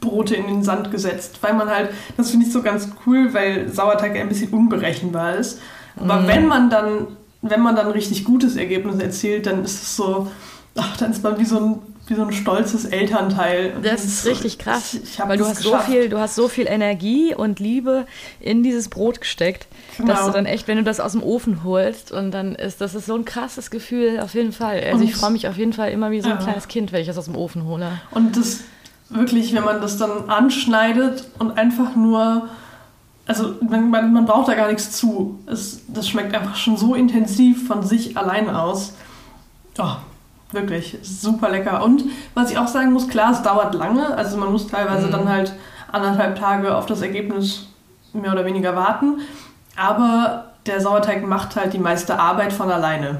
Brote 0.00 0.34
in 0.34 0.46
den 0.46 0.62
Sand 0.62 0.90
gesetzt, 0.90 1.38
weil 1.42 1.52
man 1.52 1.68
halt, 1.68 1.90
das 2.16 2.30
finde 2.30 2.46
ich 2.46 2.52
so 2.52 2.62
ganz 2.62 2.88
cool, 3.04 3.34
weil 3.34 3.68
Sauerteig 3.70 4.16
ein 4.16 4.28
bisschen 4.30 4.50
unberechenbar 4.54 5.34
ist. 5.34 5.60
Aber 6.00 6.20
Mhm. 6.22 6.26
wenn 6.28 6.46
man 6.46 6.70
dann, 6.70 7.08
wenn 7.42 7.60
man 7.60 7.76
dann 7.76 7.86
ein 7.86 7.92
richtig 7.92 8.24
gutes 8.24 8.56
Ergebnis 8.56 8.98
erzielt, 9.00 9.46
dann 9.46 9.64
ist 9.64 9.82
es 9.82 9.96
so, 9.96 10.28
ach, 10.76 10.96
dann 10.96 11.10
ist 11.12 11.22
man 11.22 11.38
wie 11.38 11.44
so 11.44 11.58
ein 11.58 11.78
wie 12.10 12.14
so 12.14 12.24
ein 12.24 12.32
stolzes 12.32 12.86
Elternteil. 12.86 13.74
Das 13.82 14.02
ist 14.02 14.24
richtig 14.24 14.58
krass, 14.58 14.94
ich, 14.94 15.02
ich 15.02 15.18
weil 15.18 15.36
du 15.36 15.44
hast 15.44 15.60
so 15.62 15.76
viel, 15.76 16.08
du 16.08 16.18
hast 16.18 16.36
so 16.36 16.48
viel 16.48 16.66
Energie 16.66 17.34
und 17.34 17.60
Liebe 17.60 18.06
in 18.40 18.62
dieses 18.62 18.88
Brot 18.88 19.20
gesteckt, 19.20 19.66
dass 19.98 20.06
Genau. 20.06 20.26
du 20.28 20.32
dann 20.32 20.46
echt, 20.46 20.68
wenn 20.68 20.78
du 20.78 20.84
das 20.84 21.00
aus 21.00 21.12
dem 21.12 21.22
Ofen 21.22 21.64
holst 21.64 22.10
und 22.10 22.30
dann 22.30 22.54
ist 22.54 22.80
das 22.80 22.94
ist 22.94 23.04
so 23.04 23.14
ein 23.14 23.26
krasses 23.26 23.70
Gefühl 23.70 24.20
auf 24.20 24.32
jeden 24.32 24.52
Fall. 24.52 24.82
Also 24.90 25.04
ich 25.04 25.12
Und- 25.12 25.20
freue 25.20 25.30
mich 25.32 25.48
auf 25.48 25.58
jeden 25.58 25.74
Fall 25.74 25.90
immer 25.90 26.10
wie 26.10 26.22
so 26.22 26.30
ein 26.30 26.36
Ja. 26.38 26.42
kleines 26.42 26.66
Kind, 26.66 26.92
wenn 26.92 27.02
ich 27.02 27.08
das 27.08 27.18
aus 27.18 27.26
dem 27.26 27.36
Ofen 27.36 27.66
hole. 27.66 27.86
Und 28.12 28.38
das 28.38 28.60
wirklich, 29.10 29.52
wenn 29.54 29.64
man 29.64 29.82
das 29.82 29.98
dann 29.98 30.30
anschneidet 30.30 31.24
und 31.38 31.58
einfach 31.58 31.94
nur, 31.94 32.48
also 33.28 33.54
man, 33.60 33.90
man, 33.90 34.24
braucht 34.26 34.48
da 34.48 34.54
gar 34.54 34.66
nichts 34.68 34.90
zu. 34.92 35.38
Es, 35.46 35.82
das 35.86 36.08
schmeckt 36.08 36.34
einfach 36.34 36.56
schon 36.56 36.76
so 36.76 36.94
intensiv 36.94 37.68
von 37.68 37.82
sich 37.84 38.16
allein 38.16 38.50
aus. 38.50 38.94
Oh, 39.78 39.96
wirklich, 40.50 40.98
super 41.02 41.50
lecker. 41.50 41.84
Und 41.84 42.04
was 42.34 42.50
ich 42.50 42.58
auch 42.58 42.66
sagen 42.66 42.92
muss, 42.92 43.06
klar, 43.06 43.30
es 43.32 43.42
dauert 43.42 43.74
lange. 43.74 44.16
Also 44.16 44.36
man 44.38 44.50
muss 44.50 44.66
teilweise 44.66 45.06
Mhm. 45.06 45.12
dann 45.12 45.28
halt 45.28 45.52
anderthalb 45.92 46.38
Tage 46.38 46.74
auf 46.76 46.86
das 46.86 47.02
Ergebnis 47.02 47.68
mehr 48.12 48.32
oder 48.32 48.44
weniger 48.44 48.74
warten. 48.74 49.20
Aber 49.76 50.46
der 50.66 50.80
Sauerteig 50.80 51.24
macht 51.26 51.54
halt 51.54 51.72
die 51.74 51.78
meiste 51.78 52.18
Arbeit 52.18 52.52
von 52.52 52.70
alleine. 52.70 53.18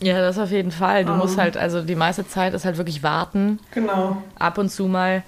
Ja, 0.00 0.20
das 0.20 0.38
auf 0.38 0.50
jeden 0.50 0.70
Fall. 0.72 1.04
Du 1.04 1.12
Ähm. 1.12 1.18
musst 1.18 1.36
halt, 1.38 1.56
also 1.56 1.82
die 1.82 1.96
meiste 1.96 2.26
Zeit 2.28 2.54
ist 2.54 2.64
halt 2.64 2.76
wirklich 2.76 3.02
warten, 3.02 3.58
Genau. 3.72 4.18
ab 4.38 4.58
und 4.58 4.70
zu 4.70 4.86
mal 4.86 5.22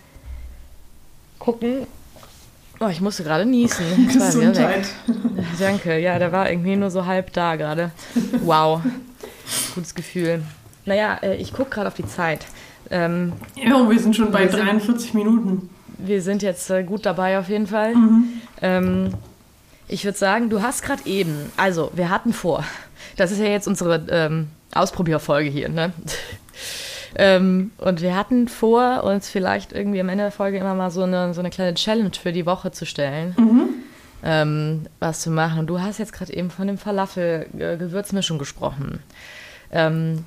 gucken. 1.39 1.87
Oh, 2.81 2.87
ich 2.89 3.01
musste 3.01 3.25
gerade 3.25 3.45
niesen. 3.45 4.09
Gesundheit. 4.13 4.87
Danke, 5.59 5.99
ja, 5.99 6.19
der 6.19 6.31
war 6.33 6.49
irgendwie 6.51 6.77
nur 6.77 6.91
so 6.91 7.07
halb 7.07 7.33
da 7.33 7.57
gerade. 7.57 7.91
Wow, 8.43 8.81
gutes 9.75 9.95
Gefühl. 9.95 10.43
Naja, 10.85 11.19
äh, 11.23 11.37
ich 11.37 11.53
gucke 11.53 11.71
gerade 11.71 11.89
auf 11.89 11.95
die 11.95 12.07
Zeit. 12.07 12.47
Ähm, 12.91 13.33
Ja, 13.57 13.89
wir 13.89 13.99
sind 13.99 14.15
schon 14.17 14.31
bei 14.31 14.45
Wir 14.45 14.51
sind- 14.51 14.61
43 14.65 15.15
Minuten. 15.15 15.69
wir 15.99 16.23
sind 16.23 16.43
jetzt 16.43 16.71
äh, 16.71 16.85
gut 16.85 17.05
dabei 17.05 17.39
auf 17.39 17.49
jeden 17.49 17.67
Fall. 17.67 17.95
Mhm. 17.95 18.25
Ähm, 18.63 19.15
ich 19.89 20.05
würde 20.05 20.17
sagen, 20.17 20.49
du 20.49 20.63
hast 20.63 20.83
gerade 20.83 21.05
eben, 21.07 21.51
also 21.57 21.91
wir 21.95 22.11
hatten 22.11 22.33
vor, 22.33 22.65
das 23.17 23.33
ist 23.33 23.39
ja 23.41 23.47
jetzt 23.47 23.67
unsere 23.67 24.05
ähm, 24.11 24.49
Ausprobierfolge 24.73 25.51
hier, 25.51 25.69
ne? 25.69 25.93
Ähm, 27.17 27.71
und 27.79 28.01
wir 28.03 28.17
hatten 28.17 28.49
vor, 28.49 29.05
uns 29.05 29.29
vielleicht 29.29 29.73
irgendwie 29.73 30.01
am 30.01 30.09
Ende 30.09 30.25
der 30.25 30.33
Folge 30.33 30.59
immer 30.59 30.75
mal 30.75 30.91
so 30.91 31.03
eine, 31.03 31.35
so 31.35 31.41
eine 31.41 31.51
kleine 31.51 31.75
Challenge 31.75 32.11
für 32.21 32.33
die 32.33 32.47
Woche 32.47 32.71
zu 32.71 32.87
stellen. 32.87 33.35
Mhm. 33.39 33.69
ähm, 34.23 34.87
was 35.01 35.21
zu 35.21 35.31
machen. 35.31 35.61
Und 35.61 35.67
du 35.69 35.81
hast 35.81 35.99
jetzt 35.99 36.13
gerade 36.13 36.33
eben 36.35 36.51
von 36.51 36.67
dem 36.67 36.79
Falafel-Gewürzmischung 36.79 38.39
gesprochen. 38.39 39.01
Ähm, 39.71 40.25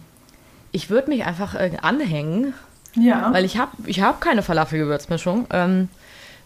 ich 0.72 0.90
würde 0.90 1.10
mich 1.10 1.26
einfach 1.26 1.56
äh, 1.56 1.72
anhängen, 1.82 2.54
Ja. 2.96 3.34
weil 3.34 3.44
ich 3.44 3.58
habe 3.58 3.72
ich 3.86 4.02
hab 4.02 4.22
keine 4.22 4.44
Falafel-Gewürzmischung. 4.44 5.48
Ähm, 5.52 5.90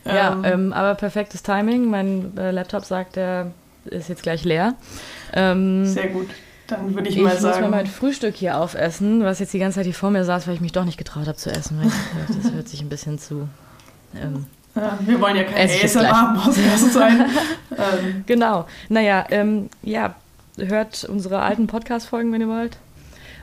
ja 0.05 0.33
Ähm, 0.33 0.43
ähm, 0.43 0.73
aber 0.73 0.93
perfektes 0.93 1.41
Timing. 1.41 1.89
Mein 1.89 2.37
äh, 2.37 2.51
Laptop 2.51 2.85
sagt, 2.85 3.15
der 3.15 3.47
ist 3.85 4.09
jetzt 4.09 4.21
gleich 4.21 4.43
leer. 4.43 4.75
Ähm, 5.33 5.85
sehr 5.85 6.09
gut. 6.09 6.27
Dann 6.67 6.93
würde 6.95 7.09
ich, 7.09 7.15
Ich 7.17 7.21
mal 7.23 7.33
muss 7.33 7.41
mir 7.41 7.53
sagen. 7.53 7.69
mein 7.69 7.87
Frühstück 7.87 8.35
hier 8.35 8.57
aufessen, 8.57 9.23
was 9.23 9.39
jetzt 9.39 9.53
die 9.53 9.59
ganze 9.59 9.77
Zeit 9.77 9.85
hier 9.85 9.93
vor 9.93 10.09
mir 10.11 10.23
saß, 10.25 10.47
weil 10.47 10.55
ich 10.55 10.61
mich 10.61 10.73
doch 10.73 10.83
nicht 10.85 10.97
getraut 10.97 11.27
habe 11.27 11.37
zu 11.37 11.49
essen. 11.49 11.79
Ich, 11.83 12.35
das 12.43 12.51
hört 12.51 12.67
sich 12.67 12.81
ein 12.81 12.89
bisschen 12.89 13.17
zu. 13.19 13.47
Ähm, 14.15 14.45
ja, 14.75 14.97
wir 15.01 15.19
wollen 15.21 15.35
ja 15.37 15.43
kein 15.43 15.67
ich. 15.67 15.83
ASMR-Podcast 15.83 16.93
sein. 16.93 17.25
ähm, 17.71 18.23
genau. 18.25 18.65
Naja, 18.89 19.25
ähm, 19.29 19.69
ja, 19.81 20.15
hört 20.57 21.03
unsere 21.05 21.39
alten 21.39 21.67
Podcast-Folgen, 21.67 22.31
wenn 22.33 22.41
ihr 22.41 22.47
wollt. 22.49 22.77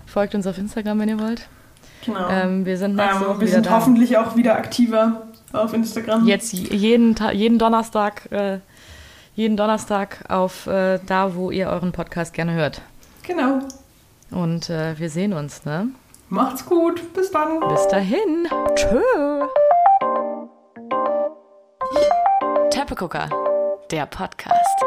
Folgt 0.06 0.34
uns 0.34 0.46
auf 0.46 0.58
Instagram, 0.58 1.00
wenn 1.00 1.08
ihr 1.08 1.18
wollt. 1.20 1.48
genau. 2.04 2.28
Ähm, 2.30 2.66
wir 2.66 2.76
sind 2.76 2.98
Ähm, 2.98 3.20
Woche 3.20 3.40
wir 3.40 3.48
sind 3.48 3.66
da. 3.66 3.70
hoffentlich 3.70 4.16
auch 4.18 4.36
wieder 4.36 4.54
aktiver 4.56 5.22
auf 5.52 5.72
Instagram. 5.72 6.26
Jetzt 6.26 6.52
jeden, 6.52 7.16
jeden 7.32 7.58
Donnerstag, 7.58 8.30
äh, 8.30 8.58
jeden 9.34 9.56
Donnerstag 9.56 10.18
auf 10.28 10.66
äh, 10.66 10.98
da, 11.06 11.34
wo 11.34 11.50
ihr 11.50 11.68
euren 11.68 11.92
Podcast 11.92 12.34
gerne 12.34 12.52
hört. 12.52 12.80
Genau. 13.26 13.60
Und 14.30 14.70
äh, 14.70 14.98
wir 14.98 15.10
sehen 15.10 15.32
uns, 15.32 15.64
ne? 15.64 15.88
Macht's 16.28 16.64
gut. 16.66 17.12
Bis 17.14 17.30
dann. 17.30 17.60
Bis 17.68 17.86
dahin. 17.88 18.48
Tschö. 18.74 19.00
Teppegucker, 22.70 23.28
der 23.90 24.06
Podcast. 24.06 24.84